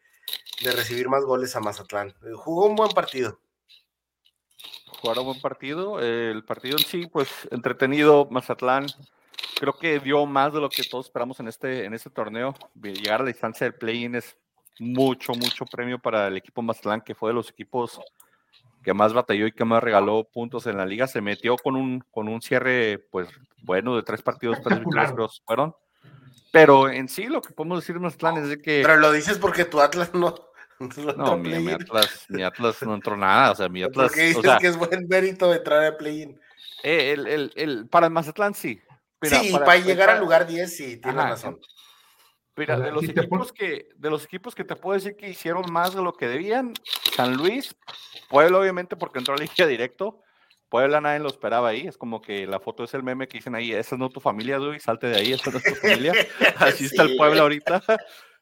de 0.63 0.71
recibir 0.71 1.09
más 1.09 1.25
goles 1.25 1.53
a 1.57 1.59
Mazatlán. 1.59 2.15
Eh, 2.23 2.33
Jugó 2.33 2.67
un 2.67 2.77
buen 2.77 2.91
partido. 2.91 3.41
Jugaron 5.01 5.25
un 5.25 5.31
buen 5.33 5.41
partido. 5.41 5.99
El 5.99 6.45
partido 6.45 6.77
en 6.77 6.85
sí, 6.85 7.07
pues 7.07 7.29
entretenido. 7.51 8.25
Mazatlán 8.31 8.87
creo 9.59 9.77
que 9.77 9.99
dio 9.99 10.25
más 10.25 10.53
de 10.53 10.61
lo 10.61 10.69
que 10.69 10.83
todos 10.83 11.07
esperamos 11.07 11.39
en 11.39 11.47
este, 11.47 11.85
en 11.85 11.93
este 11.93 12.09
torneo. 12.09 12.55
Llegar 12.81 13.21
a 13.21 13.23
la 13.23 13.29
distancia 13.29 13.65
del 13.65 13.75
play-in 13.75 14.15
es 14.15 14.37
mucho, 14.79 15.33
mucho 15.33 15.65
premio 15.65 15.99
para 15.99 16.27
el 16.27 16.37
equipo 16.37 16.61
Mazatlán, 16.61 17.01
que 17.01 17.15
fue 17.15 17.31
de 17.31 17.35
los 17.35 17.49
equipos 17.49 17.99
que 18.83 18.93
más 18.93 19.13
batalló 19.13 19.47
y 19.47 19.51
que 19.51 19.65
más 19.65 19.83
regaló 19.83 20.23
puntos 20.23 20.65
en 20.67 20.77
la 20.77 20.85
liga. 20.85 21.07
Se 21.07 21.21
metió 21.21 21.57
con 21.57 21.75
un, 21.75 22.03
con 22.11 22.27
un 22.27 22.41
cierre, 22.41 22.99
pues 23.11 23.27
bueno, 23.63 23.95
de 23.95 24.03
tres 24.03 24.21
partidos, 24.21 24.61
tres 24.63 24.79
victorias 24.79 25.41
fueron. 25.45 25.75
Pero 26.51 26.89
en 26.89 27.09
sí 27.09 27.25
lo 27.25 27.41
que 27.41 27.53
podemos 27.53 27.81
decir 27.81 27.95
de 27.95 28.01
Mazatlán 28.01 28.37
es 28.37 28.49
de 28.49 28.61
que... 28.61 28.81
Pero 28.83 28.97
lo 28.97 29.11
dices 29.11 29.37
porque 29.37 29.65
tu 29.65 29.81
Atlas 29.81 30.13
no... 30.13 30.35
No, 31.17 31.35
mi, 31.37 31.57
mi, 31.57 31.71
Atlas, 31.71 32.27
mi 32.29 32.43
Atlas 32.43 32.83
no 32.83 32.93
entró 32.93 33.17
nada, 33.17 33.51
o 33.51 33.55
sea, 33.55 33.67
mi 33.67 33.81
Atlas... 33.81 34.09
Porque 34.09 34.21
dices 34.21 34.37
o 34.37 34.41
sea, 34.43 34.59
que 34.59 34.67
es 34.67 34.77
buen 34.77 35.07
mérito 35.07 35.51
entrar 35.51 35.83
al 35.83 35.97
play-in. 35.97 36.39
eh, 36.83 37.13
el, 37.13 37.25
el, 37.25 37.53
el, 37.55 37.87
para 37.87 38.05
el 38.05 38.13
Mazatlán 38.13 38.53
sí. 38.53 38.79
Mira, 39.21 39.39
sí, 39.39 39.51
para, 39.51 39.77
llegar 39.77 40.09
al 40.09 40.19
lugar 40.19 40.45
10 40.45 40.75
sí, 40.75 40.97
tienes 40.97 41.19
Ajá, 41.19 41.29
razón. 41.29 41.59
Mira, 42.55 42.79
de 42.79 42.91
los, 42.91 43.03
equipos 43.03 43.53
que, 43.53 43.87
de 43.95 44.09
los 44.09 44.25
equipos 44.25 44.55
que 44.55 44.63
te 44.63 44.75
puedo 44.75 44.95
decir 44.95 45.15
que 45.15 45.29
hicieron 45.29 45.71
más 45.71 45.93
de 45.93 46.01
lo 46.01 46.13
que 46.13 46.27
debían, 46.27 46.73
San 47.15 47.35
Luis, 47.35 47.75
Puebla 48.29 48.57
obviamente 48.57 48.95
porque 48.95 49.19
entró 49.19 49.35
a 49.35 49.37
la 49.37 49.43
liga 49.43 49.67
directo, 49.67 50.23
Puebla 50.67 50.99
nadie 50.99 51.19
lo 51.19 51.29
esperaba 51.29 51.69
ahí, 51.69 51.87
es 51.87 51.97
como 51.97 52.19
que 52.19 52.47
la 52.47 52.59
foto 52.59 52.83
es 52.83 52.93
el 52.95 53.03
meme 53.03 53.27
que 53.27 53.37
dicen 53.37 53.53
ahí, 53.53 53.71
esa 53.71 53.95
es 53.95 53.99
no 53.99 54.09
tu 54.09 54.19
familia, 54.19 54.57
Dui, 54.57 54.79
salte 54.79 55.05
de 55.05 55.17
ahí, 55.17 55.33
esa 55.33 55.51
no 55.51 55.59
es 55.59 55.63
tu 55.63 55.75
familia, 55.75 56.13
así 56.57 56.85
está 56.85 57.03
el 57.03 57.09
Sí, 57.09 57.17
Puebla 57.17 57.43
ahorita, 57.43 57.83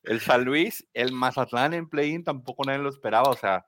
el 0.03 0.21
San 0.21 0.45
Luis, 0.45 0.88
el 0.93 1.11
Mazatlán 1.11 1.73
en 1.73 1.89
play-in 1.89 2.23
tampoco 2.23 2.63
nadie 2.63 2.79
lo 2.79 2.89
esperaba, 2.89 3.29
o 3.29 3.35
sea, 3.35 3.65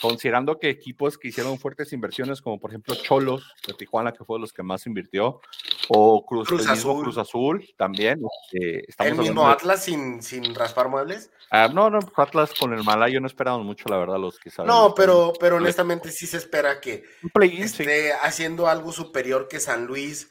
considerando 0.00 0.58
que 0.58 0.68
equipos 0.68 1.18
que 1.18 1.28
hicieron 1.28 1.58
fuertes 1.58 1.92
inversiones, 1.92 2.42
como 2.42 2.60
por 2.60 2.70
ejemplo 2.70 2.94
Cholos 2.94 3.50
de 3.66 3.74
Tijuana, 3.74 4.12
que 4.12 4.24
fue 4.24 4.36
de 4.36 4.42
los 4.42 4.52
que 4.52 4.62
más 4.62 4.86
invirtió, 4.86 5.40
o 5.88 6.24
Cruz, 6.26 6.48
Cruz 6.48 6.62
el 6.66 6.70
mismo 6.72 6.92
Azul. 6.92 7.02
Cruz 7.04 7.18
Azul 7.18 7.68
también, 7.76 8.20
eh, 8.52 8.82
estamos 8.88 9.12
El 9.12 9.18
mismo 9.18 9.46
de- 9.46 9.52
Atlas 9.52 9.84
sin, 9.84 10.22
sin 10.22 10.54
raspar 10.54 10.88
muebles. 10.88 11.30
Ah, 11.50 11.68
no, 11.72 11.90
no, 11.90 12.00
Atlas 12.16 12.52
con 12.58 12.72
el 12.72 12.82
Malayo 12.82 13.20
no 13.20 13.26
esperamos 13.26 13.64
mucho, 13.64 13.88
la 13.88 13.98
verdad, 13.98 14.18
los 14.18 14.38
que 14.38 14.50
saben. 14.50 14.68
No, 14.68 14.94
pero, 14.94 15.32
pero 15.38 15.56
honestamente 15.56 16.10
sí 16.10 16.26
se 16.26 16.38
espera 16.38 16.80
que 16.80 17.04
sí. 17.40 17.62
esté 17.62 18.12
haciendo 18.12 18.66
algo 18.66 18.90
superior 18.92 19.46
que 19.48 19.60
San 19.60 19.86
Luis, 19.86 20.30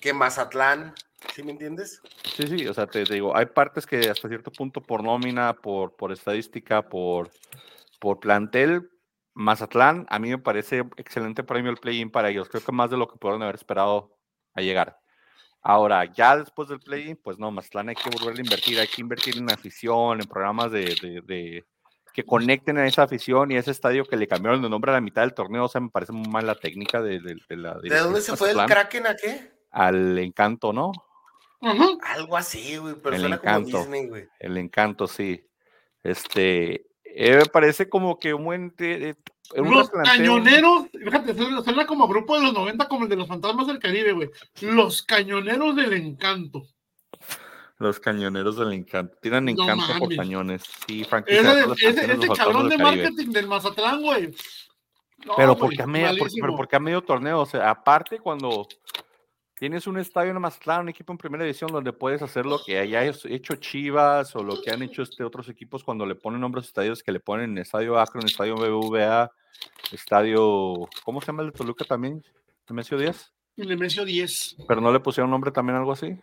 que 0.00 0.12
Mazatlán. 0.12 0.94
¿Sí 1.34 1.42
me 1.42 1.52
entiendes? 1.52 2.00
Sí, 2.36 2.46
sí, 2.46 2.66
o 2.68 2.74
sea, 2.74 2.86
te, 2.86 3.02
te 3.04 3.14
digo, 3.14 3.34
hay 3.34 3.46
partes 3.46 3.86
que 3.86 4.10
hasta 4.10 4.28
cierto 4.28 4.52
punto 4.52 4.82
por 4.82 5.02
nómina, 5.02 5.54
por, 5.54 5.96
por 5.96 6.12
estadística, 6.12 6.88
por, 6.88 7.30
por 7.98 8.20
plantel, 8.20 8.90
Mazatlán, 9.32 10.06
a 10.10 10.18
mí 10.18 10.28
me 10.28 10.38
parece 10.38 10.84
excelente 10.96 11.42
premio 11.42 11.70
el 11.70 11.78
play-in 11.78 12.10
para 12.10 12.28
ellos. 12.30 12.48
Creo 12.48 12.62
que 12.62 12.70
más 12.72 12.90
de 12.90 12.96
lo 12.98 13.08
que 13.08 13.16
pudieron 13.18 13.42
haber 13.42 13.56
esperado 13.56 14.12
a 14.54 14.60
llegar. 14.60 14.98
Ahora, 15.62 16.04
ya 16.12 16.36
después 16.36 16.68
del 16.68 16.80
play-in, 16.80 17.16
pues 17.16 17.38
no, 17.38 17.50
Mazatlán 17.50 17.88
hay 17.88 17.94
que 17.94 18.10
volver 18.10 18.36
a 18.36 18.40
invertir, 18.40 18.78
hay 18.78 18.86
que 18.86 19.00
invertir 19.00 19.38
en 19.38 19.50
afición, 19.50 20.20
en 20.20 20.26
programas 20.28 20.70
de, 20.70 20.94
de- 21.00 21.22
de- 21.24 21.64
que 22.12 22.22
conecten 22.24 22.78
a 22.78 22.86
esa 22.86 23.02
afición 23.02 23.50
y 23.50 23.56
a 23.56 23.60
ese 23.60 23.70
estadio 23.72 24.04
que 24.04 24.16
le 24.16 24.28
cambiaron 24.28 24.62
de 24.62 24.68
nombre 24.68 24.90
a 24.92 24.94
la 24.94 25.00
mitad 25.00 25.22
del 25.22 25.34
torneo. 25.34 25.64
O 25.64 25.68
sea, 25.68 25.80
me 25.80 25.88
parece 25.90 26.12
muy 26.12 26.28
mal 26.28 26.46
la 26.46 26.54
técnica 26.54 27.00
de, 27.02 27.18
de- 27.18 27.38
de 27.48 27.56
la 27.56 27.74
¿De 27.80 27.98
dónde 27.98 28.20
se 28.20 28.36
fue 28.36 28.50
el 28.50 28.56
Mazatlán 28.56 28.84
Kraken 28.90 29.06
a 29.08 29.16
qué? 29.16 29.52
Al 29.72 30.18
encanto, 30.18 30.72
¿no? 30.72 30.92
Algo 32.02 32.36
así, 32.36 32.76
güey, 32.76 32.94
pero 33.02 33.14
El 33.16 33.22
suena 33.22 33.38
como 33.38 33.50
Encanto. 33.56 33.78
Disney, 33.78 34.06
güey. 34.06 34.28
El 34.38 34.56
encanto, 34.58 35.06
sí. 35.08 35.44
Este, 36.02 36.86
eh, 37.16 37.36
me 37.38 37.46
parece 37.46 37.88
como 37.88 38.18
que 38.18 38.34
un 38.34 38.44
buen... 38.44 38.70
te- 38.70 39.10
eh, 39.10 39.14
un 39.56 39.70
Los 39.70 39.90
replanteo- 39.90 40.04
cañoneros, 40.04 40.86
fíjate, 40.92 41.34
suena, 41.34 41.62
suena 41.62 41.86
como 41.86 42.08
grupo 42.08 42.34
de 42.36 42.42
los 42.42 42.52
90, 42.54 42.88
como 42.88 43.04
el 43.04 43.10
de 43.10 43.16
los 43.16 43.28
fantasmas 43.28 43.66
del 43.66 43.78
Caribe, 43.78 44.12
güey. 44.12 44.30
Los 44.62 45.02
cañoneros 45.02 45.76
del 45.76 45.92
encanto. 45.92 46.66
Los 47.78 48.00
cañoneros 48.00 48.56
del 48.56 48.72
encanto. 48.72 49.16
Tienen 49.20 49.44
No 49.46 49.50
encanto 49.50 49.98
por 49.98 50.14
cañones. 50.16 50.62
Sí, 50.86 51.04
franquicia. 51.04 51.40
Ese, 51.74 51.88
ese, 52.12 52.28
cabrón 52.36 52.68
de 52.68 52.76
del 52.76 52.84
Caribe. 52.84 53.02
marketing 53.04 53.32
del 53.32 53.46
Mazatlán, 53.48 54.00
güey. 54.02 54.34
No, 55.26 55.34
Pero 55.36 55.48
güey, 55.54 55.60
porque 55.60 55.82
a 55.82 55.86
medio, 55.86 56.16
porque, 56.18 56.34
pero 56.40 56.56
porque 56.56 56.76
a 56.76 56.80
medio 56.80 57.02
torneo, 57.02 57.40
o 57.40 57.46
sea, 57.46 57.70
aparte 57.70 58.18
cuando 58.20 58.66
tienes 59.64 59.86
un 59.86 59.96
estadio 59.96 60.30
en 60.30 60.38
Mazatlán, 60.42 60.82
un 60.82 60.88
equipo 60.90 61.10
en 61.10 61.16
primera 61.16 61.42
división 61.42 61.72
donde 61.72 61.90
puedes 61.94 62.20
hacer 62.20 62.44
lo 62.44 62.62
que 62.62 62.78
haya 62.78 63.02
hecho 63.02 63.54
Chivas 63.54 64.36
o 64.36 64.42
lo 64.42 64.60
que 64.60 64.70
han 64.70 64.82
hecho 64.82 65.00
este 65.00 65.24
otros 65.24 65.48
equipos 65.48 65.82
cuando 65.82 66.04
le 66.04 66.14
ponen 66.16 66.42
nombres 66.42 66.66
a 66.66 66.68
estadios 66.68 67.02
que 67.02 67.10
le 67.12 67.18
ponen 67.18 67.56
Estadio 67.56 67.98
Akron, 67.98 68.26
Estadio 68.26 68.56
BBVA, 68.56 69.32
Estadio, 69.90 70.86
¿cómo 71.02 71.22
se 71.22 71.28
llama 71.28 71.44
el 71.44 71.50
de 71.50 71.56
Toluca 71.56 71.86
también? 71.86 72.22
¿Nemesio 72.68 72.98
Díaz? 72.98 73.32
Y 73.56 73.62
le 73.64 73.74
mencio 73.78 74.04
10. 74.04 74.56
Pero 74.68 74.82
no 74.82 74.92
le 74.92 75.00
pusieron 75.00 75.30
nombre 75.30 75.50
también 75.50 75.78
algo 75.78 75.92
así, 75.92 76.14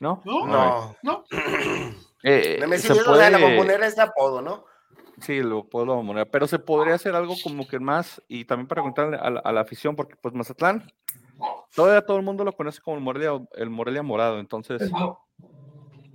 ¿no? 0.00 0.20
¿No? 0.24 0.46
No. 0.48 0.96
¿No? 1.04 1.24
Eh, 2.22 2.56
eh, 2.56 2.56
Nemesio 2.58 2.88
se 2.88 2.94
Díaz, 2.94 3.06
o 3.06 3.14
sea, 3.14 3.30
la 3.30 3.38
puede- 3.38 3.56
bombonera 3.56 3.86
es 3.86 3.94
de 3.94 4.02
apodo, 4.02 4.42
¿no? 4.42 4.64
Sí, 5.20 5.40
lo 5.42 5.62
puedo 5.68 6.04
poner, 6.04 6.28
pero 6.28 6.48
se 6.48 6.58
podría 6.58 6.96
hacer 6.96 7.14
algo 7.14 7.34
como 7.40 7.68
que 7.68 7.78
más, 7.78 8.20
y 8.26 8.46
también 8.46 8.66
para 8.66 8.82
contarle 8.82 9.16
a 9.16 9.30
la, 9.30 9.40
a 9.40 9.52
la 9.52 9.60
afición, 9.60 9.94
porque 9.94 10.16
pues 10.16 10.34
Mazatlán, 10.34 10.92
todavía 11.74 12.02
todo 12.04 12.16
el 12.16 12.22
mundo 12.22 12.44
lo 12.44 12.52
conoce 12.52 12.80
como 12.80 12.96
el 12.96 13.02
Morelia, 13.02 13.32
el 13.54 13.70
Morelia 13.70 14.02
Morado, 14.02 14.38
entonces 14.40 14.80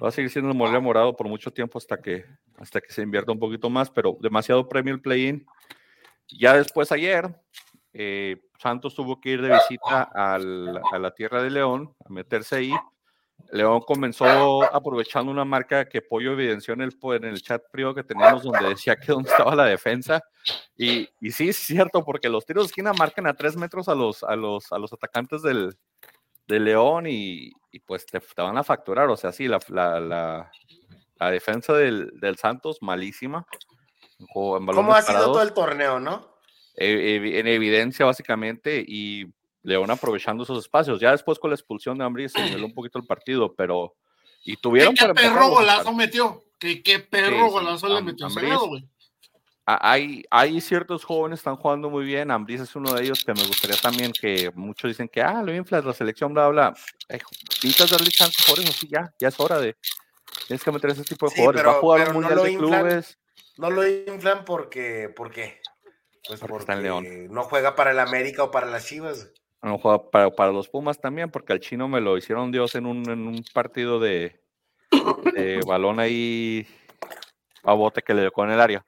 va 0.03 0.09
a 0.09 0.11
seguir 0.11 0.29
siendo 0.29 0.51
el 0.51 0.57
Morelia 0.57 0.79
Morado 0.79 1.15
por 1.15 1.27
mucho 1.27 1.51
tiempo 1.51 1.77
hasta 1.77 1.97
que, 2.01 2.25
hasta 2.57 2.81
que 2.81 2.91
se 2.91 3.01
invierta 3.01 3.31
un 3.31 3.39
poquito 3.39 3.69
más, 3.69 3.89
pero 3.89 4.17
demasiado 4.19 4.67
premio 4.67 4.93
el 4.93 5.01
play-in. 5.01 5.45
Ya 6.27 6.55
después 6.55 6.91
ayer, 6.91 7.33
eh, 7.93 8.41
Santos 8.59 8.95
tuvo 8.95 9.19
que 9.21 9.29
ir 9.29 9.41
de 9.41 9.49
visita 9.51 10.03
al- 10.13 10.81
a 10.91 10.99
la 10.99 11.11
Tierra 11.11 11.41
de 11.43 11.49
León, 11.51 11.93
a 12.05 12.09
meterse 12.09 12.55
ahí. 12.57 12.73
León 13.51 13.81
comenzó 13.81 14.63
aprovechando 14.73 15.31
una 15.31 15.45
marca 15.45 15.87
que 15.87 16.01
Pollo 16.01 16.33
evidenció 16.33 16.73
en 16.73 16.81
el, 16.81 16.97
en 17.01 17.23
el 17.25 17.41
chat 17.41 17.61
privado 17.71 17.95
que 17.95 18.03
teníamos 18.03 18.43
donde 18.43 18.69
decía 18.69 18.95
que 18.95 19.11
dónde 19.11 19.29
estaba 19.29 19.55
la 19.55 19.65
defensa. 19.65 20.21
Y, 20.75 21.07
y 21.21 21.31
sí, 21.31 21.49
es 21.49 21.57
cierto, 21.57 22.03
porque 22.03 22.27
los 22.29 22.45
tiros 22.45 22.63
de 22.63 22.67
esquina 22.67 22.91
marcan 22.93 23.27
a 23.27 23.33
tres 23.33 23.55
metros 23.55 23.87
a 23.87 23.95
los, 23.95 24.23
a 24.23 24.35
los, 24.35 24.71
a 24.71 24.77
los 24.79 24.91
atacantes 24.91 25.41
del, 25.41 25.77
de 26.47 26.59
León 26.59 27.07
y, 27.07 27.51
y 27.71 27.79
pues 27.79 28.05
te, 28.05 28.19
te 28.19 28.41
van 28.41 28.57
a 28.57 28.63
facturar. 28.63 29.09
O 29.09 29.17
sea, 29.17 29.31
sí, 29.31 29.47
la, 29.47 29.59
la, 29.69 29.99
la, 29.99 30.51
la 31.19 31.31
defensa 31.31 31.73
del, 31.73 32.11
del 32.19 32.37
Santos, 32.37 32.79
malísima. 32.81 33.45
En 34.19 34.27
juego- 34.27 34.57
en 34.57 34.65
¿Cómo 34.65 34.93
ha 34.93 35.01
sido 35.01 35.13
parados 35.13 35.33
todo 35.33 35.43
el 35.43 35.53
torneo, 35.53 35.99
no? 35.99 36.35
eh, 36.77 37.39
en 37.39 37.47
evidencia 37.47 38.05
básicamente 38.05 38.83
y 38.85 39.25
León 39.65 39.89
aprovechando 39.91 40.43
esos 40.43 40.59
espacios. 40.59 40.99
Ya 40.99 41.11
después 41.11 41.39
con 41.39 41.49
la 41.49 41.55
expulsión 41.55 41.97
de 41.97 42.05
Ambrí 42.05 42.29
se 42.29 42.41
niveló 42.41 42.67
un 42.67 42.73
poquito 42.75 42.99
el 42.99 43.05
partido, 43.05 43.53
pero 43.55 43.95
y 44.43 44.55
tuvieron 44.57 44.93
¿Qué, 44.93 45.01
para 45.01 45.13
perro 45.13 45.49
golazo 45.49 45.91
metió? 45.93 46.43
¿Qué, 46.59 46.81
qué 46.83 46.99
perro 46.99 47.45
Sí, 47.47 47.51
golazo 47.51 47.87
le 47.89 48.01
metió. 48.01 48.27
Acevedo, 48.27 48.67
güey? 48.67 48.87
Hay, 49.67 50.23
hay 50.29 50.61
ciertos 50.61 51.03
jóvenes 51.03 51.39
que 51.39 51.41
están 51.41 51.55
jugando 51.55 51.89
muy 51.89 52.05
bien. 52.05 52.29
Ambris 52.29 52.61
es 52.61 52.75
uno 52.75 52.93
de 52.93 53.03
ellos 53.03 53.25
que 53.25 53.33
me 53.33 53.43
gustaría 53.47 53.75
también 53.77 54.11
que 54.13 54.51
muchos 54.53 54.89
dicen 54.89 55.09
que, 55.09 55.23
ah, 55.23 55.41
lo 55.41 55.51
inflas, 55.55 55.83
la 55.83 55.93
selección, 55.93 56.33
bla, 56.35 56.47
bla. 56.49 56.73
Eh, 57.09 57.17
necesitas 57.49 57.89
darle 57.89 58.11
chance 58.11 58.37
por 58.47 58.59
eso, 58.59 58.71
sí, 58.71 58.87
ya, 58.87 59.11
ya 59.19 59.29
es 59.29 59.39
hora 59.39 59.57
de. 59.59 59.75
Tienes 60.47 60.63
que 60.63 60.71
meter 60.71 60.91
ese 60.91 61.03
tipo 61.03 61.25
de 61.25 61.31
Sí, 61.31 61.37
jugadores. 61.41 61.65
Va 61.65 61.71
a 61.71 61.79
jugar 61.79 62.01
un 62.01 62.07
no 62.07 62.13
mundial 62.29 62.43
de 62.43 62.51
inflan. 62.51 62.81
clubes. 62.81 63.17
No 63.57 63.71
lo 63.71 63.87
inflan 63.87 64.45
porque, 64.45 65.09
¿por 65.15 65.31
qué? 65.31 65.59
Pues 66.27 66.39
Porque 66.39 66.51
porque, 66.51 66.61
está 66.61 66.73
en 66.73 66.83
León. 66.83 67.33
no 67.33 67.43
juega 67.43 67.75
para 67.75 67.89
el 67.91 67.99
América 67.99 68.43
o 68.43 68.51
para 68.51 68.67
las 68.67 68.85
Chivas. 68.85 69.31
No 69.65 69.79
juega 69.79 70.11
para, 70.11 70.29
para 70.29 70.51
los 70.51 70.69
Pumas 70.69 70.99
también, 71.01 71.31
porque 71.31 71.53
al 71.53 71.59
chino 71.59 71.87
me 71.87 71.99
lo 71.99 72.17
hicieron 72.17 72.51
Dios 72.51 72.75
en 72.75 72.85
un, 72.85 73.09
en 73.09 73.27
un 73.27 73.43
partido 73.53 73.99
de, 73.99 74.39
de 75.33 75.59
balón 75.67 75.99
ahí 75.99 76.67
a 77.63 77.73
bote 77.73 78.03
que 78.03 78.13
le 78.13 78.21
dio 78.21 78.31
con 78.31 78.51
el 78.51 78.61
área. 78.61 78.85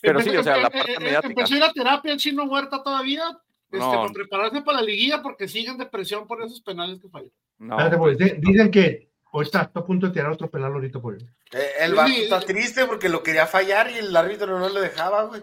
Pero 0.00 0.20
sí, 0.20 0.30
o 0.36 0.44
sea, 0.44 0.58
la 0.58 0.70
parte 0.70 0.92
eh, 0.92 0.96
eh, 0.96 1.00
mediática. 1.00 1.28
Empezó 1.28 1.54
a 1.54 1.56
ir 1.56 1.62
a 1.64 1.72
terapia 1.72 2.12
el 2.12 2.18
chino 2.18 2.44
Huerta 2.44 2.82
todavía. 2.82 3.24
Este, 3.70 3.78
No. 3.84 3.90
para 3.90 4.08
prepararse 4.12 4.62
para 4.62 4.78
la 4.80 4.84
liguilla 4.86 5.20
porque 5.22 5.48
siguen 5.48 5.76
de 5.76 5.86
presión 5.86 6.26
por 6.28 6.40
esos 6.40 6.60
penales 6.62 7.00
que 7.00 7.08
falló. 7.08 7.30
No, 7.58 7.74
Espérate, 7.74 7.98
pues, 7.98 8.16
di- 8.16 8.34
dicen 8.38 8.70
que 8.70 9.10
ahorita 9.32 9.62
está 9.62 9.80
a 9.80 9.84
punto 9.84 10.06
de 10.06 10.12
tirar 10.12 10.30
otro 10.30 10.48
penal 10.48 10.72
ahorita, 10.72 11.00
pues. 11.00 11.22
Eh, 11.52 11.70
el 11.80 11.90
Sí, 11.90 11.96
vato 11.96 12.08
sí. 12.10 12.22
está 12.22 12.40
triste 12.40 12.84
porque 12.86 13.08
lo 13.08 13.22
quería 13.24 13.46
fallar 13.48 13.90
y 13.90 13.96
el 13.98 14.14
árbitro 14.16 14.56
no 14.58 14.68
le 14.68 14.80
dejaba, 14.80 15.24
güey. 15.24 15.42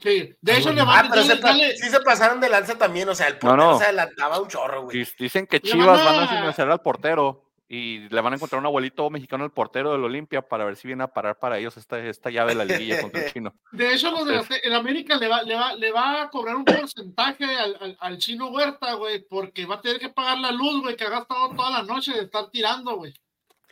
Sí, 0.00 0.36
de 0.40 0.56
hecho, 0.58 0.72
le 0.72 0.82
Ah, 0.82 0.84
van 0.84 1.08
pero 1.10 1.22
dale- 1.22 1.36
se 1.36 1.40
dale- 1.40 1.76
sí 1.76 1.88
se 1.88 2.00
pasaron 2.00 2.38
de 2.40 2.48
lanza 2.50 2.76
también, 2.76 3.08
o 3.08 3.14
sea, 3.14 3.28
el 3.28 3.38
portero 3.38 3.72
no. 3.72 3.78
se 3.78 3.84
adelantaba 3.84 4.40
un 4.40 4.48
chorro, 4.48 4.82
güey. 4.82 4.98
Dic- 4.98 5.16
Dicen 5.18 5.46
que 5.46 5.60
Chivas 5.60 6.04
van 6.04 6.20
a 6.24 6.28
silenciar 6.28 6.70
al 6.70 6.80
portero. 6.82 7.42
y 7.68 8.08
le 8.10 8.20
van 8.20 8.32
a 8.32 8.36
encontrar 8.36 8.60
un 8.60 8.66
abuelito 8.66 9.10
mexicano 9.10 9.42
al 9.42 9.50
portero 9.50 9.90
del 9.90 10.04
Olimpia 10.04 10.40
para 10.40 10.64
ver 10.64 10.76
si 10.76 10.86
viene 10.86 11.02
a 11.02 11.08
parar 11.08 11.36
para 11.40 11.58
ellos 11.58 11.76
esta, 11.76 11.98
esta 11.98 12.30
llave 12.30 12.52
de 12.54 12.54
la 12.54 12.64
liguilla 12.64 13.00
contra 13.10 13.24
el 13.24 13.32
chino. 13.32 13.54
De 13.72 13.92
hecho, 13.92 14.12
los 14.12 14.24
de 14.24 14.34
la- 14.34 14.40
Entonces- 14.42 14.60
el 14.62 14.72
América 14.72 15.16
le 15.16 15.26
va, 15.26 15.42
le, 15.42 15.56
va, 15.56 15.74
le 15.74 15.90
va 15.90 16.22
a 16.22 16.30
cobrar 16.30 16.54
un 16.54 16.64
porcentaje 16.64 17.44
al, 17.56 17.76
al, 17.80 17.96
al 17.98 18.18
chino 18.18 18.50
Huerta, 18.50 18.92
güey, 18.92 19.18
porque 19.26 19.66
va 19.66 19.74
a 19.76 19.80
tener 19.80 19.98
que 19.98 20.10
pagar 20.10 20.38
la 20.38 20.52
luz, 20.52 20.80
güey, 20.80 20.94
que 20.94 21.02
ha 21.06 21.10
gastado 21.10 21.48
toda 21.56 21.70
la 21.70 21.82
noche 21.82 22.12
de 22.12 22.20
estar 22.20 22.48
tirando, 22.52 22.98
güey. 22.98 23.12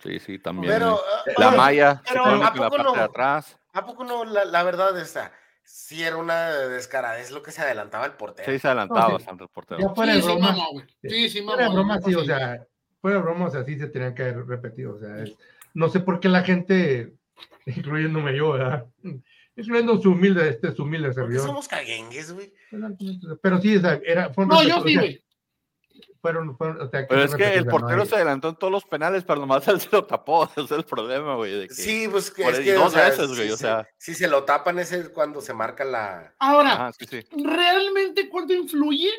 Sí, 0.02 0.18
sí, 0.18 0.40
también. 0.40 0.72
Pero, 0.72 1.00
ah, 1.00 1.30
la 1.38 1.50
malla, 1.52 2.02
pero 2.08 2.24
en 2.26 2.42
¿a 2.42 2.50
la 2.50 2.52
parte 2.52 2.82
no? 2.82 2.92
de 2.94 3.00
atrás. 3.00 3.56
¿A 3.74 3.86
poco 3.86 4.02
no? 4.02 4.24
La, 4.24 4.44
la 4.44 4.62
verdad, 4.64 4.98
esa, 4.98 5.30
sí 5.64 6.02
era 6.02 6.16
una 6.16 6.50
descaradez 6.50 7.30
lo 7.30 7.42
que 7.42 7.50
se 7.50 7.62
adelantaba 7.62 8.06
el 8.06 8.12
portero. 8.12 8.50
Sí, 8.52 8.58
se 8.58 8.68
adelantaba 8.68 9.00
No, 9.00 9.06
sí. 9.08 9.12
bastante 9.14 9.44
el 9.44 9.50
portero. 9.50 9.80
Ya 9.80 9.88
fuera 9.94 10.12
Sí, 10.12 10.18
de 10.18 10.22
sí, 10.22 10.28
broma. 10.30 10.52
mamá, 10.52 10.64
güey. 10.72 10.86
Sí, 11.02 11.28
sí, 11.30 11.40
mamá. 11.42 11.52
Fuera 11.54 11.68
de 11.68 11.74
broma, 11.74 12.00
sí, 12.02 12.14
o 12.14 12.24
sea, 12.24 12.66
fuera 13.00 13.16
de 13.16 13.22
broma, 13.22 13.46
o 13.46 13.50
sea, 13.50 13.64
sí 13.64 13.78
se 13.78 13.88
tenían 13.88 14.14
que 14.14 14.22
haber 14.22 14.46
repetido. 14.46 14.94
O 14.94 14.98
sea, 14.98 15.22
es- 15.22 15.34
no 15.74 15.88
sé 15.88 16.00
por 16.00 16.20
qué 16.20 16.28
la 16.28 16.42
gente, 16.42 17.14
incluyéndome 17.66 18.36
yo, 18.36 18.52
¿verdad? 18.52 18.86
Incluyendo 19.56 20.00
su 20.00 20.10
humilde, 20.12 20.48
este, 20.48 20.72
su 20.72 20.82
humilde 20.82 21.08
¿Por 21.08 21.14
qué 21.14 21.20
servidor. 21.22 21.46
somos 21.46 21.68
caguengues, 21.68 22.32
güey? 22.32 22.52
Pero 23.40 23.60
sí, 23.60 23.76
o 23.76 23.80
sea, 23.80 24.00
era, 24.04 24.32
fueron 24.34 24.48
No, 24.54 24.62
yo 24.64 24.82
sí, 24.84 24.94
güey. 24.96 25.24
Fueron, 26.24 26.56
fueron, 26.56 26.80
o 26.80 26.88
sea, 26.88 27.06
Pero 27.06 27.22
es 27.22 27.34
que 27.34 27.52
el 27.52 27.66
no 27.66 27.70
portero 27.70 28.06
se 28.06 28.14
adelantó 28.16 28.48
en 28.48 28.56
todos 28.56 28.70
los 28.72 28.84
penales, 28.86 29.24
pero 29.24 29.40
nomás 29.40 29.68
él 29.68 29.78
se 29.78 29.90
lo 29.92 30.06
tapó. 30.06 30.44
Ese 30.56 30.62
es 30.62 30.70
el 30.70 30.84
problema, 30.84 31.34
güey. 31.36 31.52
de 31.52 31.68
que- 31.68 31.74
Sí, 31.74 32.08
pues 32.10 32.30
que 32.30 32.48
es 32.48 32.60
que. 32.60 32.72
dos 32.72 32.86
o 32.86 32.90
sea, 32.90 33.10
veces, 33.10 33.26
güey, 33.28 33.48
si 33.48 33.50
o 33.52 33.56
se- 33.58 33.62
sea. 33.64 33.86
Si 33.98 34.14
se 34.14 34.26
lo 34.26 34.44
tapan, 34.44 34.78
ese 34.78 35.00
es 35.00 35.08
cuando 35.10 35.42
se 35.42 35.52
marca 35.52 35.84
la. 35.84 36.34
Ahora, 36.38 36.72
Ajá, 36.72 36.92
sí, 36.98 37.04
sí. 37.10 37.20
¿realmente 37.44 38.30
cuánto 38.30 38.54
influye? 38.54 39.10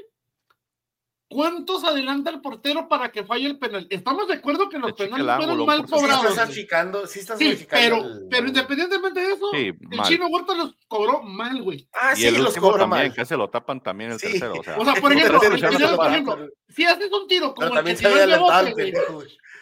¿Cuántos 1.35 1.83
adelanta 1.83 2.29
el 2.29 2.39
portero 2.39 2.87
para 2.87 3.11
que 3.11 3.25
falle 3.25 3.45
el 3.45 3.59
penal? 3.59 3.85
Estamos 3.89 4.25
de 4.29 4.35
acuerdo 4.35 4.69
que 4.69 4.79
los 4.79 4.93
penales 4.93 5.27
ángulo, 5.27 5.65
fueron 5.65 5.65
mal. 5.65 5.85
Sí 5.85 5.91
cobrados. 5.93 6.25
estás 6.29 6.49
achicando, 6.49 7.07
sí 7.07 7.19
estás 7.19 7.37
Sí, 7.37 7.67
pero, 7.69 7.97
el- 7.97 8.27
pero 8.29 8.47
independientemente 8.47 9.19
de 9.19 9.33
eso, 9.33 9.49
Sí, 9.51 9.65
el 9.67 9.97
mal. 9.97 10.07
chino 10.07 10.27
Huerta 10.27 10.53
los 10.55 10.75
cobró 10.87 11.21
mal, 11.23 11.61
güey. 11.61 11.89
Ah, 11.91 12.13
Y 12.13 12.21
sí, 12.21 12.27
el 12.27 12.41
los 12.41 12.53
también, 12.53 12.89
mal. 12.89 13.13
que 13.13 13.25
se 13.25 13.35
lo 13.35 13.49
tapan 13.49 13.83
también 13.83 14.11
el 14.13 14.19
Sí. 14.19 14.27
tercero. 14.31 14.53
O 14.61 14.63
sea, 14.63 14.77
O 14.77 14.85
sea, 14.85 14.93
por 14.95 15.11
ejemplo, 15.11 15.39
tercero 15.41 15.71
el 15.77 15.95
por 15.97 16.05
lo 16.05 16.09
ejemplo. 16.09 16.49
Si 16.69 16.85
haces 16.85 17.11
un 17.11 17.27
tiro 17.27 17.53
como 17.53 17.67
Pero 17.67 17.79
el 17.81 17.85
que 17.85 17.95
tiró 17.95 18.17
el 18.23 18.29
bebote, 18.29 18.93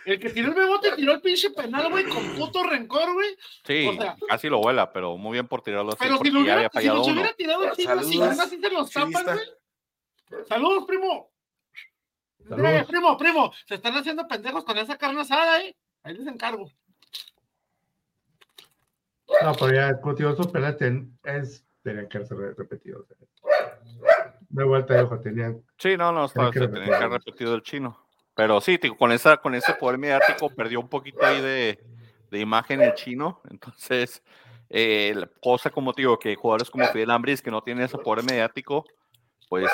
el 0.06 0.20
que 0.20 0.30
tiró 0.30 0.48
el 0.50 0.54
bebote 0.54 0.92
tiró 0.92 1.12
el 1.14 1.22
pinche 1.22 1.50
penal, 1.50 1.90
güey, 1.90 2.04
con 2.04 2.24
puto 2.38 2.62
rencor, 2.62 3.14
güey. 3.14 3.36
Sí, 3.66 3.88
o 3.88 3.94
sea- 3.94 4.16
casi 4.30 4.48
lo 4.48 4.60
vuela, 4.60 4.94
pero 4.94 5.18
muy 5.18 5.34
bien 5.34 5.48
por 5.48 5.64
tirarlo 5.64 5.90
así, 5.90 5.98
Pero 6.00 6.20
si 6.20 6.30
lo 6.30 6.42
hubiera, 6.42 6.70
si 6.72 6.88
los 6.88 7.08
hubiera 7.08 7.34
tirado 7.34 7.68
así, 7.68 7.88
así, 7.88 8.60
se 8.60 8.70
los 8.70 8.92
tapan, 8.92 9.24
güey. 9.26 10.44
Saludos, 10.48 10.84
primo. 10.88 11.33
Eh, 12.50 12.86
primo, 12.88 13.18
primo, 13.18 13.52
se 13.68 13.76
están 13.76 13.96
haciendo 13.96 14.28
pendejos 14.28 14.64
con 14.64 14.78
esa 14.78 14.98
carne 14.98 15.22
asada, 15.22 15.62
eh. 15.62 15.76
Ahí 16.04 16.16
les 16.16 16.28
encargo. 16.28 16.70
No, 19.42 19.54
pero 19.54 19.74
ya, 19.74 20.00
contigo, 20.00 20.30
esos 20.32 20.48
penales 20.48 20.78
ten- 20.78 21.18
es, 21.24 21.66
tenían 21.82 22.08
que 22.08 22.26
ser 22.26 22.38
re- 22.38 22.54
repetidos. 22.54 23.02
o 23.02 23.06
sea. 23.06 23.18
De 24.50 24.64
vuelta 24.64 24.94
de 24.94 25.02
ojo, 25.04 25.20
tenían. 25.20 25.64
Sí, 25.78 25.98
no, 25.98 26.12
no, 26.12 26.26
estaba, 26.26 26.52
que 26.52 26.60
se 26.60 26.66
repetir. 26.66 26.84
tenía 26.84 27.00
que 27.00 27.06
haber 27.06 27.20
repetido 27.26 27.56
el 27.56 27.64
chino. 27.64 28.00
Pero 28.36 28.62
sí, 28.62 28.78
con, 28.98 29.12
esa, 29.12 29.38
con 29.38 29.56
ese 29.56 29.74
poder 29.76 29.98
mediático 29.98 30.50
perdió 30.50 30.80
un 30.80 30.90
poquito 30.90 31.26
ahí 31.26 31.42
de, 31.42 31.80
de 32.32 32.40
imagen 32.40 32.82
el 32.82 32.94
chino. 32.96 33.42
Entonces, 33.50 34.22
eh, 34.70 35.14
la 35.16 35.28
cosa 35.42 35.70
como 35.70 35.94
te 35.94 36.02
digo, 36.02 36.18
que 36.20 36.36
jugadores 36.36 36.70
como 36.70 36.86
Fidel 36.88 37.12
Ambris, 37.12 37.42
que 37.42 37.52
no 37.52 37.62
tienen 37.62 37.86
ese 37.86 37.98
poder 37.98 38.24
mediático, 38.26 38.86
pues 39.50 39.70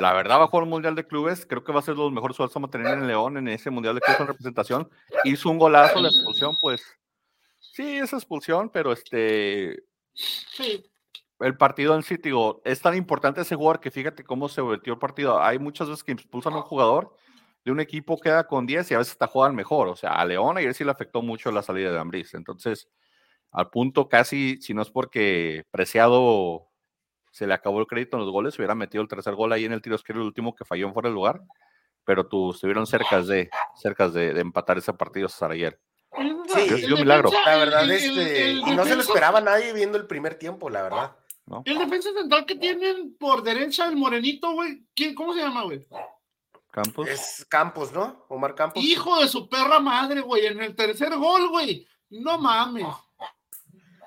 la 0.00 0.12
verdad 0.12 0.38
va 0.38 0.44
a 0.44 0.46
jugar 0.48 0.64
un 0.64 0.70
Mundial 0.70 0.94
de 0.94 1.06
Clubes. 1.06 1.46
Creo 1.46 1.64
que 1.64 1.72
va 1.72 1.80
a 1.80 1.82
ser 1.82 1.96
los 1.96 2.12
mejores 2.12 2.36
jugadores 2.36 2.52
que 2.52 2.58
vamos 2.58 2.68
a 2.68 2.70
tener 2.72 2.92
en 2.94 3.06
León 3.06 3.36
en 3.36 3.48
ese 3.48 3.70
Mundial 3.70 3.94
de 3.94 4.00
Clubes 4.00 4.20
en 4.20 4.26
representación. 4.26 4.90
Hizo 5.24 5.50
un 5.50 5.58
golazo, 5.58 6.00
la 6.00 6.08
expulsión, 6.08 6.54
pues 6.60 6.82
sí, 7.60 7.96
es 7.96 8.12
expulsión, 8.12 8.70
pero 8.70 8.92
este, 8.92 9.84
Sí. 10.14 10.84
el 11.40 11.56
partido 11.56 11.94
en 11.94 12.02
sí, 12.02 12.16
digo, 12.16 12.62
es 12.64 12.80
tan 12.80 12.96
importante 12.96 13.42
ese 13.42 13.54
jugador 13.56 13.80
que 13.80 13.90
fíjate 13.90 14.24
cómo 14.24 14.48
se 14.48 14.60
volteó 14.60 14.94
el 14.94 14.98
partido. 14.98 15.42
Hay 15.42 15.58
muchas 15.58 15.88
veces 15.88 16.02
que 16.02 16.12
expulsan 16.12 16.54
a 16.54 16.56
un 16.56 16.62
jugador 16.62 17.14
de 17.64 17.72
un 17.72 17.80
equipo 17.80 18.18
queda 18.18 18.46
con 18.46 18.64
10 18.64 18.90
y 18.90 18.94
a 18.94 18.98
veces 18.98 19.12
hasta 19.12 19.26
juegan 19.26 19.54
mejor. 19.54 19.88
O 19.88 19.96
sea, 19.96 20.12
a 20.12 20.24
León 20.24 20.56
ayer 20.56 20.72
sí 20.72 20.84
le 20.84 20.92
afectó 20.92 21.20
mucho 21.20 21.50
la 21.50 21.62
salida 21.62 21.90
de 21.90 21.98
Ambriz. 21.98 22.32
Entonces, 22.34 22.88
al 23.50 23.70
punto 23.70 24.08
casi, 24.08 24.58
si 24.62 24.72
no 24.72 24.82
es 24.82 24.90
porque 24.90 25.64
Preciado 25.70 26.68
se 27.36 27.46
le 27.46 27.52
acabó 27.52 27.80
el 27.80 27.86
crédito 27.86 28.16
en 28.16 28.22
los 28.24 28.32
goles, 28.32 28.56
hubiera 28.58 28.74
metido 28.74 29.02
el 29.02 29.08
tercer 29.08 29.34
gol 29.34 29.52
ahí 29.52 29.66
en 29.66 29.72
el 29.72 29.82
tiro 29.82 29.94
izquierdo, 29.96 30.22
el 30.22 30.28
último 30.28 30.54
que 30.54 30.64
falló 30.64 30.86
en 30.86 30.94
fuera 30.94 31.10
de 31.10 31.14
lugar. 31.14 31.42
Pero 32.04 32.26
tú 32.28 32.52
estuvieron 32.52 32.86
cerca 32.86 33.20
de, 33.20 33.50
cerca 33.74 34.08
de, 34.08 34.32
de 34.32 34.40
empatar 34.40 34.78
ese 34.78 34.92
partido 34.94 35.28
César 35.28 35.50
ayer. 35.50 35.78
Sí, 36.48 36.84
un 36.92 37.00
milagro. 37.00 37.28
defensa- 37.28 37.50
La 37.50 37.56
verdad, 37.58 37.82
el- 37.82 37.90
el- 37.90 38.18
este. 38.18 38.50
el 38.52 38.58
y 38.60 38.70
no 38.76 38.84
se 38.86 38.94
lo 38.96 39.02
esperaba 39.02 39.40
nadie 39.42 39.72
viendo 39.74 39.98
el 39.98 40.06
primer 40.06 40.36
tiempo, 40.36 40.70
la 40.70 40.82
verdad. 40.82 41.16
¿no? 41.44 41.62
El 41.66 41.78
defensa 41.78 42.10
central 42.12 42.46
que 42.46 42.54
tienen 42.54 43.16
por 43.18 43.42
derecha, 43.42 43.86
el 43.88 43.96
morenito, 43.96 44.52
güey. 44.52 44.86
¿quién- 44.94 45.14
¿Cómo 45.14 45.34
se 45.34 45.40
llama, 45.40 45.64
güey? 45.64 45.86
Campos. 46.70 47.08
Es 47.08 47.46
Campos, 47.50 47.92
¿no? 47.92 48.24
Omar 48.28 48.54
Campos. 48.54 48.82
Hijo 48.82 49.20
de 49.20 49.28
su 49.28 49.48
perra 49.48 49.78
madre, 49.80 50.20
güey. 50.22 50.46
En 50.46 50.62
el 50.62 50.74
tercer 50.74 51.14
gol, 51.16 51.48
güey. 51.50 51.86
No 52.10 52.38
mames. 52.38 52.86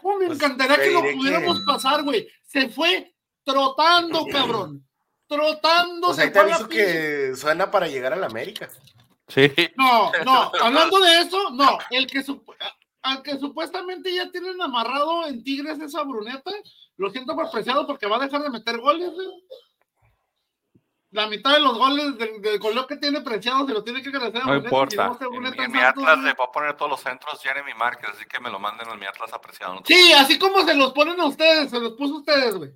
¿Cómo 0.02 0.18
me 0.20 0.28
Pues, 0.28 0.38
encantaría 0.40 0.78
que 0.78 0.92
lo 0.92 1.02
pudiéramos 1.02 1.60
que- 1.60 1.66
pasar, 1.66 2.04
güey? 2.04 2.28
Se 2.44 2.70
fue 2.70 3.14
trotando, 3.44 4.26
cabrón. 4.32 4.86
Trotando. 5.28 6.08
Pues 6.08 6.18
se 6.18 6.24
ahí 6.24 6.32
te 6.32 6.40
aviso 6.40 6.68
que 6.68 7.36
suena 7.36 7.70
para 7.70 7.88
llegar 7.88 8.14
a 8.14 8.18
la 8.18 8.26
América. 8.28 8.68
Sí. 9.28 9.52
No, 9.78 10.12
no, 10.26 10.52
hablando 10.60 11.00
de 11.00 11.20
eso, 11.22 11.52
no, 11.52 11.78
el 11.92 12.08
que, 12.08 12.26
sup- 12.26 12.44
al 13.04 13.22
que 13.22 13.38
supuestamente 13.38 14.12
ya 14.14 14.32
tienen 14.32 14.60
amarrado 14.60 15.28
en 15.28 15.44
Tigres 15.44 15.80
esa 15.80 16.02
bruneta, 16.02 16.50
lo 16.98 17.12
siento 17.12 17.36
por 17.36 17.52
preciado 17.52 17.86
porque 17.86 18.08
va 18.08 18.16
a 18.18 18.26
dejar 18.26 18.42
de 18.42 18.50
meter 18.50 18.80
goles, 18.80 19.12
güey. 19.12 19.28
La 21.12 21.26
mitad 21.28 21.54
de 21.54 21.60
los 21.60 21.76
goles 21.76 22.18
del, 22.20 22.40
del 22.42 22.60
goleo 22.60 22.86
que 22.86 22.98
tiene 22.98 23.22
preciado 23.22 23.66
se 23.66 23.74
lo 23.74 23.84
tiene 23.84 24.02
que 24.04 24.10
agradecer 24.10 24.44
a 24.44 24.46
No 24.46 24.56
importa. 24.58 25.12
si 25.20 25.26
no, 25.26 25.48
En, 25.64 25.72
mi 25.72 25.80
Atlas 25.80 26.20
le 26.20 26.34
voy 26.34 26.46
a 26.48 26.52
poner 26.52 26.78
todos 26.78 26.92
los 26.92 27.02
centros 27.02 27.42
Jeremy 27.42 27.74
Márquez, 27.74 28.12
así 28.16 28.26
que 28.26 28.40
me 28.40 28.52
lo 28.52 28.60
manden 28.60 28.88
en 28.90 29.00
mi 29.00 29.08
Atlas 29.08 29.34
apreciado. 29.34 29.76
¿no? 29.76 29.82
Sí, 29.86 30.14
así 30.14 30.38
como 30.38 30.62
se 30.64 30.76
los 30.76 30.94
ponen 30.94 31.20
a 31.20 31.26
ustedes, 31.26 31.72
se 31.72 31.80
los 31.80 31.94
puso 31.94 32.16
a 32.16 32.20
ustedes, 32.20 32.56
güey. 32.56 32.72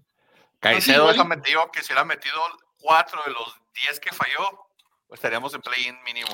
Caicedo, 0.63 1.13
te 1.13 1.49
digo 1.49 1.71
que 1.71 1.81
si 1.81 1.87
hubiera 1.93 2.05
metido 2.05 2.41
cuatro 2.79 3.21
de 3.25 3.31
los 3.31 3.55
diez 3.73 3.99
que 3.99 4.11
falló, 4.11 4.67
pues 5.07 5.19
estaríamos 5.19 5.53
en 5.53 5.61
play-in 5.61 6.01
mínimo. 6.03 6.31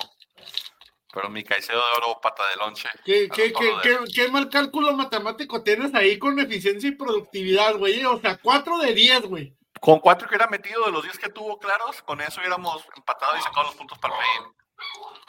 Pero 1.11 1.29
mi 1.29 1.43
Caicedo 1.43 1.79
de 1.79 1.97
oro, 1.97 2.21
pata 2.21 2.47
de 2.49 2.55
lonche. 2.57 2.87
¿Qué, 3.03 3.27
a 3.31 3.35
qué, 3.35 3.49
lo 3.49 3.59
qué, 3.59 3.65
todo 3.67 3.77
de- 3.77 3.81
qué- 4.07 4.13
qué 4.13 4.27
mal 4.31 4.49
cálculo 4.49 4.93
matemático 4.93 5.63
tienes 5.63 5.93
ahí 5.95 6.19
con 6.19 6.37
eficiencia 6.39 6.87
y 6.89 6.91
productividad, 6.93 7.75
güey. 7.77 8.05
O 8.05 8.19
sea, 8.21 8.37
4 8.37 8.77
de 8.77 8.93
10, 8.93 9.21
güey. 9.23 9.55
Con 9.81 9.99
cuatro 9.99 10.27
que 10.27 10.35
hubiera 10.35 10.49
metido 10.49 10.85
de 10.85 10.91
los 10.91 11.03
diez 11.03 11.17
que 11.17 11.29
tuvo 11.29 11.57
claros, 11.57 12.01
con 12.03 12.19
eso 12.21 12.39
hubiéramos 12.41 12.83
empatado 12.97 13.37
y 13.37 13.41
sacado 13.41 13.63
los 13.67 13.75
puntos 13.75 13.97
para 13.97 14.13
el 14.13 14.19
play-in. 14.19 14.55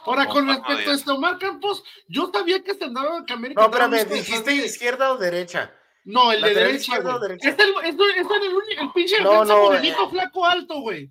Ahora, 0.05 0.25
Con 0.25 0.45
cuatro 0.45 0.63
respecto 0.65 0.71
a 0.71 0.75
10. 0.77 0.89
esto, 0.99 1.15
Omar 1.15 1.37
Campos, 1.39 1.83
yo 2.07 2.29
sabía 2.33 2.63
que 2.63 2.73
se 2.75 2.83
andaba 2.83 3.25
que 3.25 3.33
América 3.33 3.61
No, 3.61 3.67
espérame, 3.67 3.91
buscando 3.91 4.15
¿dijiste 4.15 4.53
izquierda 4.53 5.11
o 5.13 5.17
derecha? 5.17 5.73
No, 6.05 6.31
el 6.31 6.41
de 6.41 6.53
derecha, 6.53 6.99
derecha? 7.19 7.49
Es 7.49 7.59
el, 7.59 7.69
es, 7.83 7.95
el- 7.95 8.17
es 8.17 8.27
el, 8.43 8.53
único- 8.55 8.81
el 8.81 8.91
pinche 8.91 9.21
No, 9.21 9.31
defensa 9.31 9.53
no, 9.53 9.63
morenito 9.63 10.03
eh. 10.05 10.09
flaco 10.09 10.45
alto, 10.45 10.81
güey. 10.81 11.03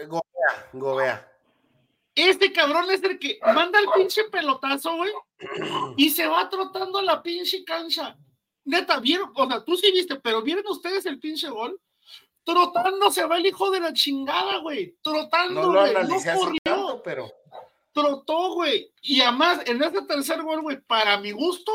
Eh, 0.00 0.06
Gobea, 0.06 0.68
Gobea. 0.72 1.32
Este 2.14 2.52
cabrón 2.52 2.90
es 2.90 3.02
el 3.04 3.18
que 3.18 3.38
manda 3.54 3.78
el 3.78 3.86
pinche 3.94 4.24
pelotazo, 4.24 4.96
güey, 4.96 5.12
y 5.96 6.10
se 6.10 6.26
va 6.26 6.48
trotando 6.48 6.98
a 6.98 7.02
la 7.02 7.22
pinche 7.22 7.62
cancha. 7.64 8.16
Neta, 8.64 8.98
vieron, 8.98 9.30
o 9.34 9.46
sea, 9.48 9.64
tú 9.64 9.76
sí 9.76 9.92
viste, 9.92 10.16
pero 10.16 10.42
¿vieron 10.42 10.66
ustedes 10.66 11.06
el 11.06 11.20
pinche 11.20 11.48
gol? 11.48 11.80
Trotando 12.42 13.10
se 13.10 13.24
va 13.26 13.36
el 13.36 13.46
hijo 13.46 13.70
de 13.70 13.80
la 13.80 13.92
chingada, 13.92 14.56
güey. 14.58 14.96
Trotando, 15.02 15.62
No 15.70 15.72
güey. 15.80 15.92
No, 15.94 16.08
corrió. 16.38 16.58
tanto, 16.64 17.02
pero. 17.04 17.30
trotó, 17.92 18.54
güey. 18.54 18.90
Y 19.02 19.20
además, 19.20 19.60
en 19.66 19.82
ese 19.82 20.02
tercer 20.02 20.42
gol, 20.42 20.62
güey, 20.62 20.80
para 20.80 21.18
mi 21.18 21.30
gusto, 21.32 21.72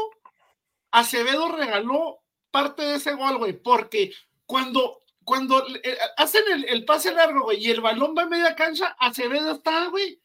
Acevedo 0.91 1.49
regaló 1.49 2.19
parte 2.53 2.83
de 2.83 2.95
ese 2.97 3.13
gol, 3.13 3.39
güey, 3.39 3.53
porque 3.53 4.13
cuando, 4.45 5.01
cuando 5.23 5.65
eh, 5.83 5.97
hacen 6.17 6.43
el, 6.67 6.85
pase 6.85 7.11
largo, 7.11 7.45
güey, 7.45 7.65
y 7.65 7.71
el 7.71 7.81
balón 7.81 8.13
va 8.15 8.21
a 8.21 8.27
media 8.27 8.55
cancha, 8.55 8.95
Acevedo 8.99 9.53
está, 9.53 9.87
güey, 9.87 10.21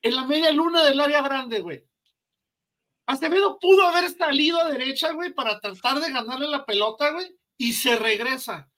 en 0.00 0.16
la 0.16 0.24
media 0.24 0.50
luna 0.52 0.82
del 0.82 0.98
área 0.98 1.20
grande, 1.20 1.60
güey. 1.60 1.84
Acevedo 3.04 3.58
pudo 3.60 3.86
haber 3.86 4.10
salido 4.10 4.58
a 4.58 4.70
derecha, 4.70 5.12
güey, 5.12 5.34
para 5.34 5.60
tratar 5.60 6.00
de 6.00 6.10
ganarle 6.10 6.48
la 6.48 6.64
pelota, 6.64 7.10
güey, 7.10 7.36
y 7.58 7.74
se 7.74 7.94
regresa. 7.96 8.70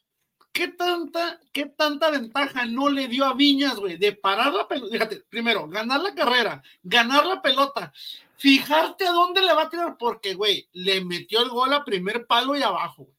¿Qué 0.51 0.67
tanta, 0.67 1.39
qué 1.53 1.67
tanta 1.67 2.11
ventaja 2.11 2.67
no 2.67 2.89
le 2.89 3.07
dio 3.07 3.27
a 3.27 3.35
Viñas, 3.35 3.77
güey, 3.77 3.97
de 3.97 4.13
parar 4.13 4.53
la 4.53 4.67
pelota? 4.67 4.91
Fíjate, 4.91 5.21
primero, 5.29 5.69
ganar 5.69 6.01
la 6.01 6.15
carrera, 6.17 6.65
ganar 6.83 7.27
la 7.27 7.41
pelota, 7.41 7.93
fijarte 8.39 9.07
a 9.07 9.13
dónde 9.13 9.43
le 9.43 9.53
va 9.53 9.63
a 9.63 9.71
tirar, 9.71 9.97
porque, 9.99 10.35
güey, 10.35 10.69
le 10.73 11.05
metió 11.05 11.43
el 11.43 11.51
gol 11.51 11.73
a 11.75 11.85
primer 11.85 12.27
palo 12.27 12.57
y 12.57 12.63
abajo. 12.63 13.05
güey. 13.05 13.19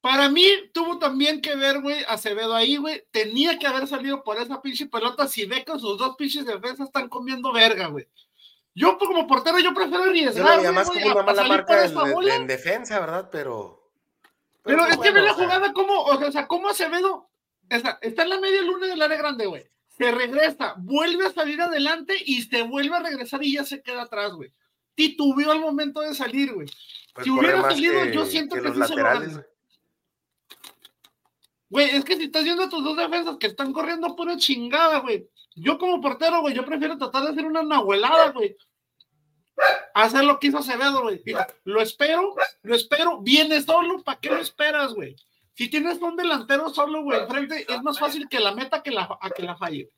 Para 0.00 0.28
mí, 0.28 0.44
tuvo 0.72 0.98
también 0.98 1.40
que 1.40 1.56
ver, 1.56 1.80
güey, 1.80 2.04
Acevedo 2.08 2.54
ahí, 2.54 2.76
güey. 2.76 3.04
Tenía 3.10 3.58
que 3.58 3.66
haber 3.66 3.86
salido 3.86 4.22
por 4.22 4.38
esa 4.38 4.60
pinche 4.60 4.86
pelota 4.86 5.26
si 5.26 5.46
ve 5.46 5.64
que 5.64 5.72
sus 5.78 5.98
dos 5.98 6.16
pinches 6.16 6.44
defensas 6.44 6.88
están 6.88 7.08
comiendo 7.08 7.52
verga, 7.52 7.86
güey. 7.86 8.06
Yo 8.74 8.98
pues, 8.98 9.08
como 9.08 9.26
portero 9.26 9.58
yo 9.58 9.72
prefiero 9.72 10.04
Yo 10.04 10.10
arriesgar, 10.10 10.58
veía 10.58 10.70
más 10.70 10.88
güey, 10.88 11.00
como 11.00 11.14
una 11.14 11.22
mala 11.22 11.44
marca 11.44 11.84
en, 11.84 12.46
defensa, 12.46 13.00
¿verdad? 13.00 13.30
Pero. 13.32 13.90
Pero 14.62 14.78
pues, 14.78 14.92
es 14.92 14.98
que 14.98 15.10
ve 15.12 15.22
la 15.22 15.32
jugada 15.32 15.72
como, 15.72 16.02
o 16.02 16.30
sea, 16.30 16.46
como 16.46 16.68
Acevedo 16.68 17.30
está, 17.70 17.98
está 18.02 18.24
en 18.24 18.28
la 18.28 18.40
media 18.40 18.62
luna 18.62 18.86
del 18.86 19.00
área 19.00 19.16
grande, 19.16 19.46
güey. 19.46 19.70
Se 19.96 20.10
regresa, 20.12 20.74
vuelve 20.78 21.26
a 21.26 21.32
salir 21.32 21.60
adelante 21.60 22.14
y 22.24 22.42
se 22.42 22.62
vuelve 22.62 22.96
a 22.96 23.00
regresar 23.00 23.42
y 23.42 23.54
ya 23.54 23.64
se 23.64 23.82
queda 23.82 24.02
atrás, 24.02 24.32
güey. 24.32 24.52
Titubeó 24.94 25.52
al 25.52 25.60
momento 25.60 26.00
de 26.00 26.14
salir, 26.14 26.52
güey. 26.52 26.68
pues, 27.14 27.24
si 27.24 27.30
hubiera 27.30 27.62
salido, 27.62 28.04
yo 28.06 28.26
siento 28.26 28.56
que 28.56 28.72
sí 28.72 28.82
se 28.86 28.96
lo 28.96 29.02
gana. 29.02 29.46
Güey, 31.68 31.96
es 31.96 32.04
que 32.04 32.16
si 32.16 32.24
estás 32.24 32.44
viendo 32.44 32.62
a 32.62 32.68
tus 32.68 32.84
dos 32.84 32.96
defensas 32.96 33.36
que 33.38 33.48
están 33.48 33.72
corriendo 33.72 34.14
pura 34.14 34.36
chingada, 34.36 35.00
güey. 35.00 35.28
Yo 35.54 35.78
como 35.78 36.00
portero, 36.00 36.40
güey, 36.42 36.54
yo 36.54 36.64
prefiero 36.64 36.98
tratar 36.98 37.24
de 37.24 37.30
hacer 37.30 37.44
una 37.44 37.62
nahuelada, 37.62 38.30
güey. 38.30 38.56
Hacer 39.94 40.24
lo 40.24 40.38
que 40.38 40.48
hizo 40.48 40.58
Acevedo, 40.58 41.02
güey. 41.02 41.22
Lo 41.64 41.80
espero, 41.80 42.34
lo 42.62 42.74
espero. 42.74 43.20
Viene 43.22 43.62
solo, 43.62 44.02
¿para 44.02 44.20
qué 44.20 44.28
lo 44.28 44.38
esperas, 44.38 44.92
güey? 44.92 45.16
Si 45.56 45.68
tienes 45.70 45.98
un 46.02 46.16
delantero 46.16 46.68
solo, 46.68 47.02
güey, 47.02 47.18
enfrente, 47.20 47.64
es 47.66 47.82
más 47.82 47.98
fácil 47.98 48.28
que 48.28 48.38
la 48.38 48.54
meta 48.54 48.82
que 48.82 48.90
la, 48.90 49.08
a 49.18 49.30
que 49.30 49.42
la 49.42 49.56
falle. 49.56 49.88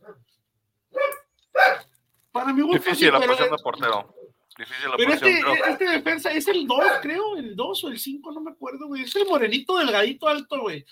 Para 2.31 2.53
mí, 2.53 2.63
güey, 2.63 2.79
Difícil 2.79 3.13
la 3.13 3.19
pero, 3.19 3.33
posición 3.33 3.57
de 3.57 3.63
portero. 3.63 4.15
Difícil 4.57 4.91
la 4.91 4.97
pero 4.97 5.11
posición, 5.11 5.31
este, 5.33 5.43
creo. 5.43 5.65
este 5.67 5.85
defensa 5.91 6.31
es 6.33 6.47
el 6.47 6.67
2, 6.67 6.81
creo, 7.03 7.37
el 7.37 7.57
2 7.57 7.85
o 7.85 7.89
el 7.89 7.99
5, 7.99 8.33
no 8.33 8.41
me 8.41 8.53
acuerdo, 8.53 8.87
güey. 8.87 9.03
Es 9.03 9.17
el 9.17 9.27
morenito 9.27 9.77
delgadito 9.79 10.29
alto, 10.29 10.61
güey. 10.61 10.87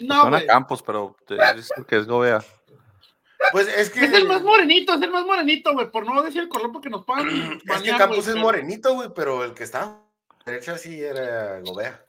No, 0.00 0.22
Suena 0.22 0.38
güey. 0.38 0.46
Campos, 0.48 0.82
pero 0.82 1.16
te 1.26 1.36
dicen 1.54 1.84
que 1.84 1.96
es 1.98 2.06
Gobea. 2.06 2.44
Pues 3.52 3.68
es 3.68 3.90
que. 3.90 4.04
Es 4.04 4.12
el 4.12 4.26
más 4.26 4.42
morenito, 4.42 4.94
es 4.94 5.02
el 5.02 5.10
más 5.12 5.24
morenito, 5.24 5.72
güey, 5.72 5.88
por 5.88 6.04
no 6.04 6.20
decir 6.22 6.42
el 6.42 6.48
color 6.48 6.72
porque 6.72 6.90
nos 6.90 7.04
pagan. 7.04 7.60
Es 7.64 7.82
que 7.82 7.96
Campos 7.96 8.18
es 8.18 8.26
pero- 8.26 8.40
morenito, 8.40 8.94
güey, 8.94 9.10
pero 9.14 9.44
el 9.44 9.54
que 9.54 9.62
está 9.62 9.82
a 9.82 9.86
la 10.44 10.52
derecha 10.52 10.76
sí 10.76 11.00
era 11.00 11.60
Gobea. 11.60 12.04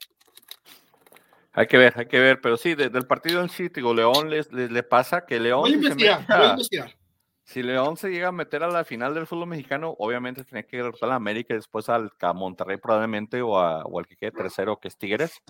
Hay 1.53 1.67
que 1.67 1.77
ver, 1.77 1.93
hay 1.97 2.05
que 2.05 2.19
ver, 2.19 2.39
pero 2.41 2.57
sí, 2.57 2.75
de- 2.75 2.89
del 2.89 3.07
partido 3.07 3.41
en 3.41 3.49
sí, 3.49 3.69
digo, 3.69 3.93
León 3.93 4.29
les, 4.29 4.51
les- 4.51 4.71
le 4.71 4.83
pasa 4.83 5.25
que 5.25 5.39
León, 5.39 5.62
Voy 5.62 5.71
a 5.71 5.73
si, 5.75 5.79
se 5.81 5.88
investigar, 5.89 6.25
voy 6.27 6.35
a 6.38 6.41
a- 6.41 6.51
investigar. 6.51 6.95
si 7.43 7.63
León 7.63 7.97
se 7.97 8.09
llega 8.09 8.27
a 8.27 8.31
meter 8.31 8.63
a 8.63 8.67
la 8.69 8.83
final 8.83 9.13
del 9.15 9.25
fútbol 9.27 9.47
mexicano, 9.47 9.95
obviamente 9.97 10.43
tiene 10.43 10.65
que 10.65 10.77
derrotar 10.77 11.09
a 11.09 11.12
la 11.12 11.15
América 11.15 11.53
y 11.53 11.57
después 11.57 11.89
al 11.89 12.12
a 12.21 12.33
Monterrey 12.33 12.77
probablemente 12.77 13.41
o, 13.41 13.57
a- 13.57 13.83
o 13.83 13.99
al 13.99 14.05
que 14.07 14.15
quede 14.15 14.31
tercero, 14.31 14.77
que 14.79 14.88
es 14.89 14.97
Tigres. 14.97 15.41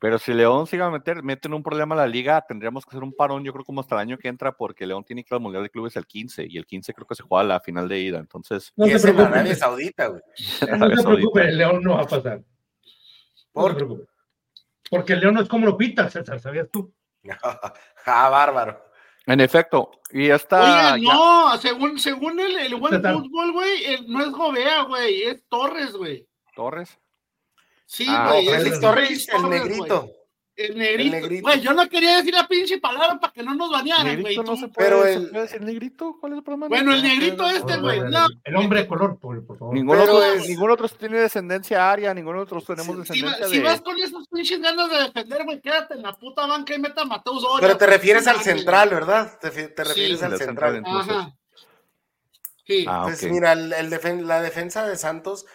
Pero 0.00 0.18
si 0.18 0.32
León 0.32 0.66
sigue 0.66 0.82
a 0.84 0.90
meter, 0.90 1.22
meten 1.22 1.52
un 1.52 1.62
problema 1.62 1.94
a 1.94 1.98
la 1.98 2.06
liga, 2.06 2.42
tendríamos 2.48 2.84
que 2.86 2.90
hacer 2.90 3.02
un 3.02 3.12
parón, 3.12 3.44
yo 3.44 3.52
creo, 3.52 3.64
como 3.64 3.80
hasta 3.82 3.96
el 3.96 4.00
año 4.00 4.16
que 4.16 4.28
entra, 4.28 4.52
porque 4.52 4.86
León 4.86 5.04
tiene 5.04 5.24
que 5.24 5.34
ir 5.34 5.36
al 5.36 5.42
Mundial 5.42 5.62
de 5.64 5.70
Clubes 5.70 5.96
el 5.96 6.06
15, 6.06 6.46
y 6.48 6.56
el 6.56 6.64
15 6.66 6.94
creo 6.94 7.06
que 7.06 7.16
se 7.16 7.22
juega 7.24 7.42
la 7.44 7.60
final 7.60 7.86
de 7.88 7.98
ida, 7.98 8.18
entonces... 8.18 8.72
No 8.76 8.86
se 8.86 8.92
en 8.92 8.96
Arabia 9.20 9.30
preocupe, 9.42 9.54
Saudita, 9.56 10.06
güey. 10.06 10.22
no 10.78 10.96
se 10.96 11.02
preocupe, 11.02 11.48
el 11.48 11.58
León 11.58 11.82
no 11.82 11.94
va 11.96 12.02
a 12.02 12.06
pasar. 12.06 12.40
No 13.54 13.68
se 13.68 13.74
preocupe. 13.74 14.04
Porque 14.90 15.12
el 15.14 15.20
León 15.20 15.34
no 15.34 15.42
es 15.42 15.48
como 15.48 15.66
lo 15.66 15.76
pita, 15.76 16.08
César, 16.08 16.40
¿sabías 16.40 16.68
tú? 16.70 16.92
ah, 18.06 18.28
bárbaro. 18.28 18.84
En 19.26 19.40
efecto, 19.40 19.90
y 20.10 20.30
esta... 20.30 20.94
Oye, 20.94 21.02
no, 21.04 21.58
según, 21.58 21.98
según 21.98 22.40
el, 22.40 22.56
el 22.56 22.74
buen 22.76 23.02
fútbol, 23.02 23.52
güey, 23.52 24.06
no 24.06 24.22
es 24.22 24.30
Gobea, 24.30 24.82
güey, 24.84 25.22
es 25.24 25.44
Torres, 25.48 25.92
güey. 25.92 26.26
Torres. 26.54 26.98
Sí, 27.84 28.06
Ah, 28.08 28.30
güey. 28.32 28.48
Félix 28.48 28.80
Torres, 28.80 29.28
el 29.28 29.50
negrito. 29.50 30.10
El 30.58 30.76
negrito. 30.76 31.10
negrito. 31.16 31.42
Güey, 31.42 31.60
yo 31.60 31.72
no 31.72 31.88
quería 31.88 32.16
decir 32.16 32.34
la 32.34 32.48
pinche 32.48 32.78
palabra 32.78 33.20
para 33.20 33.32
que 33.32 33.44
no 33.44 33.54
nos 33.54 33.70
banearan, 33.70 34.04
güey. 34.06 34.16
Negrito 34.34 34.42
no 34.42 34.54
tú- 34.54 34.60
se 34.60 34.68
puede, 34.68 34.88
Pero 34.88 35.02
¿se 35.04 35.12
el- 35.14 35.30
puede 35.30 35.42
decir 35.44 35.60
negrito? 35.62 36.16
¿Cuál 36.18 36.32
es 36.32 36.38
el 36.38 36.42
problema? 36.44 36.66
Bueno, 36.68 36.92
el 36.94 37.02
negrito 37.02 37.48
este, 37.48 37.76
güey. 37.76 37.98
el, 38.00 38.10
No, 38.10 38.26
el 38.42 38.56
hombre 38.56 38.80
de 38.80 38.88
color, 38.88 39.18
por, 39.20 39.46
por 39.46 39.56
favor. 39.56 39.72
Ningún 39.74 39.98
otro, 39.98 40.24
es- 40.24 40.48
ningún 40.48 40.70
otro 40.72 40.88
tiene 40.88 41.18
descendencia 41.18 41.88
aria, 41.90 42.12
ningún 42.12 42.36
otro 42.38 42.60
tenemos 42.60 42.86
si, 42.92 42.98
descendencia 42.98 43.46
si 43.48 43.58
de... 43.58 43.62
vas 43.62 43.80
con 43.82 43.96
esas 44.00 44.26
pinches 44.28 44.60
ganas 44.60 44.90
de 44.90 44.98
defender, 44.98 45.44
güey, 45.44 45.60
quédate 45.60 45.94
en 45.94 46.02
la 46.02 46.12
puta 46.18 46.44
banca 46.46 46.74
y 46.74 46.78
meta 46.80 47.02
a 47.02 47.04
Mateus 47.04 47.42
Doria. 47.42 47.60
Pero 47.66 47.78
te 47.78 47.86
refieres 47.86 48.26
al 48.26 48.40
central, 48.40 48.88
¿verdad? 48.90 49.38
Te, 49.40 49.50
te 49.50 49.82
Sí, 49.84 49.88
refieres 49.88 50.22
al 50.24 50.38
central, 50.38 50.72
central. 50.72 50.76
entonces. 50.76 51.14
Ajá. 51.14 51.34
Sí. 52.66 52.84
Ah, 52.88 53.02
Pues 53.04 53.22
ok. 53.22 53.30
mira, 53.30 53.52
el, 53.52 53.72
el 53.72 53.90
defen- 53.90 54.22
la 54.24 54.42
defensa 54.42 54.86
de 54.86 54.96
Santos, 54.96 55.46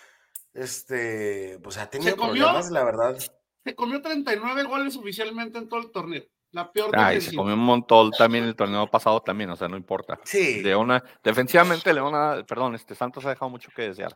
este, 0.53 1.59
pues 1.61 1.77
ha 1.77 1.89
tenido 1.89 2.15
problemas, 2.15 2.71
la 2.71 2.83
verdad. 2.85 3.17
Se 3.63 3.75
comió 3.75 4.01
39 4.01 4.63
goles 4.63 4.95
oficialmente 4.95 5.57
en 5.57 5.69
todo 5.69 5.79
el 5.79 5.91
torneo. 5.91 6.23
La 6.51 6.71
peor 6.71 6.91
Ay, 6.95 7.19
se 7.19 7.35
comió 7.35 7.55
un 7.55 7.61
montón 7.61 8.11
también 8.11 8.43
el 8.43 8.55
torneo 8.55 8.85
pasado 8.87 9.19
también, 9.21 9.49
o 9.49 9.55
sea, 9.55 9.67
no 9.67 9.75
importa. 9.75 10.19
Sí. 10.23 10.61
Leona, 10.61 11.03
defensivamente 11.23 11.91
Leona, 11.91 12.45
perdón, 12.47 12.75
este 12.75 12.93
Santos 12.93 13.25
ha 13.25 13.29
dejado 13.29 13.49
mucho 13.49 13.71
que 13.75 13.89
desear. 13.89 14.15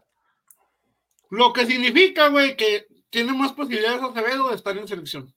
Lo 1.32 1.52
que 1.52 1.66
significa, 1.66 2.28
güey, 2.30 2.56
que 2.56 2.86
tiene 3.10 3.34
más 3.34 3.54
posibilidades 3.54 4.04
Acevedo 4.04 4.50
de 4.50 4.56
estar 4.56 4.78
en 4.78 4.88
selección. 4.88 5.34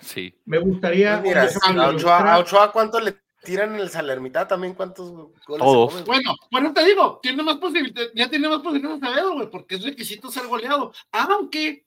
Sí. 0.00 0.40
Me 0.46 0.58
gustaría. 0.58 1.20
Pues 1.20 1.28
mira, 1.28 1.82
a 1.82 1.88
Ochoa, 1.88 2.34
a 2.34 2.38
Ochoa, 2.38 2.72
¿cuánto 2.72 3.00
le 3.00 3.16
tiran 3.42 3.74
en 3.74 3.80
el 3.80 3.90
Salernitana? 3.90 4.48
También, 4.48 4.74
¿cuántos 4.74 5.10
goles 5.10 5.36
Todos. 5.46 5.92
se 5.92 6.04
comen? 6.04 6.06
Bueno, 6.06 6.34
bueno, 6.50 6.72
te 6.72 6.84
digo, 6.84 7.20
tiene 7.22 7.42
más 7.42 7.56
posibilidades, 7.56 8.12
ya 8.14 8.30
tiene 8.30 8.48
más 8.48 8.60
posibilidades 8.60 9.02
Acevedo, 9.02 9.34
güey, 9.34 9.50
porque 9.50 9.74
es 9.74 9.84
requisito 9.84 10.30
ser 10.30 10.46
goleado. 10.46 10.92
Aunque 11.12 11.84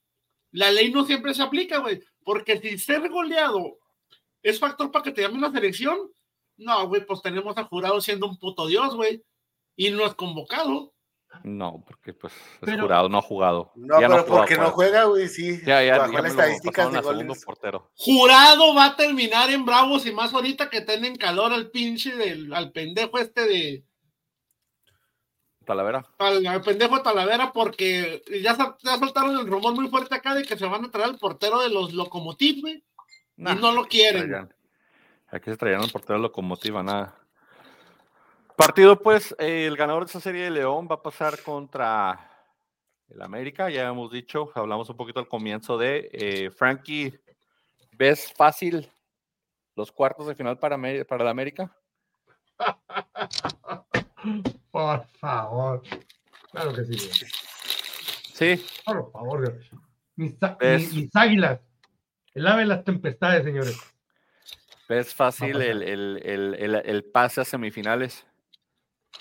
la 0.51 0.71
ley 0.71 0.91
no 0.91 1.05
siempre 1.05 1.33
se 1.33 1.43
aplica, 1.43 1.77
güey, 1.79 2.01
porque 2.23 2.59
si 2.59 2.77
ser 2.77 3.09
goleado 3.09 3.77
es 4.43 4.59
factor 4.59 4.91
para 4.91 5.03
que 5.03 5.11
te 5.11 5.21
llamen 5.21 5.41
la 5.41 5.51
selección, 5.51 5.97
no, 6.57 6.87
güey, 6.87 7.05
pues 7.05 7.21
tenemos 7.21 7.57
a 7.57 7.63
jurado 7.65 7.99
siendo 8.01 8.27
un 8.27 8.37
puto 8.37 8.65
dios, 8.67 8.95
güey, 8.95 9.23
y 9.75 9.91
no 9.91 10.05
es 10.05 10.15
convocado. 10.15 10.93
No, 11.43 11.83
porque 11.85 12.13
pues 12.13 12.33
es 12.33 12.39
Pero- 12.61 12.83
jurado, 12.83 13.09
no 13.09 13.17
ha 13.17 13.21
jugado. 13.21 13.71
No, 13.75 13.99
Ya 13.99 14.07
pero 14.07 14.23
jugado, 14.23 14.37
porque 14.37 14.55
no 14.55 14.63
pues. 14.63 14.73
juega, 14.73 15.03
güey, 15.03 15.27
sí. 15.27 15.59
Ya, 15.65 15.83
ya, 15.83 15.97
ya 15.97 16.07
las 16.07 16.25
estadísticas 16.31 16.91
de 16.91 17.01
goles. 17.01 17.45
portero. 17.45 17.91
Jurado 17.95 18.73
va 18.73 18.85
a 18.85 18.95
terminar 18.95 19.49
en 19.51 19.65
Bravos 19.65 20.05
y 20.05 20.13
más 20.13 20.33
ahorita 20.33 20.69
que 20.69 20.81
tienen 20.81 21.15
calor 21.17 21.51
al 21.53 21.69
pinche 21.69 22.15
del, 22.15 22.51
al 22.53 22.71
pendejo 22.71 23.19
este 23.19 23.41
de, 23.45 23.83
Talavera. 25.67 26.05
al, 26.17 26.47
al 26.47 26.61
pendejo 26.61 26.97
de 26.97 27.03
Talavera 27.03 27.51
porque 27.51 28.23
ya, 28.41 28.57
ya 28.81 28.97
soltaron 28.97 29.37
el 29.37 29.45
rumor 29.45 29.75
muy 29.75 29.89
fuerte 29.89 30.15
acá 30.15 30.33
de 30.33 30.43
que 30.43 30.57
se 30.57 30.65
van 30.65 30.85
a 30.85 30.89
traer 30.89 31.09
al 31.09 31.17
portero 31.19 31.61
de 31.61 31.69
los 31.69 31.93
Locomotiv, 31.93 32.61
güey. 32.61 32.83
Nah, 33.35 33.53
no 33.53 33.71
lo 33.71 33.85
quieren. 33.85 34.49
Aquí 35.27 35.51
se 35.51 35.57
traían 35.57 35.83
el 35.83 35.91
portero 35.91 36.17
locomotiva, 36.17 36.81
nada. 36.81 37.15
Partido, 38.55 38.99
pues, 38.99 39.35
eh, 39.37 39.67
el 39.67 39.77
ganador 39.77 40.05
de 40.05 40.09
esa 40.09 40.19
serie 40.19 40.45
de 40.45 40.51
León 40.51 40.87
va 40.89 40.95
a 40.95 41.03
pasar 41.03 41.43
contra 41.43 42.31
el 43.09 43.21
América, 43.21 43.69
ya 43.69 43.87
hemos 43.87 44.11
dicho, 44.11 44.51
hablamos 44.55 44.89
un 44.89 44.97
poquito 44.97 45.19
al 45.19 45.27
comienzo 45.27 45.77
de 45.77 46.09
eh, 46.11 46.49
Frankie. 46.49 47.19
¿Ves 47.91 48.33
fácil 48.33 48.89
los 49.75 49.91
cuartos 49.91 50.27
de 50.27 50.35
final 50.35 50.57
para, 50.57 50.77
para 51.05 51.23
el 51.23 51.29
América? 51.29 51.75
Por 54.71 55.05
favor. 55.19 55.81
Claro 56.51 56.73
que 56.73 56.83
sí. 56.85 56.97
güey. 56.97 58.57
Sí, 58.57 58.65
Por 58.85 59.11
favor. 59.11 59.51
güey. 59.53 59.69
Mis, 60.15 60.35
Es- 60.59 61.09
águilas. 61.13 61.59
El 62.33 62.47
ave 62.47 62.61
de 62.61 62.67
las 62.67 62.83
tempestades, 62.83 63.43
señores. 63.43 63.77
ves 64.87 65.13
fácil 65.13 65.61
el, 65.61 65.81
el- 65.83 66.21
el- 66.23 66.55
el- 66.55 66.75
el 66.85 67.03
pase 67.03 67.41
a 67.41 67.45
semifinales. 67.45 68.25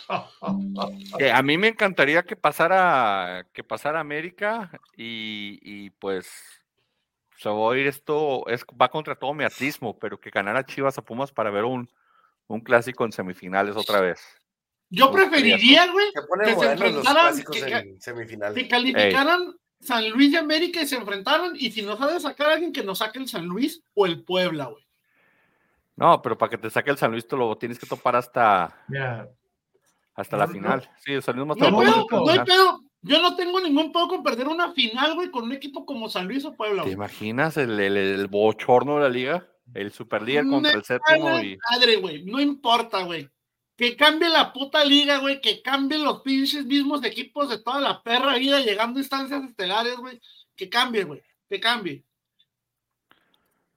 Que 1.19 1.33
a 1.33 1.43
mí 1.43 1.57
me 1.59 1.69
encantaría 1.69 2.23
que 2.23 2.37
pasara, 2.37 3.47
que 3.53 3.65
pasara 3.65 3.99
América 4.01 4.71
y, 4.97 5.59
y, 5.63 5.91
pues 5.91 6.29
se 7.39 7.49
va 7.49 7.73
a 7.73 7.77
ir 7.79 7.87
esto, 7.87 8.47
es, 8.49 8.65
va 8.81 8.89
contra 8.89 9.15
todo 9.17 9.35
mi 9.35 9.45
atismo, 9.45 9.99
pero 9.99 10.21
que 10.21 10.31
ganara 10.31 10.65
Chivas 10.65 10.99
a 10.99 11.03
Pumas 11.03 11.33
para 11.33 11.51
ver 11.51 11.65
un, 11.65 11.89
un 12.47 12.61
clásico 12.61 13.05
en 13.05 13.13
semifinales 13.13 13.75
otra 13.77 14.01
vez. 14.01 14.21
Yo 14.89 15.11
preferiría, 15.11 15.91
güey, 15.91 16.07
Se 16.07 16.21
que 16.45 16.55
se 16.55 16.73
enfrentaran, 16.73 17.35
que- 17.45 17.73
en 17.91 18.01
semifinales. 18.01 18.55
que 18.63 18.69
calificaran 18.69 19.55
San 19.81 20.09
Luis 20.11 20.33
y 20.33 20.37
América 20.37 20.81
y 20.83 20.87
se 20.87 20.97
enfrentaran. 20.97 21.53
Y 21.57 21.71
si 21.73 21.83
nos 21.83 22.01
ha 22.01 22.07
de 22.07 22.21
sacar 22.21 22.49
a 22.51 22.53
alguien 22.55 22.73
que 22.73 22.85
nos 22.85 22.99
saque 22.99 23.19
el 23.19 23.29
San 23.29 23.47
Luis 23.47 23.83
o 23.95 24.07
el 24.07 24.23
Puebla, 24.23 24.67
güey. 24.67 24.85
No, 25.97 26.21
pero 26.23 26.37
para 26.39 26.51
que 26.51 26.59
te 26.59 26.71
saque 26.71 26.91
el 26.91 26.99
San 26.99 27.11
Luis, 27.11 27.27
te 27.27 27.37
lo 27.37 27.57
tienes 27.57 27.79
que 27.79 27.87
topar 27.87 28.17
hasta, 28.17 28.85
hasta 30.15 30.37
la 30.37 30.47
No, 30.47 30.53
no. 30.53 30.59
final. 30.59 30.91
Sí, 31.05 31.13
el 31.15 31.23
San 31.23 31.37
Luis 31.37 31.49
más 31.49 31.57
No 31.57 31.71
No, 31.71 31.79
pedo, 31.81 32.07
no 32.11 32.25
hay 32.31 32.33
final. 32.33 32.45
pedo. 32.47 32.81
Yo 33.03 33.23
no 33.23 33.37
tengo 33.37 33.61
ningún 33.61 33.93
pedo 33.93 34.09
con 34.09 34.23
perder 34.23 34.49
una 34.49 34.73
final, 34.73 35.15
güey, 35.15 35.31
con 35.31 35.45
un 35.45 35.53
equipo 35.53 35.87
como 35.87 36.09
San 36.09 36.27
Luis 36.27 36.45
o 36.45 36.55
Puebla, 36.55 36.83
¿Te 36.83 36.91
imaginas 36.91 37.57
el, 37.57 37.79
el, 37.79 37.97
el 37.97 38.27
bochorno 38.27 38.97
de 38.97 39.01
la 39.03 39.09
liga? 39.09 39.47
El 39.75 39.93
superlíder 39.93 40.47
contra 40.47 40.73
el 40.73 40.85
séptimo 40.85 41.41
y 41.41 41.57
Madre, 41.71 41.97
güey, 41.97 42.25
no 42.25 42.41
importa, 42.41 43.03
güey. 43.05 43.29
Que 43.77 43.95
cambie 43.97 44.29
la 44.31 44.53
puta 44.53 44.85
liga, 44.85 45.19
güey, 45.19 45.41
que 45.41 45.61
cambien 45.63 46.03
los 46.03 46.23
pinches 46.23 46.65
mismos 46.65 47.05
equipos 47.05 47.51
de 47.51 47.59
toda 47.59 47.81
la 47.81 48.03
perra 48.03 48.37
vida 48.39 48.61
llegando 48.61 48.99
a 48.99 49.03
instancias 49.03 49.45
estelares, 49.45 49.97
güey. 49.97 50.21
Que 50.55 50.69
cambie, 50.71 51.05
güey, 51.05 51.23
que 51.49 51.61
cambie. 51.61 52.03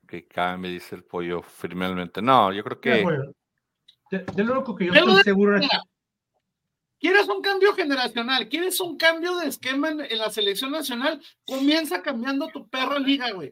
que 0.07 0.25
cambie, 0.27 0.71
dice 0.71 0.95
el 0.95 1.03
pollo 1.03 1.41
firmemente. 1.43 2.21
No, 2.21 2.51
yo 2.53 2.63
creo 2.63 2.79
que 2.79 2.89
de, 4.11 4.19
de 4.23 4.43
lo 4.43 4.53
único 4.53 4.75
que 4.75 4.85
yo 4.87 4.93
estoy 4.93 5.15
de- 5.17 5.23
seguro 5.23 5.57
es. 5.57 5.67
¿Quieres 6.99 7.27
un 7.29 7.41
cambio 7.41 7.73
generacional? 7.75 8.49
¿Quieres 8.49 8.79
un 8.81 8.97
cambio 8.97 9.37
de 9.37 9.47
esquema 9.47 9.89
en, 9.89 10.01
en 10.01 10.17
la 10.17 10.29
selección 10.29 10.71
nacional? 10.71 11.21
Comienza 11.45 12.01
cambiando 12.01 12.47
tu 12.47 12.67
perra 12.67 12.99
liga, 12.99 13.31
güey. 13.31 13.51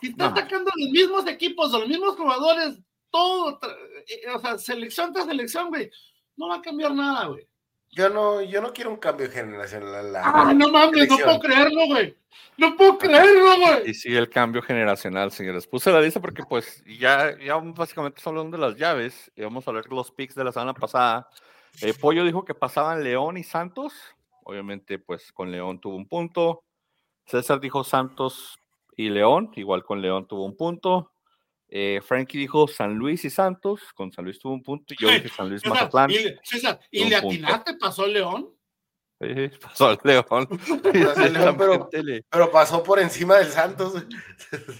Si 0.00 0.08
estás 0.08 0.30
No. 0.30 0.36
sacando 0.36 0.70
los 0.76 0.90
mismos 0.90 1.26
equipos, 1.26 1.70
los 1.72 1.86
mismos 1.86 2.16
jugadores, 2.16 2.78
todo, 3.10 3.58
eh, 4.06 4.30
o 4.34 4.38
sea, 4.40 4.58
selección 4.58 5.12
tras 5.12 5.26
selección, 5.26 5.68
güey, 5.68 5.90
no 6.36 6.48
va 6.48 6.56
a 6.56 6.62
cambiar 6.62 6.92
nada, 6.94 7.26
güey. 7.26 7.46
Yo 7.90 8.10
no, 8.10 8.42
yo 8.42 8.60
no 8.60 8.72
quiero 8.72 8.90
un 8.90 8.98
cambio 8.98 9.30
generacional. 9.30 10.12
la- 10.12 10.22
Ah, 10.24 10.52
no 10.52 10.68
mames, 10.68 11.08
no 11.08 11.16
puedo 11.16 11.40
creerlo, 11.40 11.86
güey. 11.86 12.16
No 12.58 12.76
puedo 12.76 12.98
creerlo, 12.98 13.56
güey. 13.60 13.90
Y 13.90 13.94
sí, 13.94 14.14
el 14.14 14.28
cambio 14.28 14.60
generacional, 14.60 15.32
señores. 15.32 15.66
Puse 15.66 15.90
la 15.90 16.00
lista 16.02 16.20
porque, 16.20 16.42
pues, 16.44 16.84
ya, 16.84 17.34
ya 17.38 17.56
básicamente 17.56 18.18
estamos 18.18 18.38
hablando 18.40 18.58
de 18.58 18.62
las 18.70 18.78
llaves. 18.78 19.32
Y 19.34 19.42
vamos 19.42 19.66
a 19.66 19.72
de 19.72 19.82
los 19.88 20.10
picks 20.10 20.34
de 20.34 20.44
la 20.44 20.52
semana 20.52 20.74
pasada. 20.74 21.28
Eh, 21.80 21.94
Pollo 21.94 22.24
dijo 22.24 22.44
que 22.44 22.54
pasaban 22.54 23.02
León 23.02 23.38
y 23.38 23.42
Santos. 23.42 23.94
Obviamente, 24.44 24.98
pues, 24.98 25.32
con 25.32 25.50
León 25.50 25.80
tuvo 25.80 25.96
un 25.96 26.06
punto. 26.06 26.64
César 27.26 27.58
dijo 27.58 27.84
Santos 27.84 28.58
y 28.96 29.08
León. 29.08 29.50
Igual 29.56 29.82
con 29.82 30.02
León 30.02 30.26
tuvo 30.28 30.44
un 30.44 30.56
punto. 30.56 31.10
Eh, 31.68 32.00
Frankie 32.02 32.38
dijo 32.38 32.66
San 32.66 32.94
Luis 32.94 33.24
y 33.24 33.30
Santos. 33.30 33.92
Con 33.94 34.10
San 34.12 34.24
Luis 34.24 34.38
tuvo 34.38 34.54
un 34.54 34.62
punto. 34.62 34.94
Y 34.94 34.96
yo 35.02 35.08
dije 35.10 35.28
San 35.28 35.48
Luis 35.48 35.60
César, 35.62 35.74
Mazatlán. 35.74 36.10
y, 36.10 36.18
le- 36.18 36.40
César, 36.42 36.80
¿y 36.90 37.04
le 37.04 37.16
atinaste? 37.16 37.74
¿Pasó 37.74 38.06
el 38.06 38.14
León? 38.14 38.50
Sí, 39.20 39.50
pasó 39.60 39.90
el 39.90 39.98
León. 40.04 40.24
Pasó 40.28 41.22
el 41.24 41.32
León, 41.32 41.56
pero- 41.58 41.88
le- 42.02 42.22
pasó 42.52 42.82
por 42.82 42.98
encima 43.00 43.36
del 43.38 43.48
Santos. 43.48 44.04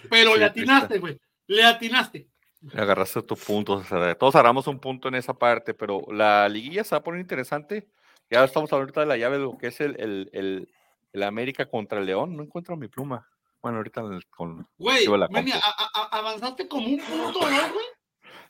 Pero 0.09 0.33
Sí, 0.33 0.39
le 0.39 0.45
atinaste, 0.45 0.99
güey. 0.99 1.19
Le 1.47 1.65
atinaste. 1.65 2.29
Agarraste 2.75 3.23
tu 3.23 3.37
punto, 3.37 3.83
César. 3.83 4.15
Todos 4.17 4.35
agarramos 4.35 4.67
un 4.67 4.81
punto 4.81 5.09
en 5.09 5.15
esa 5.15 5.35
parte, 5.35 5.75
pero 5.75 6.03
la 6.11 6.49
liguilla 6.49 6.85
se 6.85 6.95
va 6.95 6.99
a 6.99 7.03
poner 7.05 7.21
interesante. 7.21 7.89
Ya 8.31 8.45
estamos 8.45 8.73
hablando 8.73 8.85
ahorita 8.91 9.01
de 9.01 9.07
la 9.07 9.17
llave 9.17 9.37
de 9.39 9.43
lo 9.45 9.57
que 9.57 9.69
es 9.69 9.81
el, 9.81 9.95
el, 10.01 10.29
el, 10.33 10.69
el 11.13 11.23
América 11.23 11.67
contra 11.67 11.99
el 12.01 12.07
León. 12.07 12.37
No 12.37 12.43
encuentro 12.43 12.77
mi 12.77 12.89
pluma. 12.89 13.27
Bueno, 13.63 13.79
ahorita 13.79 14.03
con... 14.31 14.67
Güey, 14.79 15.07
la 15.07 15.29
Meni, 15.29 15.51
compro. 15.53 15.69
a- 15.69 15.83
a- 15.83 16.03
a- 16.17 16.19
avanzaste 16.19 16.69
como 16.69 16.87
un 16.87 16.99
punto, 16.99 17.41
¿no, 17.41 17.73
güey? 17.73 17.87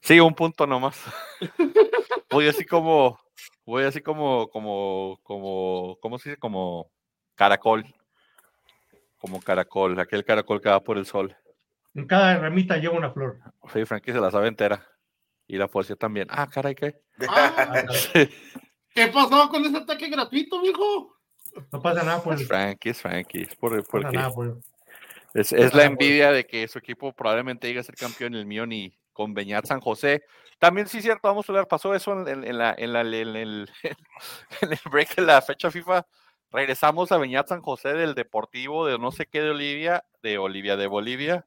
Sí, 0.00 0.20
un 0.20 0.34
punto 0.34 0.66
nomás. 0.66 1.00
voy 2.30 2.46
así 2.48 2.64
como, 2.64 3.18
voy 3.64 3.84
así 3.84 4.00
como, 4.02 4.48
como, 4.48 5.18
como, 5.22 5.96
¿cómo 6.00 6.18
se 6.18 6.30
dice? 6.30 6.38
Como 6.40 6.90
caracol. 7.34 7.84
Como 9.18 9.40
caracol, 9.40 9.98
aquel 9.98 10.24
caracol 10.24 10.60
que 10.60 10.68
va 10.68 10.80
por 10.80 10.98
el 10.98 11.06
sol. 11.06 11.36
En 11.94 12.06
cada 12.06 12.38
ramita 12.38 12.76
lleva 12.76 12.96
una 12.96 13.10
flor. 13.10 13.40
Sí, 13.72 13.84
Frankie 13.84 14.12
se 14.12 14.20
la 14.20 14.30
sabe 14.30 14.46
entera. 14.48 14.86
Y 15.48 15.56
la 15.56 15.66
policía 15.66 15.96
también. 15.96 16.28
Ah, 16.30 16.46
caray, 16.46 16.74
¿qué? 16.74 17.00
Ah, 17.28 17.82
¿Qué 18.94 19.06
pasó 19.08 19.48
con 19.48 19.64
ese 19.64 19.78
ataque 19.78 20.08
gratuito, 20.08 20.60
viejo? 20.60 21.16
No 21.72 21.80
pasa 21.80 22.02
nada 22.04 22.22
por 22.22 22.34
Es 22.34 22.42
el. 22.42 22.46
Frankie, 22.46 22.90
es 22.90 23.00
Frankie. 23.02 23.42
Es 23.42 23.56
por, 23.56 23.72
No 23.74 23.82
pasa 23.82 24.10
nada 24.12 24.30
por 24.30 24.46
el- 24.46 24.60
es, 25.34 25.52
es 25.52 25.72
la 25.74 25.82
por- 25.84 25.92
envidia 25.92 26.32
de 26.32 26.46
que 26.46 26.66
su 26.68 26.78
equipo 26.78 27.12
probablemente 27.12 27.66
llegue 27.66 27.80
a 27.80 27.84
ser 27.84 27.96
campeón 27.96 28.34
el 28.34 28.46
mío 28.46 28.66
ni 28.66 28.96
con 29.12 29.34
Beñat 29.34 29.66
San 29.66 29.80
José. 29.80 30.22
También 30.58 30.86
sí, 30.88 31.02
cierto, 31.02 31.28
vamos 31.28 31.48
a 31.48 31.52
hablar, 31.52 31.68
pasó 31.68 31.94
eso 31.94 32.12
en, 32.12 32.28
en- 32.28 32.44
en 32.44 32.58
la, 32.58 32.74
en, 32.76 32.92
la- 32.92 33.00
en 33.02 33.36
el, 33.36 33.70
en 34.62 34.72
el 34.72 34.80
break 34.90 35.16
de 35.16 35.22
la 35.22 35.42
fecha 35.42 35.70
FIFA. 35.70 36.06
Regresamos 36.50 37.12
a 37.12 37.18
Beñat 37.18 37.48
San 37.48 37.60
José 37.60 37.92
del 37.94 38.14
Deportivo 38.14 38.86
de 38.86 38.98
no 38.98 39.12
sé 39.12 39.26
qué 39.26 39.42
de 39.42 39.50
Olivia, 39.50 40.04
de 40.22 40.38
Olivia 40.38 40.76
de 40.76 40.86
Bolivia, 40.86 41.46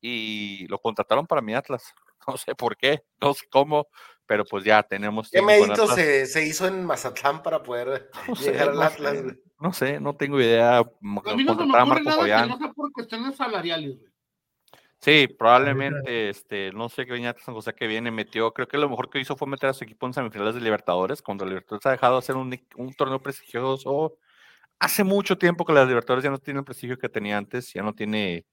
y 0.00 0.66
lo 0.68 0.78
contrataron 0.78 1.26
para 1.26 1.42
mi 1.42 1.54
Atlas. 1.54 1.94
No 2.26 2.36
sé 2.36 2.54
por 2.54 2.76
qué, 2.76 3.00
no 3.22 3.32
sé 3.32 3.46
cómo, 3.48 3.86
pero 4.28 4.44
pues 4.44 4.62
ya 4.62 4.82
tenemos. 4.84 5.30
¿Qué 5.30 5.42
mérito 5.42 5.88
se, 5.88 6.26
se 6.26 6.44
hizo 6.46 6.68
en 6.68 6.84
Mazatlán 6.84 7.42
para 7.42 7.62
poder 7.62 8.10
No 8.28 8.36
sé, 8.36 8.52
llegar 8.52 8.68
al 8.68 8.74
no 8.76 8.82
Atlas? 8.82 9.16
sé, 9.16 9.38
no 9.58 9.72
sé, 9.72 10.00
no 10.00 10.14
tengo 10.14 10.38
idea. 10.40 10.84
m- 11.02 11.20
A 11.24 11.34
mí 11.34 11.42
no 11.42 11.54
se 11.58 11.64
me 11.66 11.72
ocurre 11.72 12.02
nada 12.04 12.42
que 12.44 12.48
no 12.48 12.58
sea 12.58 12.72
por 12.72 12.92
cuestiones 12.92 13.34
salariales, 13.36 13.96
güey. 13.98 14.12
Sí, 15.00 15.28
probablemente, 15.28 16.28
este, 16.28 16.72
no 16.72 16.88
sé 16.88 17.06
qué 17.06 17.12
Beñat 17.12 17.38
San 17.38 17.54
José 17.54 17.72
que 17.72 17.86
viene 17.86 18.10
metió, 18.10 18.52
creo 18.52 18.66
que 18.66 18.76
lo 18.76 18.88
mejor 18.90 19.08
que 19.08 19.20
hizo 19.20 19.36
fue 19.36 19.46
meter 19.48 19.70
a 19.70 19.72
su 19.72 19.84
equipo 19.84 20.06
en 20.06 20.12
semifinales 20.12 20.56
de 20.56 20.60
Libertadores, 20.60 21.22
cuando 21.22 21.46
Libertadores 21.46 21.86
ha 21.86 21.92
dejado 21.92 22.14
de 22.14 22.18
hacer 22.18 22.36
un, 22.36 22.52
un 22.76 22.94
torneo 22.94 23.20
prestigioso. 23.22 24.18
Hace 24.80 25.04
mucho 25.04 25.38
tiempo 25.38 25.64
que 25.64 25.72
las 25.72 25.86
Libertadores 25.88 26.24
ya 26.24 26.30
no 26.30 26.38
tienen 26.38 26.58
el 26.58 26.64
prestigio 26.64 26.98
que 26.98 27.08
tenía 27.08 27.38
antes, 27.38 27.72
ya 27.72 27.82
no 27.82 27.94
tiene 27.94 28.44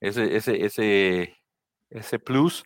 ese, 0.00 0.36
ese, 0.36 0.64
ese, 0.64 1.36
ese 1.88 2.18
plus. 2.18 2.62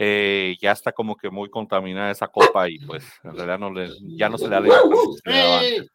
Eh, 0.00 0.56
ya 0.60 0.70
está 0.70 0.92
como 0.92 1.16
que 1.16 1.28
muy 1.28 1.50
contaminada 1.50 2.12
esa 2.12 2.28
copa 2.28 2.68
y 2.68 2.78
pues 2.78 3.04
en 3.24 3.32
realidad 3.34 3.58
no 3.58 3.72
le, 3.72 3.90
ya 4.16 4.28
no 4.28 4.38
se 4.38 4.44
le 4.44 4.50
da 4.50 4.60
la 4.60 4.68
le. 4.68 5.88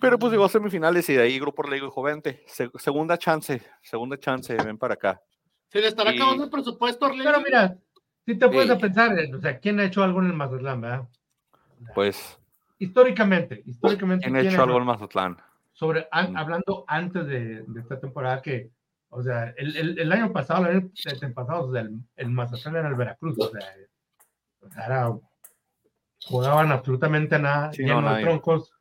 Pero 0.00 0.18
pues 0.18 0.32
llegó 0.32 0.44
a 0.44 0.48
semifinales 0.48 1.08
y 1.10 1.14
de 1.14 1.22
ahí 1.22 1.38
Grupo 1.38 1.62
Orlegui 1.62 1.86
dijo, 1.86 2.02
vente, 2.02 2.42
se- 2.46 2.70
segunda 2.76 3.16
chance, 3.18 3.62
segunda 3.82 4.18
chance, 4.18 4.54
ven 4.56 4.78
para 4.78 4.94
acá. 4.94 5.20
Se 5.68 5.80
le 5.80 5.88
estará 5.88 6.12
Y- 6.12 6.16
acabando 6.16 6.44
el 6.44 6.50
presupuesto, 6.50 7.06
Orlegui. 7.06 7.24
Pero 7.24 7.40
mira, 7.40 7.76
si 8.26 8.36
te 8.36 8.48
puedes 8.48 8.66
Sí. 8.66 8.72
a 8.76 8.78
pensar, 8.78 9.18
eh, 9.18 9.32
o 9.34 9.40
sea, 9.40 9.58
¿quién 9.58 9.78
ha 9.80 9.84
hecho 9.84 10.02
algo 10.02 10.20
en 10.20 10.26
el 10.26 10.32
Mazatlán, 10.34 10.80
verdad? 10.80 11.08
Pues, 11.94 12.38
Históricamente, 12.78 13.62
históricamente. 13.64 14.24
¿quién 14.24 14.36
ha 14.36 14.40
¿quién 14.40 14.52
hecho 14.52 14.62
algo 14.62 14.78
en 14.78 14.84
Mazatlán? 14.84 15.36
sobre 15.72 16.06
an- 16.10 16.32
Mm. 16.32 16.36
hablando 16.36 16.84
antes 16.88 17.26
de, 17.26 17.62
de 17.62 17.80
esta 17.80 17.98
temporada 18.00 18.42
que, 18.42 18.70
o 19.14 19.22
sea, 19.22 19.52
el, 19.58 19.76
el, 19.76 19.98
el 19.98 20.10
año 20.12 20.32
pasado, 20.32 20.66
el 20.66 20.76
año 20.76 21.34
pasado, 21.34 21.66
o 21.68 21.72
sea, 21.72 21.82
el, 21.82 22.00
el 22.16 22.30
Mazatlán 22.30 22.76
era 22.76 22.88
el 22.88 22.94
Veracruz, 22.94 23.36
o 23.38 23.50
sea, 23.50 24.86
era- 24.86 25.12
jugaban 26.24 26.70
absolutamente 26.72 27.38
nada, 27.38 27.72
Sí, 27.72 27.84
no, 27.84 27.96
lleno 27.96 28.14
de 28.14 28.22
troncos, 28.22 28.72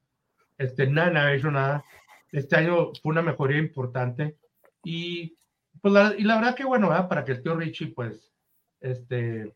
este, 0.58 0.88
nadie 0.88 1.18
había 1.18 1.36
hecho 1.36 1.52
nada. 1.52 1.84
Este 2.32 2.56
año 2.56 2.92
fue 3.02 3.12
una 3.12 3.22
mejoría 3.24 3.58
importante 3.58 4.38
y, 4.84 5.36
pues, 5.82 5.94
la, 5.94 6.14
y 6.18 6.24
la 6.24 6.36
verdad 6.36 6.56
que 6.56 6.64
bueno, 6.66 6.88
¿verdad? 6.90 7.10
para 7.10 7.26
que 7.26 7.34
el 7.34 7.42
tío 7.44 7.56
Richie, 7.56 7.94
pues, 7.94 8.32
este, 8.80 9.54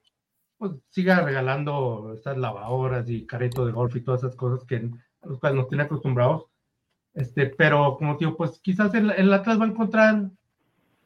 pues, 0.57 0.71
siga 0.89 1.21
regalando 1.21 2.11
estas 2.15 2.37
lavadoras 2.37 3.07
y 3.09 3.25
carritos 3.25 3.65
de 3.67 3.71
golf 3.71 3.95
y 3.95 4.01
todas 4.01 4.23
esas 4.23 4.35
cosas 4.35 4.65
que 4.65 4.89
los 5.23 5.39
cuales 5.39 5.57
nos 5.57 5.69
tiene 5.69 5.83
acostumbrados. 5.83 6.45
Este, 7.13 7.45
pero 7.45 7.95
como 7.97 8.15
digo, 8.17 8.35
pues 8.35 8.59
quizás 8.59 8.93
el, 8.93 9.11
el 9.11 9.31
Atlas 9.31 9.59
va 9.59 9.65
a 9.65 9.69
encontrar 9.69 10.29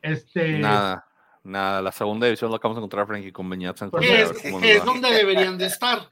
este 0.01 0.59
Nada, 0.59 1.07
nada. 1.43 1.81
La 1.81 1.91
segunda 1.91 2.27
división 2.27 2.51
la 2.51 2.57
acabamos 2.57 2.77
de 2.77 2.79
encontrar 2.81 3.07
Frankie 3.07 3.31
con 3.31 3.49
Beñat 3.49 3.77
San 3.77 3.89
Pues 3.91 4.09
es, 4.09 4.31
que 4.41 4.75
es 4.75 4.85
donde 4.85 5.11
deberían 5.11 5.57
de 5.57 5.65
estar. 5.65 6.07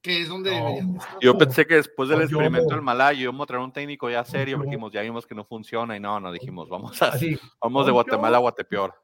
Que 0.00 0.22
es 0.22 0.28
donde 0.28 0.50
No. 0.50 0.56
deberían 0.56 0.92
de 0.94 0.98
estar. 0.98 1.18
Yo 1.20 1.38
pensé 1.38 1.66
que 1.66 1.76
después 1.76 2.08
del 2.08 2.18
Pues 2.18 2.30
yo- 2.30 2.38
experimento 2.38 2.74
del 2.74 2.82
Malayo 2.82 3.20
íbamos 3.22 3.44
a 3.44 3.46
traer 3.46 3.62
un 3.62 3.72
técnico 3.72 4.10
ya 4.10 4.24
serio, 4.24 4.52
yo- 4.52 4.58
porque 4.58 4.70
dijimos, 4.70 4.92
ya 4.92 5.02
vimos 5.02 5.26
que 5.26 5.34
no 5.34 5.44
funciona 5.44 5.96
y 5.96 6.00
no, 6.00 6.18
no 6.20 6.32
dijimos, 6.32 6.68
vamos 6.68 7.00
a, 7.02 7.08
así. 7.08 7.38
vamos 7.60 7.86
de 7.86 7.92
Guatemala 7.92 8.36
a 8.38 8.40
Guatepeor. 8.40 8.94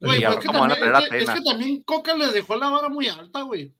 Güey, 0.00 0.16
Y 0.16 0.20
pero 0.20 0.28
ahora 0.28 0.38
es 0.38 0.40
que, 0.40 0.46
cómo 0.46 0.60
van 0.60 0.70
a 0.70 0.74
también, 0.74 0.92
traer 0.92 0.94
a 0.94 1.04
es, 1.04 1.10
que, 1.10 1.32
es 1.32 1.38
que 1.40 1.50
también 1.50 1.82
Coca 1.82 2.14
le 2.14 2.26
dejó 2.28 2.56
la 2.56 2.70
vara 2.70 2.88
muy 2.88 3.08
alta, 3.08 3.42
güey. 3.42 3.74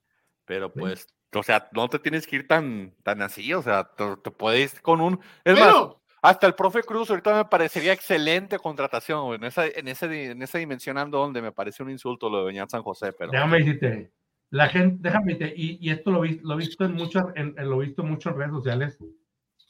Pero 0.45 0.73
pues, 0.73 1.07
o 1.33 1.43
sea, 1.45 1.69
no 1.73 1.89
te 1.89 1.99
tienes 2.01 2.27
que 2.27 2.37
ir 2.37 2.49
tan, 2.49 2.95
tan 3.05 3.23
así, 3.23 3.55
o 3.55 3.63
sea, 3.63 3.85
te, 3.97 4.17
te 4.17 4.31
puedes 4.33 4.75
ir 4.75 4.83
con 4.83 5.01
un... 5.01 5.21
Es 5.45 5.59
más, 5.59 5.75
hasta 6.23 6.47
el 6.47 6.55
profe 6.55 6.83
Cruz 6.83 7.11
ahorita 7.11 7.35
me 7.37 7.45
parecería 7.47 7.93
excelente 7.93 8.59
contratación, 8.59 9.25
güey. 9.25 9.37
En 9.39 9.45
esa, 9.45 9.67
en 9.67 9.89
ese, 9.89 10.31
en 10.31 10.43
esa 10.43 10.59
dimensión 10.59 10.99
ando 10.99 11.19
donde 11.19 11.41
me 11.43 11.53
parece 11.53 11.83
un 11.83 11.91
insulto 11.91 12.29
lo 12.29 12.41
de 12.41 12.45
Beñat 12.47 12.71
San 12.71 12.83
José, 12.83 13.13
pero... 13.13 13.31
Déjame 13.31 13.59
decirte, 13.59 14.11
la 14.51 14.69
gente, 14.69 14.99
déjame 15.01 15.35
decirte, 15.35 15.55
y, 15.57 15.79
y 15.81 15.91
esto 15.91 16.11
lo, 16.11 16.21
vi- 16.21 16.41
lo 16.43 16.55
he 16.55 16.59
visto 16.59 16.85
en 16.85 16.95
muchas, 16.95 17.25
en, 17.35 17.55
en- 17.57 17.71
lo 17.71 17.83
he 17.83 17.87
visto 17.87 18.03
mucho 18.03 18.31
redes 18.31 18.53
sociales, 18.53 18.99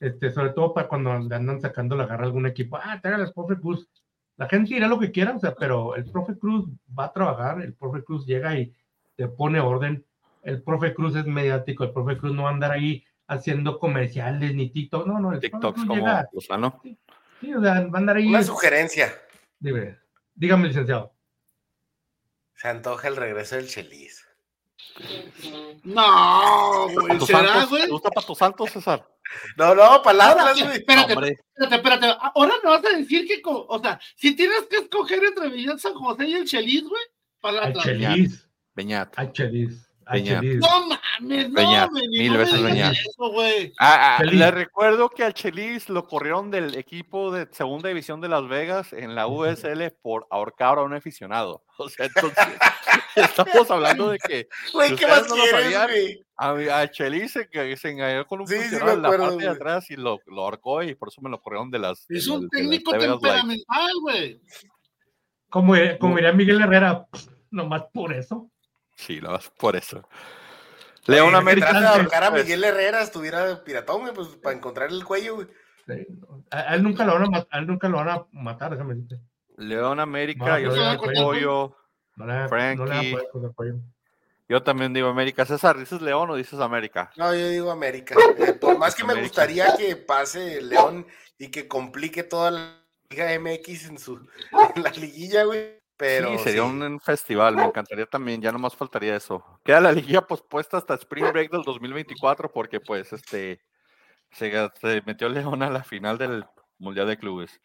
este, 0.00 0.30
sobre 0.30 0.50
todo 0.50 0.72
para 0.72 0.88
cuando 0.88 1.12
andan 1.12 1.60
sacando 1.60 1.94
la 1.94 2.06
garra 2.06 2.22
a 2.24 2.26
algún 2.26 2.46
equipo, 2.46 2.78
ah, 2.82 2.98
tráigale 3.00 3.24
al 3.24 3.32
profe 3.32 3.56
Cruz. 3.60 3.88
La 4.36 4.48
gente 4.48 4.72
dirá 4.72 4.88
lo 4.88 4.98
que 4.98 5.10
quiera, 5.10 5.36
o 5.36 5.38
sea, 5.38 5.54
pero 5.54 5.94
el 5.96 6.04
profe 6.10 6.38
Cruz 6.38 6.66
va 6.98 7.04
a 7.04 7.12
trabajar, 7.12 7.60
el 7.60 7.74
profe 7.74 8.02
Cruz 8.02 8.24
llega 8.24 8.58
y 8.58 8.72
te 9.16 9.28
pone 9.28 9.60
orden, 9.60 10.02
el 10.42 10.62
profe 10.62 10.94
Cruz 10.94 11.14
es 11.14 11.26
mediático, 11.26 11.84
el 11.84 11.92
profe 11.92 12.16
Cruz 12.16 12.32
no 12.32 12.44
va 12.44 12.48
a 12.48 12.52
andar 12.54 12.72
ahí 12.72 13.04
haciendo 13.30 13.78
comerciales 13.78 14.54
ni 14.54 14.70
TikTok, 14.70 15.06
no, 15.06 15.18
no, 15.20 15.32
el 15.32 15.40
TikToks 15.40 15.84
como 15.86 16.06
Lozano. 16.32 16.80
sí, 17.40 17.54
o 17.54 17.60
sea, 17.62 17.86
va 17.86 17.98
a 17.98 18.00
andar 18.00 18.16
ahí, 18.16 18.26
Una 18.26 18.42
sugerencia. 18.42 19.12
dime, 19.58 19.98
dígame, 20.34 20.68
licenciado. 20.68 21.14
Se 22.54 22.68
antoja 22.68 23.08
el 23.08 23.16
regreso 23.16 23.56
del 23.56 23.68
Chelis. 23.68 24.26
no, 25.84 26.88
güey. 26.92 27.18
¿Tus 27.18 27.26
¿Será, 27.28 27.46
Santos? 27.46 27.70
güey? 27.70 27.82
¿Te 27.84 27.90
gusta 27.90 28.10
para 28.10 28.26
tus 28.26 28.38
santos, 28.38 28.70
César? 28.70 29.06
No, 29.56 29.74
no, 29.74 30.02
palabras, 30.02 30.60
güey. 30.62 30.76
Espérate, 30.78 31.14
Hombre, 31.14 31.38
espérate, 31.54 31.76
espérate. 31.76 32.18
Ahora 32.34 32.54
me 32.62 32.70
vas 32.70 32.84
a 32.84 32.96
decir 32.96 33.26
que, 33.26 33.40
o 33.44 33.80
sea, 33.82 34.00
si 34.16 34.34
tienes 34.34 34.62
que 34.68 34.76
escoger 34.78 35.22
entre 35.24 35.48
Villán 35.48 35.78
San 35.78 35.94
José 35.94 36.26
y 36.26 36.34
el 36.34 36.44
Chelis, 36.46 36.82
güey, 36.88 37.02
para 37.40 37.62
Al 37.66 37.74
la 37.74 37.82
Chelis, 37.82 38.48
Beñat. 38.74 39.12
al 39.18 39.32
Chelis, 39.32 39.89
Peña. 40.10 40.40
No 40.42 40.86
mames, 40.86 41.50
no, 41.50 41.88
güey, 41.90 42.08
ni 42.08 42.18
mil 42.18 42.32
no 42.32 42.38
veces 42.38 42.60
me 42.60 42.70
Beñat. 42.70 42.92
eso, 42.92 43.30
güey. 43.30 43.72
Ah, 43.78 44.16
ah, 44.16 44.18
Chelis. 44.20 44.38
le 44.38 44.50
recuerdo 44.50 45.08
que 45.10 45.22
al 45.24 45.34
Chelis 45.34 45.88
lo 45.88 46.06
corrieron 46.06 46.50
del 46.50 46.74
equipo 46.76 47.30
de 47.30 47.48
segunda 47.52 47.88
división 47.88 48.20
de 48.20 48.28
Las 48.28 48.48
Vegas 48.48 48.92
en 48.92 49.14
la 49.14 49.26
USL 49.26 49.90
por 50.02 50.26
ahorcar 50.30 50.78
a 50.78 50.82
un 50.82 50.94
aficionado. 50.94 51.64
O 51.82 51.88
sea, 51.88 52.04
entonces 52.04 52.36
estamos 53.16 53.70
hablando 53.70 54.10
de 54.10 54.18
que 54.18 54.48
Güey, 54.74 54.94
¿qué 54.96 55.06
más 55.06 55.26
no 55.30 55.36
lo 55.36 55.44
quieres, 55.44 55.72
sabían? 55.72 56.68
A, 56.70 56.80
a 56.80 56.90
Chelis 56.90 57.32
se, 57.32 57.48
que 57.48 57.74
se 57.78 57.88
engañó 57.88 58.26
con 58.26 58.40
un 58.40 58.46
Sí, 58.46 58.54
me 58.54 58.92
en 58.92 59.00
la 59.00 59.08
parte 59.08 59.36
de 59.36 59.48
atrás 59.48 59.90
y 59.90 59.96
lo, 59.96 60.20
lo 60.26 60.42
ahorcó 60.42 60.82
y 60.82 60.94
por 60.94 61.08
eso 61.08 61.22
me 61.22 61.30
lo 61.30 61.40
corrieron 61.40 61.70
de 61.70 61.78
las. 61.78 62.04
Es 62.10 62.26
de 62.26 62.32
un 62.32 62.42
de 62.42 62.48
técnico 62.50 62.92
temperamental, 62.92 63.92
güey. 64.02 64.42
Como, 65.48 65.74
como 65.98 66.16
diría 66.16 66.32
Miguel 66.34 66.60
Herrera, 66.60 67.06
nomás 67.50 67.84
por 67.94 68.12
eso. 68.12 68.49
Sí, 69.00 69.20
lo 69.20 69.30
vas 69.32 69.50
por 69.50 69.76
eso. 69.76 70.06
León 71.06 71.28
Oye, 71.28 71.36
América. 71.38 71.70
ahorcar 71.92 72.24
a 72.24 72.30
pues, 72.30 72.44
Miguel 72.44 72.64
Herrera, 72.64 73.02
estuviera 73.02 73.64
piratón, 73.64 74.02
güey, 74.02 74.12
pues 74.14 74.28
para 74.42 74.54
encontrar 74.54 74.90
el 74.90 75.04
cuello, 75.04 75.36
güey. 75.36 75.48
Sí, 75.86 76.06
no. 76.20 76.44
a, 76.50 76.58
a 76.72 76.74
él 76.74 76.82
nunca 76.82 77.04
lo 77.04 77.14
van 77.14 77.24
a 77.24 77.30
matar, 77.30 77.48
a 77.50 77.58
él 77.58 77.66
nunca 77.66 77.88
lo 77.88 77.96
van 77.96 78.08
a 78.10 78.26
matar, 78.32 78.70
déjame 78.72 78.94
decirte. 78.94 79.20
León 79.56 79.96
No, 79.96 80.02
América, 80.02 80.60
yo 80.60 80.68
no, 80.68 80.74
soy 80.74 80.84
no, 80.84 80.92
no. 80.92 81.22
pollo. 81.22 81.76
No 82.16 82.48
Frankie. 82.48 83.16
Yo 84.48 84.62
también 84.62 84.92
digo 84.92 85.08
América. 85.08 85.44
César, 85.44 85.78
¿dices 85.78 86.02
León 86.02 86.28
o 86.30 86.36
dices 86.36 86.58
América? 86.60 87.10
No, 87.16 87.32
yo 87.34 87.48
digo 87.48 87.70
América. 87.70 88.14
Eh, 88.38 88.52
por 88.54 88.76
más 88.78 88.94
que 88.94 89.04
me 89.04 89.14
gustaría 89.14 89.76
que 89.76 89.96
pase 89.96 90.60
León 90.60 91.06
y 91.38 91.48
que 91.50 91.66
complique 91.68 92.22
toda 92.24 92.50
la 92.50 92.76
Liga 93.08 93.26
MX 93.38 93.86
en 93.88 93.98
su 93.98 94.16
en 94.76 94.82
la 94.82 94.90
liguilla, 94.90 95.44
güey. 95.44 95.79
Pero 96.00 96.32
sí, 96.32 96.38
sería 96.38 96.62
sí. 96.62 96.68
un 96.68 96.98
festival, 96.98 97.56
me 97.56 97.64
encantaría 97.64 98.06
también, 98.06 98.40
ya 98.40 98.50
nomás 98.50 98.74
faltaría 98.74 99.14
eso. 99.14 99.44
Queda 99.62 99.82
la 99.82 99.92
liguilla 99.92 100.22
pospuesta 100.22 100.78
hasta 100.78 100.94
Spring 100.94 101.30
Break 101.30 101.52
del 101.52 101.62
2024 101.62 102.50
porque 102.50 102.80
pues 102.80 103.12
este 103.12 103.60
se, 104.32 104.70
se 104.80 105.02
metió 105.04 105.28
León 105.28 105.62
a 105.62 105.68
la 105.68 105.84
final 105.84 106.16
del 106.16 106.46
Mundial 106.78 107.06
de 107.06 107.18
Clubes. 107.18 107.60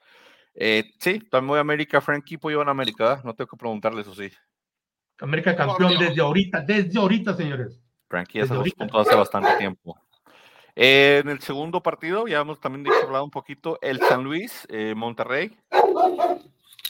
Eh, 0.54 0.84
sí, 1.00 1.20
también 1.32 1.48
voy 1.48 1.58
a 1.60 1.62
América, 1.62 2.02
Frankie 2.02 2.38
Pollo 2.38 2.62
en 2.62 2.68
América, 2.68 3.22
no 3.24 3.34
tengo 3.34 3.48
que 3.48 3.58
preguntarle 3.58 4.02
eso 4.02 4.14
sí. 4.14 4.30
América 5.20 5.56
campeón 5.56 5.98
desde 5.98 6.22
ahorita, 6.22 6.60
desde 6.60 7.00
ahorita, 7.00 7.34
señores. 7.36 7.80
Frankie 8.10 8.40
hace 8.40 8.50
los 8.50 8.58
ahorita. 8.58 8.78
puntos 8.80 9.08
hace 9.08 9.16
bastante 9.16 9.56
tiempo. 9.58 9.98
Eh, 10.76 11.22
en 11.24 11.30
el 11.30 11.40
segundo 11.40 11.82
partido, 11.82 12.28
ya 12.28 12.42
hemos 12.42 12.60
también 12.60 12.84
dicho, 12.84 12.98
hablado 13.02 13.24
un 13.24 13.32
poquito, 13.32 13.80
el 13.82 14.02
San 14.02 14.26
Luis, 14.26 14.68
eh, 14.70 14.94
Monterrey. 14.94 15.58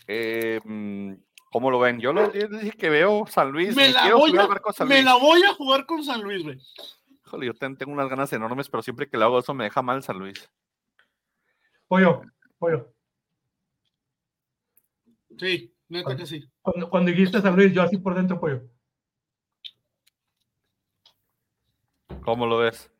Eh, 0.07 0.59
mm, 0.63 1.13
¿Cómo 1.55 1.71
lo 1.71 1.79
ven? 1.79 2.01
Yo 2.01 2.11
lo 2.11 2.33
yo 2.33 2.49
dije 2.49 2.73
que 2.73 2.89
veo 2.89 3.25
San 3.27 3.49
Luis. 3.49 3.73
Me 3.77 3.87
me 3.87 3.93
la, 3.93 4.01
quiero 4.01 4.17
voy 4.17 4.37
a, 4.37 4.45
barco 4.45 4.71
de 4.71 4.73
San 4.75 4.89
me 4.89 4.95
Luis. 4.95 5.05
la 5.05 5.13
voy 5.15 5.41
a 5.41 5.53
jugar 5.53 5.85
con 5.85 6.03
San 6.03 6.21
Luis, 6.21 6.43
güey. 6.43 6.59
Híjole, 7.25 7.45
yo 7.45 7.53
ten- 7.53 7.77
tengo 7.77 7.93
unas 7.93 8.09
ganas 8.09 8.33
enormes, 8.33 8.67
pero 8.67 8.83
siempre 8.83 9.07
que 9.09 9.17
le 9.17 9.23
hago 9.23 9.39
eso 9.39 9.53
me 9.53 9.63
deja 9.63 9.81
mal 9.81 10.03
San 10.03 10.19
Luis. 10.19 10.51
Pollo, 11.87 12.23
pollo. 12.59 12.91
Sí, 15.37 15.73
neta 15.87 16.17
que 16.17 16.25
sí. 16.25 16.43
Cuando, 16.61 16.89
cuando 16.89 17.11
dijiste 17.11 17.39
San 17.41 17.55
Luis, 17.55 17.71
yo 17.71 17.83
así 17.83 17.99
por 17.99 18.15
dentro, 18.15 18.37
pollo. 18.37 18.63
¿Cómo 22.21 22.47
lo 22.47 22.57
ves, 22.57 22.91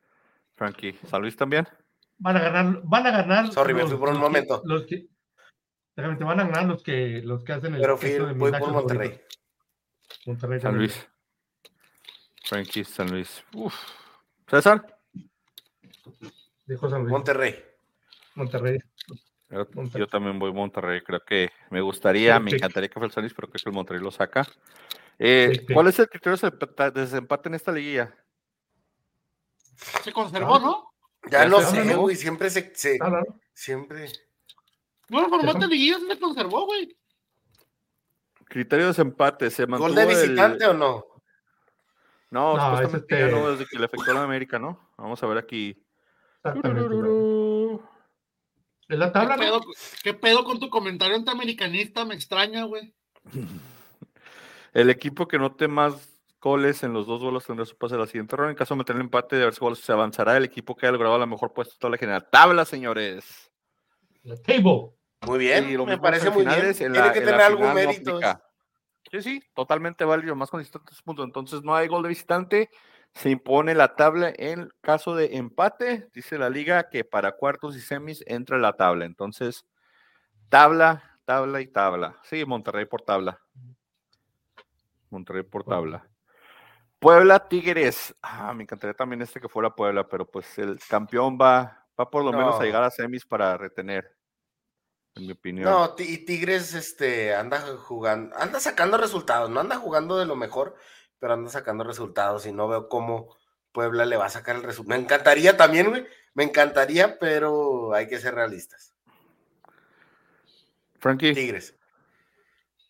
Frankie? 0.56 0.93
¿San 1.08 1.22
Luis 1.22 1.36
también? 1.36 1.68
Van 2.20 2.38
a 2.38 2.39
ganar, 2.39 2.82
van 2.86 3.06
a 3.06 3.12
ganar. 3.12 3.51
Sorry, 3.51 3.74
me 3.74 3.86
fui 3.86 3.97
por 3.97 4.08
un 4.08 4.18
momento. 4.18 4.62
los 4.64 4.86
que, 4.86 5.10
déjame, 5.95 6.15
te 6.17 6.23
van 6.23 6.39
a 6.39 6.43
ganar 6.45 6.65
los 6.65 6.83
que, 6.83 7.21
los 7.23 7.43
que 7.43 7.53
hacen 7.53 7.75
el. 7.75 7.81
Pero 7.81 7.97
fui, 7.97 8.09
de 8.11 8.19
voy 8.33 8.51
por 8.51 8.71
Monterrey. 8.71 9.09
favoritos. 9.09 9.39
Monterrey 10.25 10.59
San. 10.59 10.77
Luis. 10.77 11.09
Frankie, 12.43 12.83
San 12.83 13.09
Luis. 13.11 13.43
Uf. 13.53 13.73
¿César? 14.47 14.99
Dijo 16.65 16.89
San 16.89 17.01
Luis. 17.01 17.11
Monterrey. 17.11 17.63
Monterrey. 18.35 18.79
Yo, 19.49 19.67
Monterrey. 19.73 19.99
yo 19.99 20.07
también 20.07 20.37
voy 20.39 20.51
Monterrey. 20.53 21.01
Creo 21.01 21.23
que 21.23 21.51
me 21.69 21.81
gustaría, 21.81 22.37
Sí, 22.37 22.43
me 22.43 22.49
sí. 22.51 22.55
encantaría 22.57 22.89
que 22.89 22.93
fuera 22.93 23.07
el 23.07 23.11
San 23.13 23.23
Luis, 23.23 23.33
pero 23.33 23.47
creo 23.49 23.61
que 23.63 23.69
el 23.69 23.75
Monterrey 23.75 24.01
lo 24.01 24.11
saca. 24.11 24.45
Eh, 25.17 25.63
Sí. 25.67 25.73
¿Cuál 25.73 25.87
es 25.87 25.99
el 25.99 26.09
criterio 26.09 26.37
de 26.37 26.91
desempate 26.91 27.49
en 27.49 27.55
esta 27.55 27.71
liguilla? 27.71 28.13
Se 30.03 30.11
conservó, 30.11 30.59
¿no? 30.59 30.91
Ya 31.31 31.43
Ya 31.43 31.49
no 31.49 31.59
se 31.61 31.83
sé, 31.83 31.95
güey. 31.95 32.15
Siempre 32.15 32.49
se. 32.49 32.73
se- 32.75 32.97
Ah, 33.01 33.09
no, 33.09 33.23
siempre. 33.53 34.07
No, 35.10 35.20
el 35.24 35.30
formato 35.30 35.60
de 35.60 35.68
liguilla 35.68 35.97
se 36.08 36.20
conservó, 36.20 36.66
güey. 36.66 36.97
Criterio 38.45 38.86
de 38.86 38.89
desempate. 38.91 39.49
¿Se 39.51 39.66
mantuvo 39.68 39.88
¿Gol 39.88 39.95
de 39.95 40.03
el- 40.03 40.08
visitante 40.08 40.66
o 40.66 40.74
no? 40.74 41.06
No, 42.32 42.58
No, 42.58 42.58
es 42.58 42.64
supuestamente 42.89 43.20
ya 43.20 43.26
este- 43.28 43.39
no, 43.39 43.51
desde 43.51 43.66
que 43.66 43.80
le 43.80 43.86
afectó 43.86 44.12
a 44.12 44.14
la 44.16 44.24
América, 44.24 44.60
¿no? 44.60 44.89
Vamos 44.97 45.22
a 45.24 45.28
ver 45.28 45.38
aquí. 45.38 45.82
Es 48.88 48.99
la 48.99 49.08
¿Qué 49.08 49.12
tabla, 49.14 49.38
pedo, 49.38 49.60
¿no? 49.60 49.66
qué 50.03 50.14
pedo 50.14 50.43
con 50.43 50.60
tu 50.60 50.70
comentario 50.70 51.16
antiamericanista? 51.16 52.06
Me 52.06 52.14
extraña, 52.16 52.66
güey. 52.66 52.93
El 54.74 54.89
equipo 54.89 55.28
que 55.28 55.39
note 55.39 55.68
más 55.68 56.20
goles 56.41 56.84
en 56.84 56.93
los 56.93 57.08
dos 57.08 57.22
duelos 57.22 57.45
tendrá 57.45 57.66
su 57.66 57.76
pase 57.78 57.95
a 57.95 57.97
la 57.97 58.06
siguiente 58.06 58.36
ronda. 58.36 58.51
En 58.51 58.58
caso 58.58 58.74
de 58.76 58.80
meter 58.80 58.95
el 58.95 59.01
empate 59.03 59.38
de 59.38 59.43
haber 59.43 59.58
goles, 59.58 59.80
se 59.80 59.91
avanzará 59.91 60.38
el 60.38 60.43
equipo 60.43 60.76
que 60.76 60.86
haya 60.86 60.91
logrado 60.91 61.18
la 61.18 61.26
mejor 61.26 61.53
puesto 61.53 61.74
de 61.74 61.80
toda 61.80 61.91
la 61.91 61.97
general. 61.97 62.28
Tabla, 62.30 62.66
señores. 62.66 63.51
La 64.24 64.36
table. 64.36 64.91
Muy 65.22 65.39
bien. 65.39 65.86
Me 65.86 65.97
parece 65.97 66.30
muy 66.30 66.45
bien. 66.45 66.74
Tiene 66.74 66.99
la- 66.99 67.13
que 67.13 67.20
tener 67.22 67.41
algún 67.41 67.70
final 67.70 67.76
no 67.86 67.89
mérito. 67.91 68.11
aplica. 68.11 68.41
Sí, 69.11 69.22
sí, 69.22 69.43
totalmente 69.53 70.03
válido, 70.03 70.36
más 70.36 70.49
consistentes 70.49 71.01
puntos. 71.01 71.26
Entonces 71.26 71.61
no 71.63 71.76
hay 71.76 71.88
gol 71.88 72.03
de 72.03 72.09
visitante. 72.09 72.70
Se 73.13 73.30
impone 73.30 73.74
la 73.76 73.95
tabla 73.95 74.34
en 74.36 74.70
caso 74.82 75.16
de 75.16 75.38
empate. 75.38 76.09
Dice 76.13 76.38
la 76.38 76.49
liga 76.49 76.89
que 76.89 77.05
para 77.05 77.32
cuartos 77.34 77.76
y 77.78 77.82
semis 77.82 78.24
entra 78.28 78.57
la 78.57 78.74
tabla. 78.74 79.05
Entonces, 79.05 79.66
tabla, 80.49 81.18
tabla 81.24 81.61
y 81.61 81.68
tabla. 81.68 82.18
Sí, 82.24 82.43
Monterrey 82.45 82.86
por 82.86 83.03
tabla. 83.03 83.39
Monterrey 85.09 85.43
por 85.43 85.63
tabla. 85.63 86.07
Puebla 86.99 87.47
Tigres. 87.47 88.16
Ah, 88.22 88.53
me 88.53 88.63
encantaría 88.63 88.93
también 88.95 89.22
este 89.22 89.39
que 89.39 89.47
fuera 89.47 89.70
Puebla, 89.74 90.07
pero 90.07 90.26
pues 90.30 90.57
el 90.57 90.80
campeón 90.89 91.38
va, 91.39 91.86
va 91.99 92.09
por 92.09 92.24
lo 92.26 92.32
menos 92.34 92.55
No. 92.55 92.61
a 92.61 92.63
llegar 92.66 92.84
a 92.84 92.89
semis 92.89 93.26
para 93.26 93.55
retener. 93.57 94.11
En 95.16 95.26
mi 95.28 95.32
opinión. 95.32 95.66
No, 95.70 95.95
y 95.97 96.18
Tigres 96.26 96.74
este, 96.74 97.34
anda 97.34 97.59
jugando, 97.78 98.36
anda 98.38 98.59
sacando 98.59 98.97
resultados, 98.97 99.49
no 99.49 99.61
anda 99.61 99.78
jugando 99.78 100.18
de 100.18 100.26
lo 100.26 100.36
mejor, 100.36 100.76
pero 101.20 101.34
anda 101.34 101.49
sacando 101.49 101.84
resultados 101.86 102.45
y 102.45 102.51
no 102.51 102.68
veo 102.68 102.89
cómo 102.89 103.36
Puebla 103.72 104.05
le 104.05 104.18
va 104.18 104.26
a 104.26 104.30
sacar 104.30 104.57
el 104.57 104.63
resultado. 104.63 104.97
Me 104.97 105.03
encantaría 105.03 105.55
también, 105.55 105.89
güey, 105.89 106.05
me 106.34 106.43
encantaría, 106.43 107.18
pero 107.18 107.93
hay 107.93 108.07
que 108.07 108.20
ser 108.20 108.36
realistas. 108.36 108.93
Frankie. 110.99 111.34
Tigres. 111.34 111.76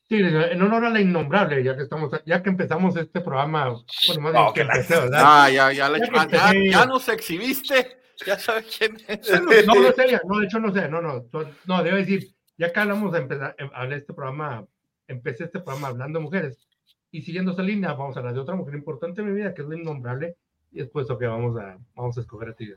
Sí, 0.07 0.17
en 0.17 0.61
honor 0.61 0.86
a 0.86 0.89
la 0.91 1.01
innombrable, 1.01 1.63
ya 1.63 1.76
que 1.76 1.82
estamos, 1.84 2.11
ya 2.26 2.41
que 2.43 2.49
empezamos 2.49 2.95
este 2.95 3.21
programa, 3.21 3.69
bueno, 4.07 4.21
más 4.21 4.32
bien 4.34 4.45
No, 4.45 4.53
que 4.53 4.61
que 4.61 4.63
la- 4.67 4.73
empecé, 4.76 4.99
¿verdad? 5.01 5.21
Ah, 5.23 5.49
ya, 5.49 5.71
ya, 5.71 5.89
le- 5.89 5.99
Ya 5.99 6.28
ah, 6.41 6.53
ya 6.71 6.86
nos 6.86 7.09
exhibiste. 7.09 7.97
Ya 8.26 8.39
sabes 8.39 8.76
quién 8.78 8.97
es. 9.07 9.30
No, 9.30 9.76
no 9.76 9.91
sé, 9.91 10.20
no, 10.28 10.39
de 10.39 10.45
hecho 10.45 10.59
no 10.59 10.74
sé, 10.74 10.88
no, 10.89 11.01
no, 11.01 11.26
no, 11.66 11.84
debo 11.84 11.97
decir, 11.97 12.34
ya 12.57 12.72
que 12.72 12.80
hablamos 12.80 13.11
de 13.11 13.20
empezar, 13.20 13.55
em, 13.57 13.70
hablé 13.74 13.97
este 13.97 14.13
programa, 14.13 14.66
empecé 15.07 15.45
este 15.45 15.59
programa 15.59 15.89
hablando 15.89 16.20
de 16.20 16.24
mujeres, 16.24 16.68
y 17.11 17.22
siguiendo 17.22 17.51
esa 17.51 17.63
línea, 17.63 17.93
vamos 17.93 18.16
a 18.16 18.20
hablar 18.20 18.34
de 18.34 18.39
otra 18.41 18.55
mujer 18.55 18.76
importante 18.76 19.22
en 19.22 19.28
mi 19.28 19.34
vida, 19.36 19.53
que 19.53 19.61
es 19.61 19.68
la 19.68 19.76
innombrable, 19.78 20.36
y 20.72 20.82
es 20.82 20.89
puesto 20.89 21.18
que 21.18 21.26
vamos 21.26 21.57
a, 21.57 21.78
vamos 21.95 22.18
a 22.18 22.22
escoger 22.22 22.49
a 22.49 22.53
ti. 22.53 22.68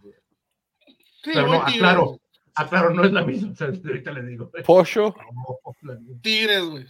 Sí, 1.23 1.31
Pero 1.35 1.47
no, 1.49 1.65
Tigres, 1.65 1.75
aclaro, 1.77 2.21
aclaro, 2.55 2.91
no 2.95 3.05
es 3.05 3.13
la 3.13 3.25
misma, 3.25 3.53
o 3.53 3.55
sea, 3.57 3.69
ahorita 3.69 4.13
les 4.13 4.27
digo. 4.27 4.51
Pollo. 4.65 5.15
No, 5.83 5.99
misma. 6.01 6.21
Tigres, 6.23 6.63
güey. 6.65 6.87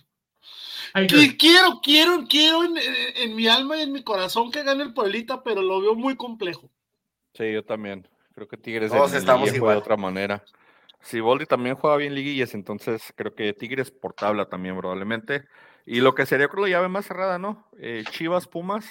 Quiero, 1.39 1.81
quiero, 1.83 2.25
quiero 2.29 2.65
en, 2.65 2.77
en- 2.77 3.17
en 3.31 3.37
mi 3.37 3.47
alma 3.49 3.77
y 3.77 3.83
en 3.83 3.93
mi 3.93 4.03
corazón 4.03 4.51
que 4.51 4.63
gane 4.63 4.83
el 4.85 4.95
Pueblita, 4.95 5.43
pero 5.43 5.61
lo 5.61 5.81
veo 5.81 5.95
muy 5.95 6.17
complejo. 6.17 6.71
Sí, 7.35 7.53
yo 7.53 7.65
también. 7.65 8.07
Creo 8.39 8.47
que 8.47 8.57
Tigres 8.57 8.93
Todos 8.93 9.11
en 9.11 9.18
estamos 9.18 9.47
liguilla 9.47 9.59
juega 9.59 9.74
de 9.74 9.80
otra 9.80 9.97
manera. 9.97 10.45
Si 11.01 11.18
Boldi 11.18 11.45
también 11.45 11.74
juega 11.74 11.97
bien 11.97 12.14
liguillas, 12.14 12.55
entonces 12.55 13.12
creo 13.16 13.34
que 13.34 13.53
Tigres 13.53 13.91
por 13.91 14.12
tabla 14.12 14.49
también 14.49 14.78
probablemente. 14.78 15.43
Y 15.84 16.01
lo 16.01 16.14
que 16.14 16.24
sería 16.24 16.47
creo 16.47 16.62
la 16.64 16.70
llave 16.70 16.86
más 16.89 17.07
cerrada, 17.07 17.41
¿no? 17.41 17.66
Eh, 17.80 18.05
Chivas, 18.12 18.47
Pumas. 18.47 18.86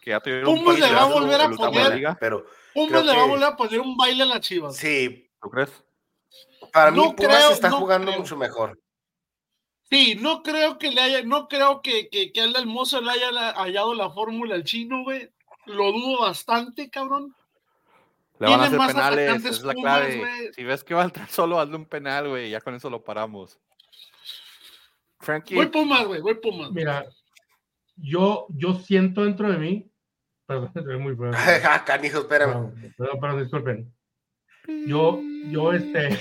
Que 0.00 0.12
ya 0.12 0.20
tuvieron 0.20 0.48
un 0.48 0.58
Pumas 0.64 0.78
le 0.80 0.90
va 0.90 1.02
a 1.02 1.04
volver 1.04 1.38
a 1.42 1.50
poner- 1.50 1.94
liga. 1.96 2.16
Pero 2.18 2.46
Pumas 2.72 3.04
le 3.04 3.14
va 3.14 3.22
a 3.24 3.26
volver 3.26 3.44
a 3.44 3.56
poner 3.56 3.80
un 3.80 3.94
baile 3.94 4.22
a 4.22 4.26
la 4.26 4.40
Chivas. 4.40 4.74
sí, 4.74 5.30
¿Tú 5.42 5.50
crees? 5.50 5.84
para 6.72 6.90
mí 6.90 6.96
No 6.96 7.14
Pumas 7.14 7.36
creo, 7.36 7.50
está 7.50 7.68
no 7.68 7.76
jugando 7.76 8.06
creo. 8.10 8.20
mucho 8.22 8.36
mejor. 8.38 8.80
Sí, 9.90 10.14
no 10.18 10.42
creo 10.42 10.78
que 10.78 10.90
le 10.90 11.02
haya, 11.02 11.22
no 11.24 11.46
creo 11.46 11.82
que, 11.82 12.08
que, 12.08 12.32
que 12.32 12.40
al 12.40 12.56
Almozo 12.56 13.02
le 13.02 13.10
haya 13.10 13.30
la- 13.30 13.52
hallado 13.52 13.92
la 13.94 14.08
fórmula 14.08 14.54
al 14.54 14.64
chino, 14.64 15.02
güey. 15.02 15.30
Lo 15.66 15.92
dudo 15.92 16.20
bastante, 16.22 16.88
cabrón. 16.88 17.34
Le 18.38 18.48
van 18.48 18.60
a 18.60 18.64
hacer 18.64 18.78
penales, 18.78 19.36
esa 19.36 19.48
es 19.48 19.62
la 19.62 19.72
Pumas, 19.74 20.00
clave. 20.00 20.52
Si 20.54 20.64
ves 20.64 20.82
que 20.82 20.94
va 20.94 21.02
a 21.02 21.04
entrar 21.04 21.28
solo, 21.30 21.60
hazle 21.60 21.76
un 21.76 21.86
penal, 21.86 22.28
güey. 22.28 22.50
Ya 22.50 22.60
con 22.60 22.74
eso 22.74 22.90
lo 22.90 23.02
paramos. 23.02 23.58
Frankie, 25.20 25.54
Voy 25.54 25.66
Pumas, 25.66 26.06
güey, 26.06 26.20
voy 26.20 26.34
Pumas. 26.34 26.70
Mira, 26.72 27.06
yo, 27.96 28.46
yo 28.50 28.74
siento 28.74 29.24
dentro 29.24 29.50
de 29.50 29.58
mí, 29.58 29.90
perdón, 30.46 30.70
estoy 30.74 30.98
muy 30.98 31.16
feo. 31.16 31.30
Ah, 31.64 31.84
Canijo, 31.84 32.20
espérame. 32.20 32.52
Perdón, 32.52 32.94
perdón, 32.96 33.20
perdón, 33.20 33.42
disculpen. 33.42 33.94
Yo, 34.86 35.20
yo, 35.50 35.72
este. 35.72 36.18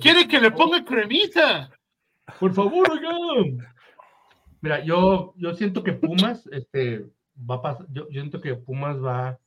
Quiere 0.00 0.26
que 0.26 0.40
le 0.40 0.50
ponga 0.50 0.84
cremita. 0.84 1.70
Por 2.40 2.52
favor, 2.52 2.90
oigan. 2.90 3.58
Mira, 4.60 4.84
yo, 4.84 5.32
yo 5.36 5.54
siento 5.54 5.84
que 5.84 5.92
Pumas, 5.92 6.48
este, 6.50 7.06
va 7.38 7.56
a 7.56 7.62
pasar, 7.62 7.86
yo, 7.90 8.08
yo 8.08 8.20
siento 8.20 8.40
que 8.40 8.56
Pumas 8.56 8.96
va 9.02 9.38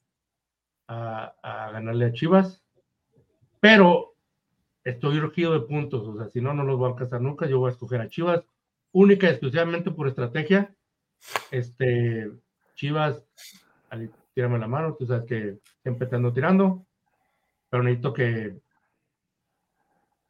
a, 0.92 1.36
a 1.44 1.72
ganarle 1.72 2.06
a 2.06 2.12
Chivas, 2.14 2.64
pero 3.60 4.16
estoy 4.84 5.20
regido 5.20 5.54
de 5.54 5.62
puntos, 5.62 6.08
o 6.08 6.18
sea, 6.18 6.28
si 6.30 6.42
no, 6.42 6.54
no 6.54 6.64
los 6.64 6.78
voy 6.80 6.88
a 6.90 6.94
alcanzar 6.94 7.22
nunca, 7.22 7.46
yo 7.48 7.60
voy 7.60 7.70
a 7.70 7.74
escoger 7.74 8.02
a 8.02 8.10
Chivas, 8.10 8.44
única 8.92 9.28
y 9.28 9.30
exclusivamente 9.32 9.92
por 9.92 10.08
estrategia. 10.08 10.74
Este, 11.52 12.32
Chivas, 12.76 13.24
Ali, 13.92 14.10
tírame 14.34 14.58
la 14.58 14.68
mano, 14.68 14.96
tú 14.96 15.06
sabes 15.06 15.26
que 15.26 15.60
siempre 15.84 16.08
te 16.08 16.16
ando 16.16 16.34
tirando, 16.34 16.86
pero 17.70 17.84
necesito 17.84 18.14
que 18.14 18.56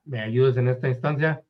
me 0.03 0.20
ayudes 0.20 0.57
en 0.57 0.68
esta 0.68 0.89
instancia. 0.89 1.41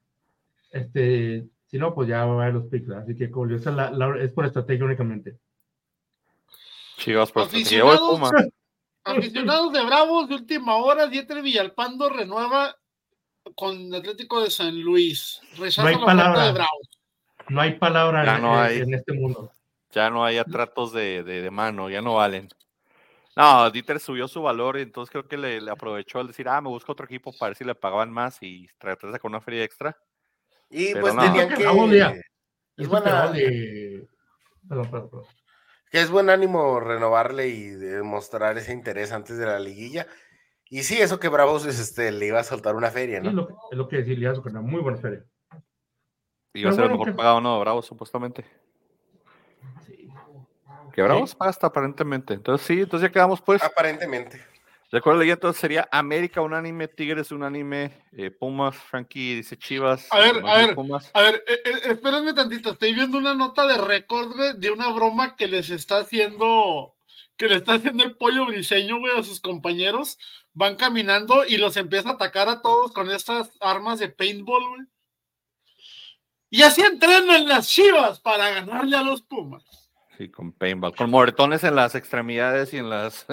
Este, 0.71 1.47
si 1.65 1.77
no, 1.79 1.95
pues 1.95 2.07
ya 2.09 2.25
va 2.25 2.33
a 2.33 2.43
haber 2.43 2.53
los 2.53 2.65
picks, 2.67 2.89
así 2.91 3.15
que 3.15 3.31
como 3.31 3.49
yo, 3.49 3.55
esa 3.55 3.71
es, 3.71 3.75
la- 3.75 3.89
la- 3.91 4.21
es 4.21 4.31
por 4.31 4.45
estrategia 4.45 4.85
únicamente. 4.85 5.37
Chivas, 6.97 7.31
pues 7.31 7.47
yo 7.47 7.51
voy 7.53 7.61
Aficionados, 7.95 8.09
Pumas. 8.19 8.31
Aficionados 9.17 9.73
de 9.73 9.83
Bravos 9.83 10.29
de 10.29 10.35
última 10.35 10.75
hora, 10.75 11.07
Dieter 11.07 11.41
Villalpando 11.41 12.09
renueva 12.09 12.75
con 13.55 13.93
Atlético 13.93 14.41
de 14.41 14.49
San 14.51 14.79
Luis. 14.81 15.41
Rechaza 15.57 15.83
No 15.83 15.87
hay 16.07 16.15
la 16.17 16.45
de 16.45 16.51
Bravos. 16.53 16.89
No 17.49 17.61
hay 17.61 17.73
palabra 17.75 18.25
Ya 18.25 18.35
en, 18.35 18.41
no 18.41 18.53
en- 18.53 18.59
hay. 18.59 18.77
en 18.79 18.93
este 18.93 19.13
mundo. 19.13 19.51
Ya 19.91 20.09
no 20.11 20.23
hay 20.23 20.37
atratos 20.37 20.93
de, 20.93 21.23
de, 21.23 21.41
de 21.41 21.49
mano, 21.51 21.89
ya 21.89 22.01
no 22.01 22.15
valen. 22.15 22.47
No, 23.35 23.71
Dieter 23.71 23.99
subió 23.99 24.27
su 24.27 24.41
valor 24.41 24.77
y 24.77 24.81
entonces 24.81 25.09
creo 25.11 25.27
que 25.27 25.37
le, 25.37 25.61
le 25.61 25.71
aprovechó 25.71 26.19
al 26.19 26.27
decir, 26.27 26.47
ah, 26.49 26.61
me 26.61 26.69
busco 26.69 26.91
otro 26.91 27.05
equipo 27.05 27.31
para 27.37 27.49
ver 27.49 27.57
si 27.57 27.63
le 27.63 27.73
pagaban 27.73 28.11
más 28.11 28.37
y 28.41 28.67
tratarse 28.77 29.17
con 29.19 29.31
una 29.31 29.41
feria 29.41 29.63
extra. 29.63 29.97
Y 30.69 30.89
Pero 30.93 31.01
pues 31.01 31.15
no. 31.15 31.21
tenían 31.23 31.49
que. 31.55 31.63
Es 32.77 32.87
buena- 32.87 33.27
de- 33.31 34.07
Perdón, 34.67 34.91
perdón, 34.91 35.09
perdón. 35.09 35.25
Que 35.89 36.01
es 36.01 36.09
buen 36.11 36.29
ánimo 36.29 36.79
renovarle 36.79 37.47
y 37.47 37.69
demostrar 37.69 38.57
ese 38.57 38.73
interés 38.73 39.11
antes 39.11 39.37
de 39.37 39.45
la 39.45 39.59
liguilla. 39.59 40.07
Y 40.69 40.83
sí, 40.83 40.99
eso 41.01 41.19
que 41.19 41.29
Bravos 41.29 41.65
este, 41.65 42.11
le 42.11 42.27
iba 42.27 42.39
a 42.39 42.43
soltar 42.43 42.75
una 42.75 42.91
feria, 42.91 43.17
Sí, 43.19 43.23
¿no? 43.23 43.29
es 43.29 43.35
lo, 43.35 43.47
que- 43.47 43.53
es 43.71 43.77
lo 43.77 43.87
que 43.87 43.95
decía 44.03 44.33
que 44.33 44.49
una 44.49 44.61
muy 44.61 44.81
buena 44.81 44.97
feria. 44.99 45.25
Iba 46.53 46.69
a 46.69 46.71
Pero 46.71 46.75
ser 46.75 46.83
el 46.83 46.89
bueno, 46.89 46.93
mejor 46.99 47.07
que- 47.07 47.17
pagado, 47.17 47.41
¿no? 47.41 47.59
Bravo, 47.59 47.81
supuestamente. 47.81 48.45
Sí. 49.85 50.09
Que 50.93 51.01
Bravo 51.01 51.25
se 51.27 51.35
paga 51.35 51.49
hasta 51.49 51.67
aparentemente. 51.67 52.33
Entonces 52.35 52.65
sí, 52.67 52.81
entonces 52.81 53.09
ya 53.09 53.13
quedamos 53.13 53.41
pues. 53.41 53.63
Aparentemente. 53.63 54.41
Recuerda 54.91 55.23
que 55.23 55.31
entonces 55.31 55.61
sería 55.61 55.87
América 55.91 56.41
unánime, 56.41 56.87
Tigres 56.87 57.31
unánime, 57.31 57.91
eh, 58.11 58.31
Pumas, 58.31 58.75
Frankie 58.75 59.35
dice 59.35 59.55
Chivas. 59.55 60.07
A 60.11 60.17
ver, 60.17 60.43
a 60.43 60.57
ver. 60.57 60.75
Pumas. 60.75 61.11
A 61.13 61.21
ver, 61.21 61.43
eh, 61.47 61.61
eh, 61.63 61.79
espérenme 61.91 62.33
tantito, 62.33 62.71
estoy 62.71 62.95
viendo 62.95 63.19
una 63.19 63.35
nota 63.35 63.67
de 63.67 63.77
récord, 63.77 64.55
de 64.55 64.71
una 64.71 64.91
broma 64.91 65.35
que 65.35 65.47
les 65.47 65.69
está 65.69 65.99
haciendo, 65.99 66.95
que 67.37 67.47
le 67.47 67.57
está 67.57 67.73
haciendo 67.73 68.03
el 68.03 68.17
pollo 68.17 68.47
briseño, 68.47 68.99
güey, 68.99 69.15
a 69.15 69.21
sus 69.21 69.39
compañeros. 69.39 70.17
Van 70.53 70.75
caminando 70.75 71.45
y 71.45 71.57
los 71.57 71.77
empieza 71.77 72.09
a 72.09 72.13
atacar 72.13 72.49
a 72.49 72.63
todos 72.63 72.91
con 72.91 73.11
estas 73.11 73.51
armas 73.61 73.99
de 73.99 74.09
paintball, 74.09 74.67
güey. 74.69 74.81
Y 76.49 76.63
así 76.63 76.81
entrenan 76.81 77.47
las 77.47 77.69
chivas 77.69 78.19
para 78.19 78.49
ganarle 78.49 78.97
a 78.97 79.03
los 79.03 79.21
Pumas. 79.21 79.63
Sí, 80.17 80.29
con 80.31 80.51
paintball. 80.51 80.95
Con 80.95 81.11
moretones 81.11 81.63
en 81.63 81.75
las 81.75 81.93
extremidades 81.93 82.73
y 82.73 82.77
en 82.77 82.89
las. 82.89 83.27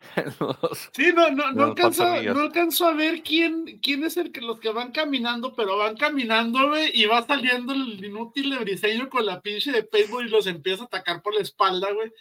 los- 0.40 0.90
Sí, 0.92 1.12
no, 1.14 1.30
no, 1.30 1.50
no, 1.52 1.64
alcanzo, 1.64 2.04
no 2.22 2.40
alcanzo 2.40 2.86
a 2.86 2.92
ver 2.94 3.22
quién, 3.22 3.78
quién 3.82 4.04
es 4.04 4.16
el 4.16 4.30
que 4.32 4.40
los 4.40 4.60
que 4.60 4.70
van 4.70 4.92
caminando, 4.92 5.54
pero 5.54 5.76
van 5.76 5.96
caminando, 5.96 6.68
güey, 6.68 6.90
y 6.94 7.06
va 7.06 7.26
saliendo 7.26 7.72
el 7.72 8.02
inútil 8.04 8.50
de 8.50 8.58
briseño 8.58 9.08
con 9.08 9.26
la 9.26 9.40
pinche 9.40 9.72
de 9.72 9.82
paintball 9.82 10.26
y 10.26 10.30
los 10.30 10.46
empieza 10.46 10.84
a 10.84 10.86
atacar 10.86 11.20
por 11.22 11.34
la 11.34 11.40
espalda, 11.42 11.92
güey. 11.92 12.12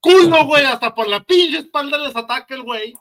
¡Culo, 0.00 0.44
güey! 0.46 0.64
Hasta 0.64 0.94
por 0.94 1.08
la 1.08 1.20
pinche 1.22 1.58
espalda 1.58 1.98
les 1.98 2.16
ataca 2.16 2.54
el 2.54 2.62
güey. 2.62 2.94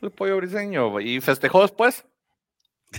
el 0.00 0.10
pollo 0.10 0.36
briseño. 0.38 0.90
güey. 0.90 1.16
¿Y 1.16 1.20
festejó 1.20 1.62
después? 1.62 2.06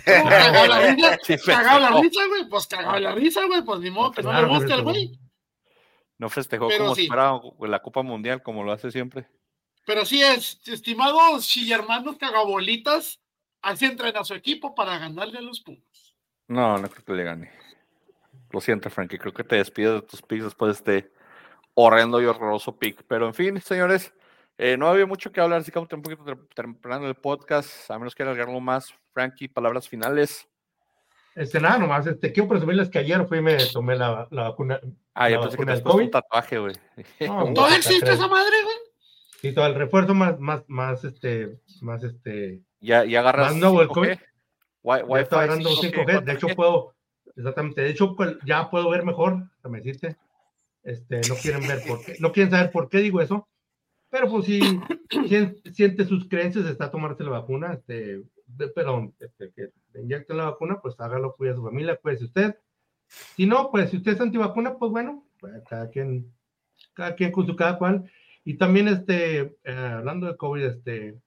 Cagado 0.04 0.68
la 0.68 0.80
risa, 0.94 1.18
Sí, 1.24 1.36
cagado 1.46 1.80
la 1.80 2.02
risa, 2.02 2.28
güey, 2.28 2.50
pues 2.50 2.68
cagado 2.68 3.00
la 3.00 3.12
risa, 3.14 3.46
güey, 3.46 3.64
pues 3.64 3.80
ni 3.80 3.90
modo 3.90 4.12
que 4.12 4.22
no 4.22 4.34
le 4.34 4.48
guste 4.48 4.74
al 4.74 4.84
güey. 4.84 5.18
No 6.18 6.30
festejó 6.30 6.68
Pero 6.68 6.84
como 6.84 6.96
sí. 6.96 7.02
si 7.04 7.08
fuera 7.08 7.40
la 7.62 7.82
Copa 7.82 8.02
Mundial, 8.04 8.42
como 8.44 8.64
lo 8.64 8.72
hace 8.72 8.92
siempre. 8.92 9.28
Pero 9.86 10.06
sí 10.06 10.22
es, 10.22 10.60
estimados 10.66 11.48
chillermanos 11.48 12.18
cagabolitas, 12.18 13.20
así 13.62 13.86
entrena 13.86 14.22
a 14.22 14.26
su 14.26 14.34
equipo 14.34 14.74
para 14.74 14.98
ganarle 14.98 15.38
a 15.38 15.42
los 15.42 15.62
Pumas. 15.62 16.16
No, 16.48 16.78
no 16.78 16.90
creo 16.90 17.06
que 17.06 17.14
le 17.14 17.24
gane. 17.24 17.52
Lo 18.52 18.62
siento, 18.62 18.90
Frankie. 18.90 19.18
Creo 19.18 19.34
que 19.34 19.44
te 19.44 19.58
despides 19.58 19.94
de 19.94 20.02
tus 20.02 20.22
picks 20.22 20.46
después 20.46 20.84
de 20.84 20.98
este 20.98 21.12
horrendo 21.74 22.22
y 22.22 22.26
horroroso 22.26 22.78
pick. 22.78 23.04
Pero 23.08 23.28
en 23.28 23.34
fin, 23.34 23.62
señores, 23.62 24.14
eh, 24.58 24.78
no 24.78 24.88
había 24.88 25.06
mucho 25.06 25.32
que 25.32 25.42
hablar, 25.42 25.62
así 25.62 25.72
que 25.72 25.80
vamos 25.80 25.88
a 25.88 25.90
tener 25.90 26.08
un 26.08 26.18
poquito 26.18 26.48
temprano 26.56 27.08
el 27.08 27.16
podcast. 27.16 27.90
A 27.92 27.98
menos 28.00 28.16
que 28.16 28.24
alargarlo 28.24 28.60
más. 28.60 28.94
Frankie, 29.14 29.48
palabras 29.48 29.90
finales. 29.90 30.48
Este, 31.36 31.60
nada, 31.60 31.78
nomás, 31.80 32.08
este, 32.08 32.32
quiero 32.32 32.48
presumirles 32.48 32.90
que 32.90 33.00
ayer 33.00 33.26
fui 33.28 33.40
y 33.40 33.42
me 33.42 33.58
tomé 33.66 33.98
la, 33.98 34.26
la 34.32 34.44
vacuna. 34.44 34.80
Ah, 35.14 35.30
yo 35.30 35.36
La 35.36 35.42
pensé 35.42 35.58
que 35.58 35.66
te 35.66 35.82
puesto 35.82 36.02
un 36.02 36.12
tatuaje, 36.12 36.58
güey. 36.58 36.76
No, 37.28 37.44
¿Todavía 37.54 37.78
existe 37.78 38.14
esa 38.14 38.28
madre, 38.30 38.56
güey? 38.64 38.76
Sí, 39.46 39.54
todo 39.54 39.68
el 39.68 39.76
refuerzo 39.76 40.16
más, 40.16 40.40
más, 40.40 40.64
más, 40.68 41.04
este, 41.04 41.60
más, 41.82 42.04
este, 42.04 42.64
ya, 42.80 43.06
ya 43.06 43.20
agarras. 43.20 43.52
Más 43.52 43.62
nuevo 43.62 43.80
el 43.84 43.90
5G. 43.90 43.94
COVID. 43.94 45.08
Ya 45.14 45.22
está 45.22 45.36
agarrando 45.38 45.70
5G, 45.70 45.94
5G, 45.94 46.24
de 46.24 46.34
hecho 46.34 46.48
4G. 46.48 46.56
puedo, 46.56 46.96
exactamente, 47.36 47.82
de 47.82 47.90
hecho 47.92 48.16
pues, 48.16 48.38
ya 48.44 48.72
puedo 48.72 48.90
ver 48.90 49.06
mejor, 49.06 49.48
déjame 49.58 49.82
decirte, 49.82 50.18
este, 50.82 51.22
no 51.30 51.36
quieren 51.36 51.68
ver 51.68 51.84
por 51.88 52.04
qué, 52.04 52.16
no 52.20 52.32
quieren 52.32 52.50
saber 52.50 52.72
por 52.72 52.90
qué 52.90 52.98
digo 53.02 53.22
eso, 53.22 53.48
pero 54.10 54.32
pues 54.32 54.48
si, 54.48 54.60
si 55.30 55.74
siente 55.74 56.06
sus 56.06 56.28
creencias, 56.28 56.66
está 56.66 56.86
a 56.86 56.92
tomarse 56.92 57.24
la 57.24 57.30
vacuna, 57.30 57.74
este, 57.74 58.24
de- 58.48 58.68
perdón, 58.70 59.14
este, 59.20 59.52
que 59.52 59.70
inyecten 59.94 60.38
la 60.38 60.46
vacuna, 60.46 60.80
pues 60.82 61.00
hágalo, 61.00 61.36
cuide 61.36 61.52
a 61.52 61.56
su 61.56 61.64
familia, 61.64 61.98
cuídese 61.98 62.26
usted, 62.26 62.56
si 63.36 63.46
no, 63.46 63.70
pues 63.70 63.92
si 63.92 63.98
usted 63.98 64.14
es 64.14 64.22
antivacuna, 64.22 64.76
pues 64.80 64.92
bueno, 64.92 65.24
pues, 65.40 65.54
cada 65.70 65.92
quien, 65.92 66.34
cada 66.96 67.14
quien 67.14 67.32
con 67.32 67.46
su 67.46 67.56
cada 67.56 67.78
cual, 67.78 68.10
y 68.46 68.58
también, 68.58 68.88
este, 68.88 69.40
eh, 69.64 69.74
hablando 69.74 70.28
de 70.28 70.38
COVID, 70.38 70.64
este, 70.64 71.20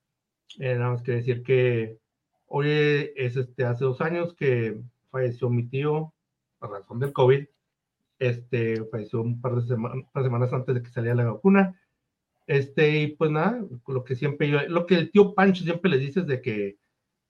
eh, 0.59 0.75
nada 0.77 0.91
más 0.93 1.03
que 1.03 1.13
decir 1.13 1.43
que 1.43 1.99
hoy 2.47 2.69
es 3.17 3.37
este, 3.37 3.65
hace 3.65 3.85
dos 3.85 4.01
años 4.01 4.35
que 4.35 4.81
falleció 5.11 5.51
mi 5.51 5.69
tío 5.69 6.15
por 6.59 6.71
razón 6.71 7.01
del 7.01 7.13
COVID. 7.13 7.47
Este, 8.19 8.85
falleció 8.87 9.21
un 9.21 9.41
par 9.41 9.57
de 9.57 9.63
sema- 9.63 9.93
un 9.93 10.05
par 10.11 10.23
de 10.23 10.29
semanas 10.29 10.53
antes 10.53 10.75
de 10.75 10.83
que 10.83 10.91
saliera 10.91 11.15
la 11.17 11.33
vacuna. 11.33 11.79
Este, 12.47 13.01
y 13.03 13.07
pues 13.17 13.31
nada, 13.31 13.63
lo 13.87 14.05
que 14.05 14.17
siempre 14.17 14.49
yo, 14.49 14.63
lo 14.69 14.87
que 14.87 14.95
el 14.95 15.11
tío 15.11 15.35
Pancho 15.35 15.65
siempre 15.65 15.91
les 15.91 16.01
dice 16.01 16.21
es 16.21 16.27
de 16.27 16.41
que 16.41 16.79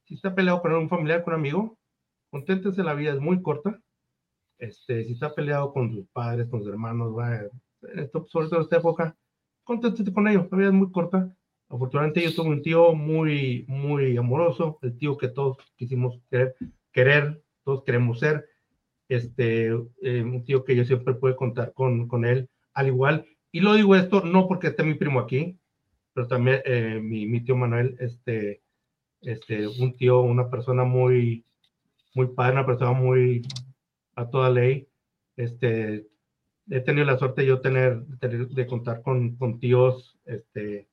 si 0.05 0.15
está 0.15 0.35
peleado 0.35 0.63
con 0.63 0.73
un 0.73 0.89
familiar, 0.89 1.25
con 1.25 1.35
un 1.35 1.41
amigo, 1.41 1.79
conténtese, 2.31 2.83
la 2.85 2.95
vida 2.95 3.13
es 3.13 3.21
muy 3.21 3.43
corta. 3.43 3.81
Este, 4.59 5.05
si 5.05 5.13
está 5.13 5.35
peleado 5.35 5.73
con 5.73 5.93
sus 5.93 6.07
padres, 6.09 6.47
con 6.49 6.61
sus 6.61 6.69
hermanos, 6.69 7.17
va, 7.17 7.41
sobre 8.29 8.49
todo 8.49 8.57
en 8.57 8.63
esta 8.63 8.77
época, 8.79 9.17
conténtese 9.69 10.15
con 10.15 10.27
ellos, 10.27 10.49
la 10.51 10.57
vida 10.57 10.69
es 10.69 10.75
muy 10.75 10.91
corta. 10.91 11.31
Afortunadamente 11.69 12.23
yo 12.23 12.35
tuve 12.35 12.49
un 12.49 12.63
tío 12.63 12.95
muy, 12.95 13.67
muy 13.69 14.17
amoroso, 14.17 14.79
el 14.81 14.97
tío 14.97 15.19
que 15.19 15.29
todos 15.29 15.59
quisimos 15.77 16.19
querer, 16.31 16.57
querer 16.91 17.43
todos 17.65 17.85
queremos 17.85 18.19
ser, 18.19 18.47
este, 19.11 19.67
eh, 19.67 20.23
un 20.23 20.43
tío 20.47 20.65
que 20.65 20.75
yo 20.75 20.87
siempre 20.87 21.13
pude 21.13 21.37
contar 21.37 21.75
con, 21.75 22.09
con 22.09 22.25
él, 22.25 22.49
al 22.73 22.87
igual, 22.87 23.27
y 23.53 23.61
lo 23.61 23.75
digo 23.75 23.95
esto 23.95 24.23
no 24.23 24.49
porque 24.49 24.69
esté 24.69 24.85
mi 24.85 24.95
primo 24.95 25.21
aquí, 25.21 25.59
pero 26.15 26.27
también 26.29 26.63
eh, 26.65 26.99
mi, 27.03 27.27
mi 27.27 27.45
tío 27.45 27.55
Manuel, 27.55 27.95
este, 28.01 28.63
este, 29.21 29.69
un 29.69 29.95
tío, 29.99 30.23
una 30.23 30.49
persona 30.49 30.85
muy, 30.85 31.45
muy 32.15 32.29
padre, 32.29 32.53
una 32.55 32.67
persona 32.67 32.93
muy 32.93 33.43
a 34.15 34.31
toda 34.31 34.49
ley, 34.49 34.89
este, 35.37 36.07
he 36.71 36.81
tenido 36.81 37.05
la 37.07 37.19
suerte 37.19 37.45
yo 37.47 37.61
tener, 37.61 38.03
tener- 38.21 38.49
de 38.49 38.67
contar 38.67 39.03
con, 39.03 39.37
con 39.37 39.59
tíos, 39.59 40.19
este, 40.25 40.89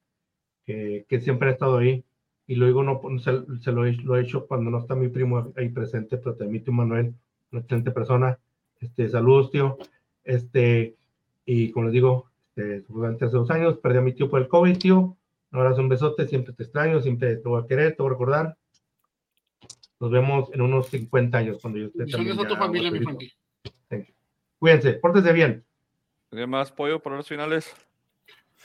que, 0.65 1.05
que 1.07 1.21
siempre 1.21 1.47
han 1.49 1.53
estado 1.53 1.77
ahí. 1.77 2.03
Y 2.47 2.55
lo 2.55 2.67
digo, 2.67 2.83
no, 2.83 3.01
se, 3.19 3.31
se 3.61 3.71
lo, 3.71 3.85
he, 3.85 3.93
lo 3.93 4.15
he 4.15 4.21
hecho 4.21 4.45
cuando 4.47 4.69
no 4.69 4.79
está 4.79 4.95
mi 4.95 5.07
primo 5.09 5.51
ahí 5.55 5.69
presente, 5.69 6.17
pero 6.17 6.35
también 6.35 6.51
mi 6.53 6.59
tío 6.59 6.73
Manuel, 6.73 7.13
una 7.51 7.61
excelente 7.61 7.91
persona. 7.91 8.37
Este, 8.79 9.09
saludos, 9.09 9.49
tío. 9.51 9.77
Este, 10.23 10.95
y 11.45 11.71
como 11.71 11.85
les 11.85 11.93
digo, 11.93 12.29
este, 12.49 12.81
durante 12.87 13.25
hace 13.25 13.35
dos 13.37 13.49
años 13.51 13.77
perdí 13.79 13.97
a 13.97 14.01
mi 14.01 14.13
tío 14.13 14.29
por 14.29 14.41
el 14.41 14.47
COVID, 14.47 14.77
tío. 14.77 15.17
Un 15.51 15.59
abrazo, 15.59 15.81
un 15.81 15.89
besote, 15.89 16.27
siempre 16.27 16.53
te 16.53 16.63
extraño, 16.63 17.01
siempre 17.01 17.37
te 17.37 17.47
voy 17.47 17.63
a 17.63 17.67
querer, 17.67 17.95
te 17.95 18.03
voy 18.03 18.07
a 18.09 18.13
recordar. 18.13 18.57
Nos 19.99 20.11
vemos 20.11 20.49
en 20.53 20.61
unos 20.61 20.87
50 20.89 21.37
años 21.37 21.57
cuando 21.61 21.79
yo 21.79 21.85
esté 21.87 22.05
ya 22.05 22.17
familia, 22.57 22.91
mi. 22.91 23.05
Frankie. 23.87 24.14
Cuídense, 24.59 24.93
pórtense 24.93 25.33
bien. 25.33 25.65
¿Tiene 26.29 26.47
más 26.47 26.71
pollo 26.71 27.01
por 27.01 27.13
los 27.13 27.27
finales? 27.27 27.73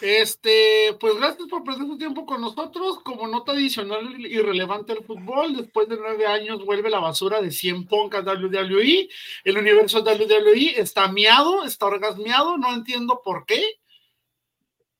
Este, 0.00 0.96
pues 0.98 1.14
gracias 1.16 1.46
por 1.48 1.62
perder 1.62 1.86
su 1.86 1.98
tiempo 1.98 2.24
con 2.24 2.40
nosotros. 2.40 3.00
Como 3.04 3.28
nota 3.28 3.52
adicional 3.52 4.18
y 4.18 4.38
relevante 4.38 4.92
al 4.92 5.04
fútbol, 5.04 5.56
después 5.56 5.88
de 5.88 5.98
nueve 5.98 6.26
años 6.26 6.64
vuelve 6.64 6.88
la 6.88 7.00
basura 7.00 7.42
de 7.42 7.50
100 7.50 7.86
poncas 7.86 8.24
WWE. 8.24 9.08
El 9.44 9.58
universo 9.58 10.00
WWE 10.02 10.80
está 10.80 11.08
miado, 11.12 11.64
está 11.64 11.86
orgasmeado, 11.86 12.56
no 12.56 12.72
entiendo 12.72 13.20
por 13.22 13.44
qué. 13.44 13.62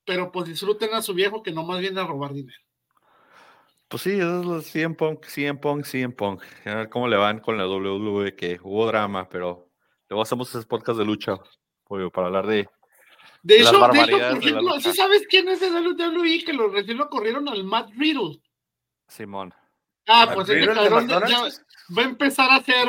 pero 0.05 0.31
pues 0.33 0.47
disfruten 0.49 0.93
a 0.95 1.03
su 1.03 1.15
viejo 1.15 1.43
que 1.43 1.53
nomás 1.53 1.81
viene 1.81 2.01
a 2.01 2.07
robar 2.07 2.33
dinero. 2.35 2.61
Pues 3.89 4.03
sí, 4.03 4.13
eso 4.13 4.41
es 4.41 4.47
lo 4.47 4.61
100 4.63 4.95
Punk, 4.97 5.25
100 5.25 5.59
Punk, 5.61 5.85
100 5.85 6.13
Punk. 6.13 6.43
A 6.65 6.75
ver 6.75 6.89
cómo 6.91 7.09
le 7.09 7.17
van 7.17 7.41
con 7.41 7.57
la 7.59 7.67
WWE, 7.67 8.37
que 8.37 8.61
hubo 8.63 8.87
drama, 8.87 9.29
pero 9.29 9.70
luego 10.11 10.23
hacemos 10.23 10.55
ese 10.55 10.67
podcast 10.67 10.99
de 10.99 11.05
lucha, 11.05 11.37
para 12.13 12.27
hablar 12.27 12.47
de... 12.47 12.69
De 13.43 13.61
hecho, 13.61 13.73
de 13.73 13.79
hecho, 13.79 13.81
por 13.81 13.93
de 13.95 14.49
ejemplo. 14.49 14.81
¿sí 14.81 14.93
sabes 14.93 15.27
quién 15.29 15.49
es 15.49 15.61
de 15.61 15.71
WWE? 15.71 16.45
Que 16.45 16.53
lo 16.53 16.69
recién 16.69 16.99
lo 16.99 17.09
corrieron 17.09 17.49
al 17.49 17.65
Matt 17.65 17.91
Riddle. 17.97 18.39
Simón. 19.09 19.55
Ah, 20.07 20.27
¿Matt 20.27 20.35
pues 20.35 20.49
Riddle 20.49 20.67
de 20.67 20.75
cabrón 20.75 21.09
ya 21.09 21.43
va 21.97 22.03
a 22.03 22.05
empezar 22.05 22.51
a 22.51 22.57
hacer 22.57 22.89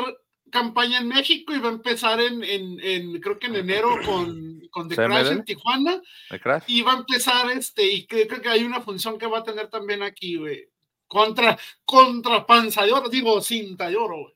campaña 0.50 0.98
en 0.98 1.08
México 1.08 1.54
y 1.54 1.58
va 1.58 1.70
a 1.70 1.72
empezar 1.72 2.20
en, 2.20 2.44
en, 2.44 2.78
en 2.80 3.20
creo 3.20 3.38
que 3.38 3.46
en 3.46 3.56
enero 3.56 3.96
con, 4.04 4.60
con 4.70 4.88
The. 4.88 4.96
Crash 4.96 5.28
en 5.28 5.44
Tijuana 5.44 6.02
¿El 6.28 6.40
Crash? 6.40 6.64
y 6.66 6.82
va 6.82 6.92
a 6.92 6.98
empezar 6.98 7.50
este 7.50 7.90
y 7.90 8.06
creo, 8.06 8.28
creo 8.28 8.42
que 8.42 8.50
hay 8.50 8.64
una 8.64 8.82
función 8.82 9.18
que 9.18 9.26
va 9.26 9.38
a 9.38 9.44
tener 9.44 9.68
también 9.68 10.02
aquí, 10.02 10.36
güey. 10.36 10.68
Contra, 11.06 11.58
contra 11.84 12.46
panza 12.46 12.84
de 12.84 12.92
oro, 12.92 13.08
digo, 13.08 13.40
cinta 13.40 13.88
de 13.88 13.96
oro, 13.96 14.16
güey. 14.18 14.34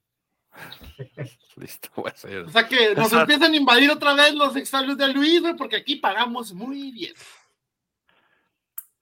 Listo. 1.57 1.89
O 1.97 2.11
sea 2.15 2.67
que 2.69 2.89
nos 2.95 3.07
Exacto. 3.07 3.21
empiezan 3.21 3.53
a 3.53 3.57
invadir 3.57 3.91
otra 3.91 4.15
vez 4.15 4.35
los 4.35 4.55
extraños 4.57 4.97
de 4.97 5.09
Luis, 5.09 5.41
güey, 5.41 5.55
porque 5.57 5.77
aquí 5.77 5.97
pagamos 5.97 6.53
muy 6.53 6.91
bien. 6.93 7.15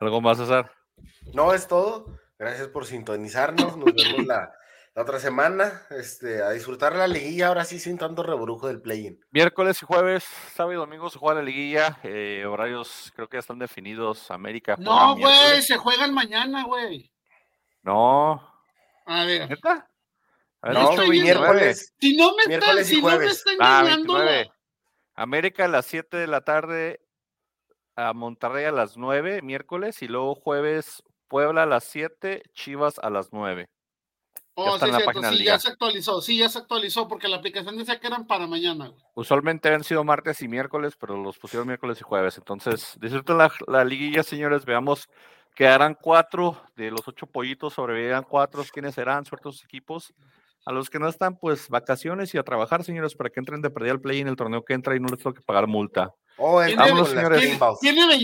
¿Algo 0.00 0.20
más, 0.20 0.38
César? 0.38 0.70
No 1.32 1.52
es 1.55 1.66
todo. 1.66 2.07
Gracias 2.38 2.68
por 2.68 2.86
sintonizarnos. 2.86 3.76
Nos 3.76 3.94
vemos 3.94 4.26
la, 4.26 4.52
la 4.94 5.02
otra 5.02 5.18
semana. 5.18 5.82
Este, 5.90 6.42
a 6.42 6.50
disfrutar 6.50 6.94
la 6.94 7.07
liguilla 7.09 7.48
ahora 7.48 7.64
sí 7.64 7.78
sin 7.78 7.96
tanto 7.98 8.22
rebrujo 8.22 8.68
del 8.68 8.82
play-in. 8.82 9.20
Miércoles 9.30 9.80
y 9.82 9.86
jueves, 9.86 10.24
sábado 10.55 10.72
y 10.72 10.76
domingo 10.76 11.11
se 11.11 11.18
juega 11.18 11.40
la 11.40 11.46
liguilla. 11.46 11.98
eh, 12.02 12.44
horarios 12.46 13.12
creo 13.14 13.28
que 13.28 13.36
ya 13.36 13.40
están 13.40 13.59
definidos. 13.59 14.30
América. 14.30 14.76
No, 14.78 15.16
güey, 15.16 15.62
se 15.62 15.76
juegan 15.76 16.12
mañana, 16.12 16.64
güey. 16.64 17.11
No. 17.82 18.46
A 19.07 19.24
ver. 19.24 19.48
¿Neta? 19.48 19.88
A 20.65 20.69
ver, 20.69 20.79
No, 20.79 20.91
estoy 20.91 21.21
miércoles. 21.21 21.93
Si 22.01 22.17
no 22.17 22.35
me 22.35 22.43
está, 22.45 22.49
Miércoles 22.49 22.91
y 22.91 22.95
si 22.95 23.03
no 23.03 23.09
me 23.09 23.27
Ah, 23.61 23.81
engañando. 23.81 24.15
29. 24.15 24.51
América 25.15 25.67
a 25.67 25.69
las 25.69 25.85
7 25.85 26.17
de 26.17 26.27
la 26.27 26.41
tarde, 26.41 27.01
a 27.97 28.15
Monterrey 28.15 28.65
a 28.65 28.73
las 28.73 28.97
9, 28.97 29.43
miércoles, 29.43 30.01
y 30.03 30.09
luego 30.09 30.35
jueves 30.35 31.03
Puebla 31.29 31.65
a 31.65 31.67
las 31.67 31.85
7, 31.85 32.43
Chivas 32.55 32.99
a 32.99 33.11
las 33.11 33.29
9. 33.31 33.69
Oh, 34.55 34.75
está 34.75 34.87
sí, 34.87 34.93
en 34.93 34.99
la 34.99 35.05
página 35.05 35.33
sí, 35.33 35.45
ya 35.45 35.59
se 35.59 35.69
actualizó, 35.69 36.21
sí, 36.23 36.39
ya 36.39 36.49
se 36.49 36.59
actualizó, 36.61 37.09
porque 37.09 37.29
la 37.29 37.37
aplicación 37.37 37.77
decía 37.77 38.01
que 38.01 38.07
eran 38.07 38.27
para 38.27 38.47
mañana, 38.47 38.89
güey. 38.89 39.03
Usualmente 39.15 39.69
han 39.69 39.85
sido 39.85 40.03
martes 40.03 40.41
y 40.41 40.49
miércoles, 40.49 40.97
pero 40.99 41.23
los 41.23 41.39
pusieron 41.39 41.67
miércoles 41.67 42.01
y 42.01 42.05
jueves. 42.05 42.39
Entonces, 42.39 42.97
disfruten 43.01 43.37
la, 43.37 43.53
la 43.67 43.85
liguilla, 43.85 44.23
señores. 44.23 44.65
Veamos, 44.65 45.09
quedarán 45.55 45.95
cuatro 46.01 46.62
de 46.77 46.91
los 46.91 47.07
ocho 47.07 47.27
pollitos, 47.27 47.75
sobrevivirán 47.75 48.25
cuatro. 48.25 48.65
¿Quiénes 48.73 48.95
serán? 48.95 49.27
Suertos 49.27 49.62
equipos. 49.65 50.15
A 50.67 50.73
los 50.73 50.89
que 50.89 50.99
no 50.99 51.09
están, 51.09 51.37
pues 51.37 51.69
vacaciones 51.69 52.35
y 52.35 52.39
a 52.39 52.43
trabajar, 52.43 52.85
señores, 52.85 53.15
para 53.15 53.29
que 53.31 53.39
entren 53.39 53.61
de 53.61 53.69
perdida 53.71 53.93
al 53.93 54.01
play 54.01 54.21
en 54.21 54.29
el 54.29 54.37
torneo 54.37 54.65
que 54.65 54.73
entra 54.73 54.97
y 54.97 55.01
no 55.01 55.09
les 55.09 55.19
tengo 55.19 55.35
que 55.35 55.43
pagar 55.43 55.67
multa. 55.67 56.15
Oh, 56.39 56.55
Vámonos, 56.77 57.11
señores. 57.11 57.59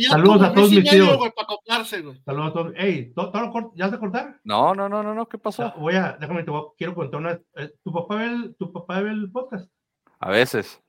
Saludos 0.08 0.42
a 0.42 0.52
todos 0.54 0.70
mis 0.70 0.88
tíos. 0.90 1.16
güey, 1.18 1.30
para 1.32 1.44
acoplarse, 1.44 2.00
güey. 2.00 2.20
Saludos 2.24 2.50
a 2.50 2.52
todos. 2.52 2.72
Ey, 2.76 3.12
¿todo, 3.12 3.30
todo 3.30 3.42
lo 3.42 3.52
cort- 3.52 3.72
¿ya 3.74 3.86
vas 3.86 3.94
a 3.94 3.98
cortar? 4.00 4.40
No, 4.44 4.74
no, 4.74 4.88
no, 4.88 5.02
no, 5.02 5.14
no. 5.14 5.28
¿Qué 5.28 5.38
pasó? 5.38 5.72
voy 5.76 5.94
a, 5.96 6.16
déjame, 6.18 6.42
te 6.42 6.50
voy 6.50 6.60
a- 6.62 6.74
quiero 6.76 6.94
contar 6.94 7.20
una. 7.20 7.40
eh, 7.56 7.72
¿Tu 7.84 7.92
papá 7.92 8.16
ve 8.16 8.24
el, 8.26 8.56
tu 8.58 8.72
papá 8.72 9.00
ve 9.00 9.10
el 9.10 9.30
podcast? 9.30 9.70
A 10.18 10.30
veces. 10.30 10.82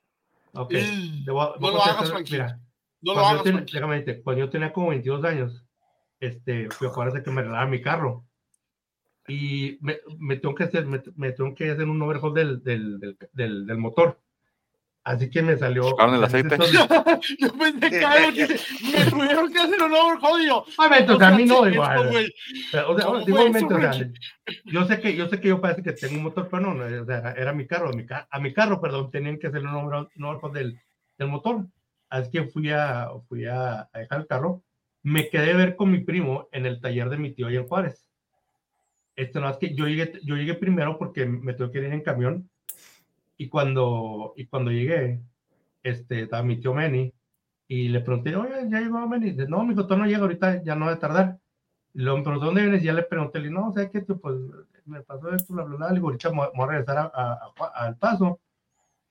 Ok. 0.54 0.74
A- 0.74 0.78
no 1.26 1.34
voy 1.34 1.70
a 1.70 1.74
lo 1.74 1.84
hagas. 1.84 2.14
Mira, 2.32 2.60
No 3.02 3.14
lo 3.14 3.20
cuando 3.22 3.44
yo 3.44 3.52
hagas, 3.52 3.66
déjame 3.72 4.22
cuando 4.24 4.40
yo 4.40 4.50
tenía 4.50 4.74
como 4.74 4.90
22 4.90 5.24
años, 5.26 5.66
este, 6.20 6.70
me 6.80 6.88
acuerdo 6.88 7.22
que 7.24 7.32
me 7.32 7.42
regalaba 7.42 7.68
mi 7.68 7.82
carro. 7.82 8.26
Y 9.34 9.78
me, 9.82 9.98
me 10.20 10.36
tengo 10.38 10.54
que 10.56 10.66
hacer, 10.66 10.86
me, 10.86 11.02
me 11.16 11.32
tengo 11.32 11.54
que 11.56 11.70
hacer 11.72 11.88
un 11.88 12.02
overhaul 12.02 12.34
del, 12.34 12.62
del, 12.64 13.00
del, 13.00 13.18
del, 13.34 13.66
del 13.66 13.78
motor. 13.78 14.20
Así 15.04 15.30
que 15.32 15.42
me 15.42 15.58
salió. 15.58 15.84
¿Sacaron 15.90 16.16
el 16.16 16.22
me 16.22 16.26
aceite? 16.28 16.58
Yo 17.40 17.54
pensé 17.54 17.90
que 17.90 18.06
algo 18.06 18.32
que 18.34 18.48
me 18.48 19.06
tuvieron 19.10 19.52
que 19.54 19.60
hacer 19.60 19.82
un 19.82 19.94
overhaul, 19.94 20.46
yo. 20.46 20.66
Obviamente, 20.78 21.12
o 21.14 21.18
sea, 21.18 21.28
a 21.30 21.38
mí 21.38 21.46
no, 21.46 21.62
¿qué 21.64 21.70
es 21.70 21.74
igual. 21.76 22.08
o 22.88 22.96
sea, 22.98 23.06
¿Cómo 23.06 23.20
digo, 23.26 23.38
eso, 23.58 23.66
o 23.66 23.70
sea, 23.82 23.92
yo 24.66 24.86
sé 24.86 25.00
que 25.02 25.16
yo 25.16 25.28
sé 25.30 25.40
que 25.40 25.48
yo 25.48 25.62
parece 25.62 25.82
que 25.84 25.94
tengo 25.94 26.18
un 26.18 26.24
motor, 26.24 26.48
pero 26.52 26.62
no, 26.62 26.74
no, 26.76 27.02
o 27.02 27.06
sea, 27.06 27.18
era, 27.18 27.32
era 27.34 27.54
mi 27.54 27.66
carro, 27.66 27.90
a 27.90 27.94
mi, 27.94 28.06
a 28.30 28.40
mi 28.40 28.54
carro, 28.54 28.80
perdón, 28.82 29.10
tenían 29.12 29.40
que 29.40 29.48
hacer 29.48 29.62
un 29.62 29.70
overhaul- 29.74 30.10
un 30.18 30.24
overhaul 30.26 30.54
del, 30.54 30.80
del 31.18 31.28
motor. 31.30 31.66
Así 32.10 32.30
que 32.30 32.44
fui 32.44 32.70
a 32.70 33.08
fui 33.28 33.46
a, 33.46 33.90
a 33.92 34.00
dejar 34.00 34.20
el 34.22 34.28
carro, 34.28 34.62
me 35.04 35.30
quedé 35.30 35.54
a 35.54 35.58
ver 35.58 35.76
con 35.76 35.90
mi 35.92 36.00
primo 36.02 36.48
en 36.52 36.66
el 36.68 36.80
taller 36.80 37.10
de 37.10 37.18
mi 37.18 37.32
tío 37.34 37.48
allá 37.48 37.60
en 37.62 37.68
Juárez. 37.68 38.11
Este 39.16 39.40
no 39.40 39.50
es 39.50 39.58
que 39.58 39.76
yo 39.76 39.88
llegué 39.88 40.14
yo 40.24 40.36
llegué 40.36 40.54
primero 40.56 40.98
porque 40.98 41.26
me 41.26 41.54
tuve 41.54 41.72
que 41.72 41.78
ir 41.80 41.86
en 41.86 42.02
camión 42.02 42.50
y 43.38 43.50
cuando 43.50 44.34
y 44.38 44.46
cuando 44.48 44.72
llegué 44.72 45.20
este 45.84 46.24
estaba 46.24 46.44
mi 46.44 46.58
tío 46.60 46.74
Manny 46.74 47.14
y 47.68 47.88
le 47.88 48.02
pregunté, 48.02 48.36
oye, 48.36 48.68
ya 48.70 48.82
llegó 48.82 49.08
Manny. 49.08 49.32
Dice, 49.32 49.48
no, 49.48 49.64
mi 49.66 49.74
todavía 49.74 49.98
no 49.98 50.06
llega 50.06 50.20
ahorita, 50.22 50.62
ya 50.64 50.76
no 50.76 50.88
va 50.88 50.92
a 50.94 51.00
tardar. 51.00 51.40
Y 51.94 52.02
luego 52.02 52.18
me 52.18 52.24
preguntó, 52.24 52.46
¿dónde 52.48 52.62
vienes? 52.64 52.82
Y 52.84 52.86
ya 52.88 52.94
le 52.94 53.04
pregunté, 53.04 53.40
le 53.40 53.50
no, 53.50 53.72
¿sabes 53.74 53.90
qué? 53.92 54.02
Tú, 54.02 54.20
Pues 54.20 54.36
me 54.86 55.02
pasó 55.02 55.34
esto, 55.34 55.54
bla, 55.54 55.64
bla, 55.64 55.78
bla. 55.78 55.88
Le 55.88 55.94
digo, 55.96 56.08
ahorita 56.08 56.32
me 56.32 56.36
voy 56.54 56.64
a 56.64 56.68
regresar 56.68 56.98
a- 56.98 57.12
a- 57.14 57.54
a- 57.60 57.86
al 57.86 57.98
paso 57.98 58.42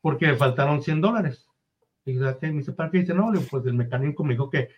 porque 0.03 0.27
me 0.27 0.35
faltaron 0.37 0.83
100 0.83 1.01
dólares. 1.01 1.47
Y. 2.05 2.13
Me 2.15 2.51
dice, 2.53 2.73
¿para 2.73 2.91
qué? 2.91 2.99
Dice, 2.99 3.15
no, 3.15 3.33
le 3.33 3.39
digo, 3.39 3.49
pues 3.51 3.65
el 3.67 3.75
mecánico 3.75 4.25
me 4.25 4.35
dijo 4.35 4.51
que 4.51 4.69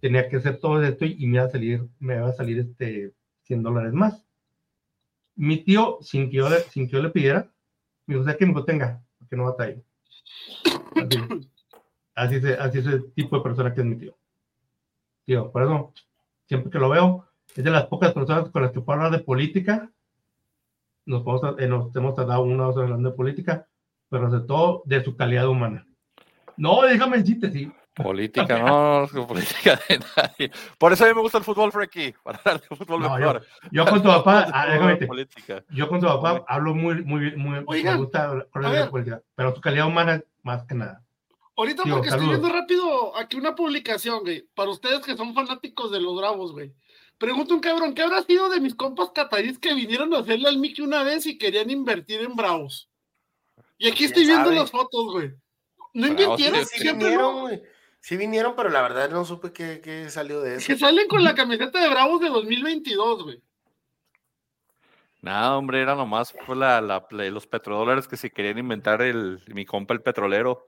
tenía 0.00 0.28
que 0.28 0.36
hacer 0.36 0.58
todo 0.60 0.80
esto 0.82 1.04
y, 1.04 1.16
y 1.18 1.26
me 1.26 1.36
iba 1.38 1.44
a 1.44 1.50
salir, 1.50 1.84
me 1.98 2.14
iba 2.16 2.28
a 2.28 2.32
salir 2.32 2.60
este 2.60 3.12
100 3.42 3.62
dólares 3.64 3.92
más. 3.92 4.24
Mi 5.36 5.58
tío, 5.64 5.98
sin 6.02 6.30
que 6.30 6.36
yo 6.36 6.48
le, 6.48 6.60
sin 6.60 6.86
que 6.86 6.92
yo 6.92 7.02
le 7.02 7.10
pidiera, 7.10 7.48
me 8.06 8.14
dijo, 8.14 8.24
¿sabes 8.24 8.38
qué? 8.38 8.46
Me 8.46 8.52
dijo, 8.52 8.64
tenga, 8.64 9.02
porque 9.18 9.36
no 9.36 9.44
va 9.44 9.48
a 9.50 9.52
estar 9.52 9.66
ahí. 9.68 9.82
Así, 10.96 11.18
así, 12.14 12.34
es, 12.36 12.58
así 12.60 12.78
es 12.78 12.86
el 12.86 13.12
tipo 13.12 13.36
de 13.36 13.42
persona 13.42 13.74
que 13.74 13.80
es 13.80 13.86
mi 13.86 13.96
tío. 13.96 14.14
Tío, 15.24 15.50
por 15.50 15.62
eso, 15.62 15.92
siempre 16.46 16.70
que 16.70 16.78
lo 16.78 16.88
veo, 16.88 17.26
es 17.54 17.64
de 17.64 17.70
las 17.70 17.86
pocas 17.86 18.12
personas 18.12 18.50
con 18.50 18.62
las 18.62 18.72
que 18.72 18.80
puedo 18.80 18.98
hablar 19.00 19.18
de 19.18 19.24
política. 19.24 19.90
Nos, 21.06 21.22
podemos- 21.22 21.58
eh, 21.60 21.66
nos 21.66 21.94
hemos 21.96 22.14
tardado 22.14 22.42
una 22.42 22.64
o 22.68 22.72
dos 22.72 22.82
hablando 22.82 23.10
de 23.10 23.16
política, 23.16 23.66
pero 24.08 24.30
sobre 24.30 24.44
todo 24.46 24.82
de 24.84 25.02
su 25.02 25.16
calidad 25.16 25.48
humana. 25.48 25.86
No, 26.56 26.82
déjame 26.82 27.18
decirte, 27.18 27.50
sí. 27.50 27.72
Política, 27.94 28.58
no, 28.58 29.06
no, 29.06 29.26
política 29.26 29.78
de 29.88 30.00
nadie. 30.16 30.50
Por 30.78 30.92
eso 30.92 31.04
a 31.04 31.08
mí 31.08 31.14
me 31.14 31.20
gusta 31.20 31.38
el 31.38 31.44
fútbol, 31.44 31.72
Frankie. 31.72 32.14
Para 32.22 32.38
hablar 32.38 32.60
de 32.60 32.76
fútbol 32.76 33.02
No, 33.02 33.16
mejor. 33.16 33.46
Yo 33.70 33.84
con 33.86 34.02
tu 34.02 34.08
papá, 34.08 34.46
ah, 34.52 34.66
déjame 34.66 34.98
yo 35.70 35.88
con 35.88 36.00
tu 36.00 36.06
papá 36.06 36.44
hablo 36.48 36.74
muy, 36.74 37.02
muy, 37.04 37.36
muy, 37.36 37.60
me 37.60 37.64
Oigan, 37.66 37.98
gusta 37.98 38.24
hablar 38.30 38.48
con 38.50 38.64
a 38.64 38.68
él 38.68 38.74
de 38.74 38.80
ver. 38.80 38.90
política, 38.90 39.22
pero 39.34 39.54
su 39.54 39.60
calidad 39.60 39.86
humana 39.86 40.22
más 40.42 40.64
que 40.64 40.74
nada. 40.74 41.02
Ahorita 41.54 41.82
porque 41.88 42.08
estoy 42.08 42.28
viendo 42.28 42.48
rápido 42.48 43.14
aquí 43.16 43.36
una 43.36 43.54
publicación, 43.54 44.20
güey. 44.20 44.48
Para 44.54 44.70
ustedes 44.70 45.00
que 45.00 45.16
son 45.16 45.34
fanáticos 45.34 45.90
de 45.92 46.00
los 46.00 46.16
Bravos, 46.16 46.52
güey. 46.52 46.72
Pregunto 47.18 47.54
un 47.54 47.60
cabrón, 47.60 47.94
¿qué 47.94 48.02
habrá 48.02 48.22
sido 48.22 48.48
de 48.48 48.58
mis 48.58 48.74
compas 48.74 49.10
cataríes 49.14 49.58
que 49.58 49.74
vinieron 49.74 50.12
a 50.14 50.20
hacerle 50.20 50.48
al 50.48 50.58
Mickey 50.58 50.82
una 50.84 51.04
vez 51.04 51.26
y 51.26 51.36
querían 51.38 51.70
invertir 51.70 52.22
en 52.22 52.34
Bravos? 52.34 52.88
Y 53.78 53.86
aquí 53.88 54.04
estoy 54.04 54.24
¿Quién 54.24 54.36
viendo 54.36 54.48
sabe? 54.48 54.60
las 54.60 54.70
fotos, 54.70 55.12
güey. 55.12 55.28
¿No 55.92 56.06
Bravos, 56.08 56.20
invirtieron? 56.40 56.66
Sí 56.66 56.80
Siempre 56.80 57.14
no. 57.16 57.40
güey. 57.42 57.62
Sí 58.02 58.16
vinieron, 58.16 58.54
pero 58.56 58.68
la 58.68 58.82
verdad 58.82 59.08
no 59.10 59.24
supe 59.24 59.52
qué, 59.52 59.80
qué 59.80 60.10
salió 60.10 60.40
de 60.40 60.56
eso. 60.56 60.66
Que 60.66 60.76
salen 60.76 61.06
con 61.08 61.22
la 61.22 61.34
camiseta 61.36 61.80
de 61.80 61.88
Bravos 61.88 62.20
de 62.20 62.28
2022, 62.28 63.22
güey. 63.22 63.42
Nada, 65.20 65.56
hombre, 65.56 65.80
era 65.80 65.94
nomás 65.94 66.34
fue 66.44 66.56
la, 66.56 66.80
la, 66.80 67.06
la- 67.10 67.30
los 67.30 67.46
petrodólares 67.46 68.08
que 68.08 68.16
se 68.16 68.30
querían 68.30 68.58
inventar 68.58 69.02
el, 69.02 69.40
mi 69.54 69.64
compa 69.64 69.94
el 69.94 70.02
petrolero. 70.02 70.66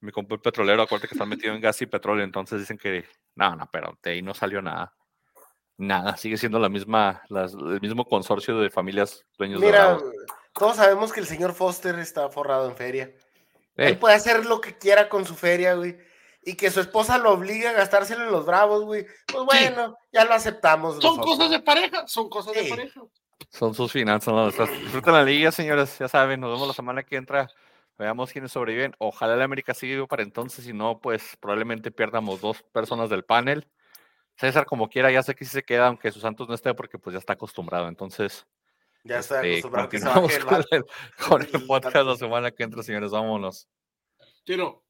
Mi 0.00 0.12
compa 0.12 0.34
el 0.34 0.40
petrolero, 0.40 0.82
acuérdate 0.82 1.08
que 1.08 1.14
están 1.14 1.28
metido 1.28 1.54
en 1.54 1.60
gas 1.60 1.80
y 1.82 1.86
petróleo, 1.86 2.24
entonces 2.24 2.58
dicen 2.60 2.78
que, 2.78 3.04
no, 3.34 3.54
no, 3.56 3.68
pero 3.70 3.98
de 4.02 4.12
ahí 4.12 4.22
no 4.22 4.32
salió 4.34 4.62
nada. 4.62 4.94
Nada, 5.76 6.16
sigue 6.16 6.36
siendo 6.38 6.58
la 6.58 6.68
misma, 6.70 7.22
las- 7.28 7.52
el 7.52 7.80
mismo 7.82 8.06
consorcio 8.06 8.58
de 8.60 8.70
familias 8.70 9.26
dueños 9.36 9.60
de 9.60 9.66
Mira, 9.66 9.94
Bravos. 9.94 10.04
todos 10.54 10.76
sabemos 10.76 11.12
que 11.12 11.20
el 11.20 11.26
señor 11.26 11.52
Foster 11.52 11.98
está 11.98 12.30
forrado 12.30 12.66
en 12.70 12.76
feria. 12.76 13.12
Ey, 13.76 13.88
Él 13.92 13.98
puede 13.98 14.14
hacer 14.14 14.46
lo 14.46 14.62
que 14.62 14.78
quiera 14.78 15.10
con 15.10 15.26
su 15.26 15.34
feria, 15.34 15.74
güey. 15.74 15.98
Y 16.46 16.56
que 16.56 16.70
su 16.70 16.80
esposa 16.80 17.18
lo 17.18 17.32
obligue 17.32 17.68
a 17.68 17.72
gastárselo 17.72 18.24
en 18.24 18.30
los 18.30 18.44
bravos, 18.44 18.84
güey. 18.84 19.06
Pues 19.26 19.44
bueno, 19.44 19.96
ya 20.12 20.24
lo 20.24 20.34
aceptamos. 20.34 20.94
Son 21.00 21.16
nosotros. 21.16 21.36
cosas 21.36 21.50
de 21.50 21.60
pareja, 21.60 22.06
son 22.06 22.28
cosas 22.28 22.54
de 22.54 22.64
pareja. 22.64 23.00
son 23.50 23.74
sus 23.74 23.92
finanzas, 23.92 24.34
no. 24.34 24.46
Disfruten 24.46 25.14
la 25.14 25.22
liga, 25.22 25.50
señores, 25.50 25.98
ya 25.98 26.08
saben, 26.08 26.40
nos 26.40 26.52
vemos 26.52 26.68
la 26.68 26.74
semana 26.74 27.02
que 27.02 27.16
entra. 27.16 27.48
Veamos 27.98 28.32
quiénes 28.32 28.52
sobreviven. 28.52 28.94
Ojalá 28.98 29.34
el 29.34 29.42
América 29.42 29.72
siga 29.72 29.94
vivo 29.94 30.08
para 30.08 30.22
entonces, 30.22 30.64
si 30.64 30.72
no, 30.72 30.98
pues 30.98 31.36
probablemente 31.40 31.90
pierdamos 31.90 32.40
dos 32.40 32.62
personas 32.72 33.08
del 33.08 33.24
panel. 33.24 33.66
César, 34.36 34.66
como 34.66 34.88
quiera, 34.88 35.12
ya 35.12 35.22
sé 35.22 35.34
que 35.34 35.44
sí 35.44 35.52
se 35.52 35.62
queda, 35.62 35.86
aunque 35.86 36.10
sus 36.10 36.22
Santos 36.22 36.48
no 36.48 36.54
esté, 36.54 36.74
porque 36.74 36.98
pues 36.98 37.14
ya 37.14 37.20
está 37.20 37.34
acostumbrado. 37.34 37.86
Entonces, 37.88 38.46
Ya 39.04 39.20
estoy 39.20 39.36
este, 39.36 39.68
acostumbrado 39.68 39.86
a 39.86 39.90
que 39.90 39.98
se 40.00 40.04
continuamos 40.04 40.38
con 40.44 40.64
el, 40.70 40.84
con 41.28 41.42
el 41.42 41.66
podcast 41.66 42.06
la 42.06 42.16
semana 42.16 42.50
que 42.50 42.64
entra, 42.64 42.82
señores. 42.82 43.12
Vámonos. 43.12 43.68
Pero 44.44 44.84